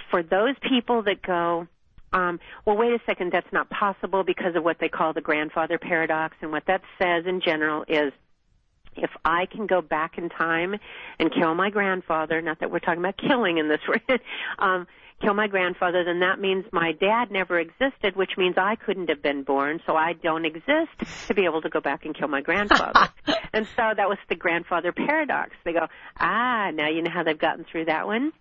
for 0.09 0.23
those 0.23 0.55
people 0.67 1.03
that 1.03 1.21
go, 1.21 1.67
um, 2.13 2.39
well, 2.65 2.77
wait 2.77 2.91
a 2.91 2.99
second, 3.05 3.31
that's 3.31 3.51
not 3.51 3.69
possible 3.69 4.23
because 4.23 4.55
of 4.55 4.63
what 4.63 4.77
they 4.79 4.89
call 4.89 5.13
the 5.13 5.21
grandfather 5.21 5.77
paradox. 5.77 6.35
And 6.41 6.51
what 6.51 6.65
that 6.67 6.81
says 7.01 7.25
in 7.25 7.41
general 7.41 7.85
is 7.87 8.11
if 8.95 9.11
I 9.23 9.45
can 9.45 9.67
go 9.67 9.81
back 9.81 10.17
in 10.17 10.29
time 10.29 10.75
and 11.19 11.31
kill 11.33 11.53
my 11.55 11.69
grandfather, 11.69 12.41
not 12.41 12.59
that 12.59 12.71
we're 12.71 12.79
talking 12.79 12.99
about 12.99 13.17
killing 13.17 13.57
in 13.57 13.69
this, 13.69 13.79
um, 14.59 14.87
kill 15.21 15.33
my 15.33 15.47
grandfather, 15.47 16.03
then 16.03 16.19
that 16.19 16.39
means 16.39 16.65
my 16.71 16.91
dad 16.93 17.31
never 17.31 17.59
existed, 17.59 18.15
which 18.15 18.31
means 18.37 18.55
I 18.57 18.75
couldn't 18.75 19.09
have 19.09 19.21
been 19.21 19.43
born, 19.43 19.79
so 19.85 19.95
I 19.95 20.13
don't 20.13 20.45
exist 20.45 21.27
to 21.27 21.33
be 21.33 21.45
able 21.45 21.61
to 21.61 21.69
go 21.69 21.81
back 21.81 22.05
and 22.05 22.17
kill 22.17 22.27
my 22.27 22.41
grandfather. 22.41 23.09
and 23.53 23.67
so 23.75 23.91
that 23.95 24.07
was 24.07 24.17
the 24.29 24.35
grandfather 24.35 24.91
paradox. 24.91 25.51
They 25.65 25.73
go, 25.73 25.87
ah, 26.17 26.71
now 26.73 26.89
you 26.89 27.01
know 27.01 27.11
how 27.11 27.23
they've 27.23 27.37
gotten 27.37 27.65
through 27.69 27.85
that 27.85 28.07
one? 28.07 28.31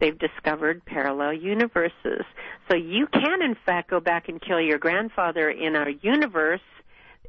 They've 0.00 0.18
discovered 0.18 0.84
parallel 0.84 1.34
universes. 1.34 2.24
So 2.70 2.76
you 2.76 3.08
can, 3.08 3.42
in 3.42 3.56
fact, 3.66 3.90
go 3.90 4.00
back 4.00 4.28
and 4.28 4.40
kill 4.40 4.60
your 4.60 4.78
grandfather 4.78 5.50
in 5.50 5.74
our 5.74 5.90
universe 5.90 6.60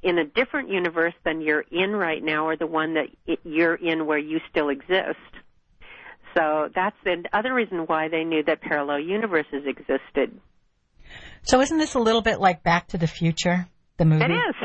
in 0.01 0.18
a 0.18 0.26
different 0.26 0.70
universe 0.70 1.14
than 1.26 1.41
you're 1.41 1.66
in 1.72 1.95
right 1.95 2.24
now 2.24 2.47
or 2.47 2.55
the 2.55 2.68
one 2.68 2.93
that 2.93 3.07
you're 3.43 3.76
in 3.76 4.05
where 4.05 4.18
you 4.18 4.39
still 4.49 4.70
exist. 4.70 5.18
So 6.36 6.70
that's 6.74 6.96
the 7.04 7.24
other 7.34 7.54
reason 7.54 7.80
why 7.80 8.08
they 8.10 8.24
knew 8.24 8.44
that 8.44 8.62
parallel 8.62 9.00
universes 9.00 9.64
existed. 9.66 10.40
So 11.44 11.62
isn't 11.62 11.78
this 11.78 11.96
a 11.96 12.00
little 12.00 12.22
bit 12.22 12.40
like 12.40 12.64
Back 12.64 12.88
to 12.90 12.98
the 12.98 13.08
Future, 13.08 13.68
the 13.98 14.06
movie? 14.06 14.26
It 14.26 14.32
is. 14.32 14.56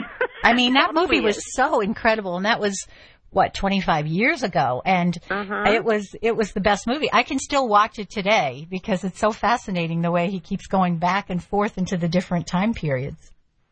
I 0.43 0.53
mean, 0.53 0.75
that 0.75 0.91
movie 0.95 1.21
was 1.21 1.39
so 1.55 1.81
incredible, 1.81 2.37
and 2.37 2.45
that 2.45 2.61
was 2.61 2.87
what 3.31 3.55
25 3.55 4.07
years 4.07 4.43
ago, 4.43 4.81
and 4.85 5.17
uh-huh. 5.29 5.65
it 5.73 5.85
was 5.85 6.15
it 6.23 6.37
was 6.37 6.53
the 6.53 6.61
best 6.61 6.87
movie. 6.87 7.09
I 7.13 7.23
can 7.23 7.39
still 7.39 7.69
watch 7.69 7.99
it 7.99 8.11
today 8.11 8.67
because 8.71 9.05
it's 9.05 9.19
so 9.19 9.33
fascinating 9.33 10.03
the 10.03 10.11
way 10.11 10.31
he 10.31 10.41
keeps 10.41 10.67
going 10.67 10.99
back 10.99 11.31
and 11.31 11.43
forth 11.43 11.77
into 11.77 11.97
the 11.97 12.09
different 12.09 12.47
time 12.47 12.75
periods. 12.75 13.31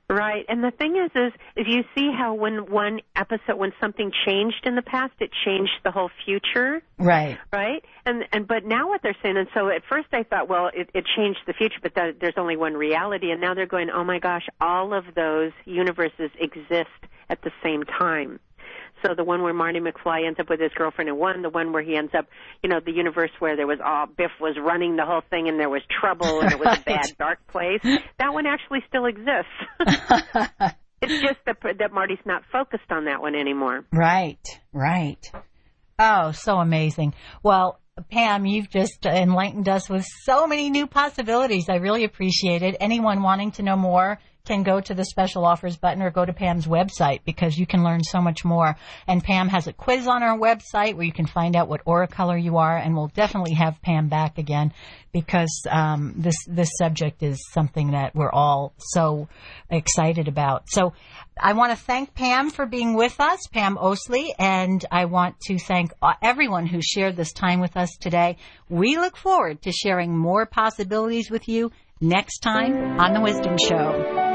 Right. 0.09 0.45
And 0.49 0.63
the 0.63 0.71
thing 0.71 0.97
is, 0.97 1.11
is, 1.15 1.33
is 1.57 1.67
you 1.67 1.85
see 1.95 2.11
how 2.17 2.35
when 2.35 2.71
one 2.71 3.01
episode, 3.17 3.57
when 3.57 3.73
something 3.81 4.13
changed 4.27 4.67
in 4.67 4.75
the 4.75 4.83
past, 4.83 5.15
it 5.21 5.31
changed 5.45 5.73
the 5.85 5.91
whole 5.91 6.11
future. 6.27 6.83
Right. 6.99 7.39
Right. 7.53 7.83
And, 8.05 8.25
and, 8.33 8.47
but 8.47 8.65
now 8.65 8.89
what 8.89 9.01
they're 9.03 9.17
saying, 9.23 9.37
and 9.39 9.49
so 9.55 9.69
at 9.69 9.83
first 9.89 10.09
I 10.13 10.25
thought, 10.25 10.49
well, 10.49 10.71
it, 10.75 10.91
it 10.93 11.07
changed 11.17 11.41
the 11.47 11.55
future, 11.55 11.79
but 11.83 11.95
that, 11.95 12.21
there's 12.21 12.35
only 12.37 12.57
one 12.57 12.75
reality. 12.75 13.31
And 13.31 13.41
now 13.41 13.55
they're 13.55 13.67
going, 13.67 13.89
oh 13.91 14.05
my 14.05 14.19
gosh, 14.19 14.47
all 14.61 14.93
of 14.93 15.05
those 15.15 15.53
universes 15.65 16.31
exist 16.39 16.91
at 17.31 17.41
the 17.43 17.53
same 17.63 17.83
time. 17.85 18.39
So 19.03 19.15
the 19.17 19.25
one 19.25 19.43
where 19.43 19.53
Marty 19.53 19.81
McFly 19.81 20.27
ends 20.27 20.39
up 20.39 20.49
with 20.49 20.61
his 20.61 20.71
girlfriend 20.75 21.09
in 21.09 21.17
one, 21.17 21.43
the 21.43 21.51
one 21.51 21.73
where 21.73 21.83
he 21.83 21.97
ends 21.97 22.13
up, 22.17 22.27
you 22.63 22.69
know, 22.69 22.81
the 22.85 22.93
universe 22.93 23.31
where 23.39 23.57
there 23.57 23.67
was 23.67 23.79
all 23.85 24.07
oh, 24.09 24.13
Biff 24.17 24.31
was 24.41 24.57
running 24.61 24.97
the 24.97 25.05
whole 25.05 25.23
thing 25.31 25.49
and 25.49 25.59
there 25.59 25.69
was 25.69 25.83
trouble 26.01 26.41
and 26.41 26.53
it 26.53 26.59
was 26.59 26.79
a 26.79 26.83
bad 26.87 27.07
dark 27.19 27.47
place. 27.49 27.81
That 28.19 28.33
one 28.33 28.47
actually 28.47 28.81
still 28.89 29.07
exists. 29.07 29.53
it's 31.03 31.21
just 31.21 31.39
that 31.47 31.59
that 31.79 31.93
Marty's 31.93 32.19
not 32.25 32.43
focused 32.53 32.91
on 32.91 33.07
that 33.07 33.21
one 33.21 33.35
anymore. 33.35 33.85
Right, 33.93 34.45
right. 34.73 35.31
Oh, 35.99 36.33
so 36.33 36.57
amazing. 36.57 37.15
Well, 37.43 37.81
Pam, 38.11 38.47
you've 38.47 38.71
just 38.71 39.05
enlightened 39.05 39.69
us 39.69 39.89
with 39.91 40.07
so 40.23 40.47
many 40.47 40.71
new 40.71 40.87
possibilities. 40.87 41.69
I 41.69 41.77
really 41.77 42.05
appreciate 42.05 42.63
it. 42.63 42.77
Anyone 42.81 43.23
wanting 43.23 43.53
to 43.53 43.63
know 43.63 43.77
more 43.77 44.19
can 44.45 44.63
go 44.63 44.81
to 44.81 44.95
the 44.95 45.05
special 45.05 45.45
offers 45.45 45.77
button 45.77 46.03
or 46.03 46.11
go 46.11 46.25
to 46.25 46.33
Pam's 46.33 46.67
website 46.67 47.21
because 47.25 47.57
you 47.57 47.67
can 47.67 47.85
learn 47.85 48.03
so 48.03 48.21
much 48.21 48.45
more. 48.45 48.77
And 49.07 49.23
Pam 49.23 49.49
has 49.49 49.67
a 49.67 49.73
quiz 49.73 50.07
on 50.07 50.23
our 50.23 50.39
website 50.39 50.95
where 50.95 51.05
you 51.05 51.13
can 51.13 51.27
find 51.27 51.55
out 51.55 51.69
what 51.69 51.83
aura 51.85 52.09
color 52.09 52.37
you 52.37 52.59
are. 52.59 52.77
And 52.77 52.97
we'll 52.97 53.09
definitely 53.09 53.55
have 53.55 53.81
Pam 53.83 54.09
back 54.09 54.39
again 54.39 54.73
because 55.13 55.63
um, 55.71 56.15
this 56.17 56.37
this 56.49 56.71
subject 56.79 57.23
is 57.23 57.47
something 57.53 57.93
that 57.93 58.15
we're 58.15 58.33
all 58.33 58.73
so 58.79 59.29
excited 59.71 60.27
about. 60.27 60.69
So 60.69 60.95
I 61.41 61.53
want 61.53 61.77
to 61.77 61.85
thank 61.85 62.15
Pam 62.15 62.51
for 62.51 62.67
being 62.67 62.95
with 62.95 63.21
us, 63.21 63.41
Pam 63.53 63.77
Oslie, 63.77 64.31
and 64.39 64.85
I 64.91 65.05
want 65.05 65.39
to 65.47 65.59
thank 65.59 65.93
everyone 66.23 66.67
who 66.67 66.81
shared 66.83 67.17
this 67.17 67.33
time 67.33 67.61
with 67.61 67.77
us 67.77 67.97
today. 68.01 68.37
We 68.69 68.97
look 68.97 69.17
forward 69.17 69.63
to 69.63 69.73
sharing 69.73 70.17
more 70.17 70.47
possibilities 70.47 71.31
with 71.31 71.49
you 71.49 71.71
next 72.01 72.41
time 72.41 73.01
on 73.01 73.15
The 73.15 73.21
Wisdom 73.21 73.57
Show. 73.69 74.32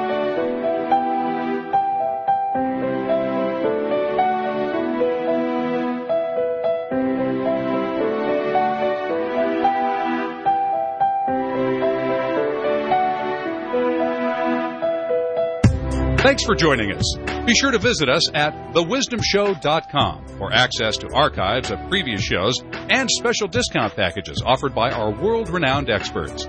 Thanks 16.28 16.44
for 16.44 16.56
joining 16.56 16.92
us. 16.92 17.16
Be 17.46 17.54
sure 17.54 17.72
to 17.72 17.80
visit 17.80 18.10
us 18.10 18.30
at 18.34 18.54
thewisdomshow.com 18.74 20.28
for 20.38 20.52
access 20.52 20.98
to 20.98 21.08
archives 21.14 21.72
of 21.72 21.80
previous 21.88 22.22
shows 22.22 22.60
and 22.74 23.10
special 23.10 23.48
discount 23.48 23.96
packages 23.96 24.44
offered 24.46 24.76
by 24.76 24.92
our 24.92 25.10
world 25.10 25.48
renowned 25.48 25.90
experts. 25.90 26.46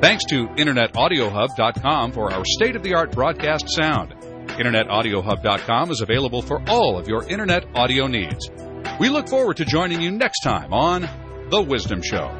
Thanks 0.00 0.24
to 0.30 0.48
InternetAudioHub.com 0.48 2.10
for 2.10 2.32
our 2.32 2.42
state 2.44 2.74
of 2.74 2.82
the 2.82 2.94
art 2.94 3.12
broadcast 3.12 3.66
sound. 3.68 4.16
InternetAudioHub.com 4.48 5.92
is 5.92 6.00
available 6.00 6.42
for 6.42 6.60
all 6.68 6.98
of 6.98 7.06
your 7.06 7.22
Internet 7.28 7.66
audio 7.76 8.08
needs. 8.08 8.50
We 8.98 9.10
look 9.10 9.28
forward 9.28 9.58
to 9.58 9.64
joining 9.64 10.00
you 10.00 10.10
next 10.10 10.40
time 10.40 10.72
on 10.72 11.02
The 11.50 11.62
Wisdom 11.62 12.02
Show. 12.02 12.36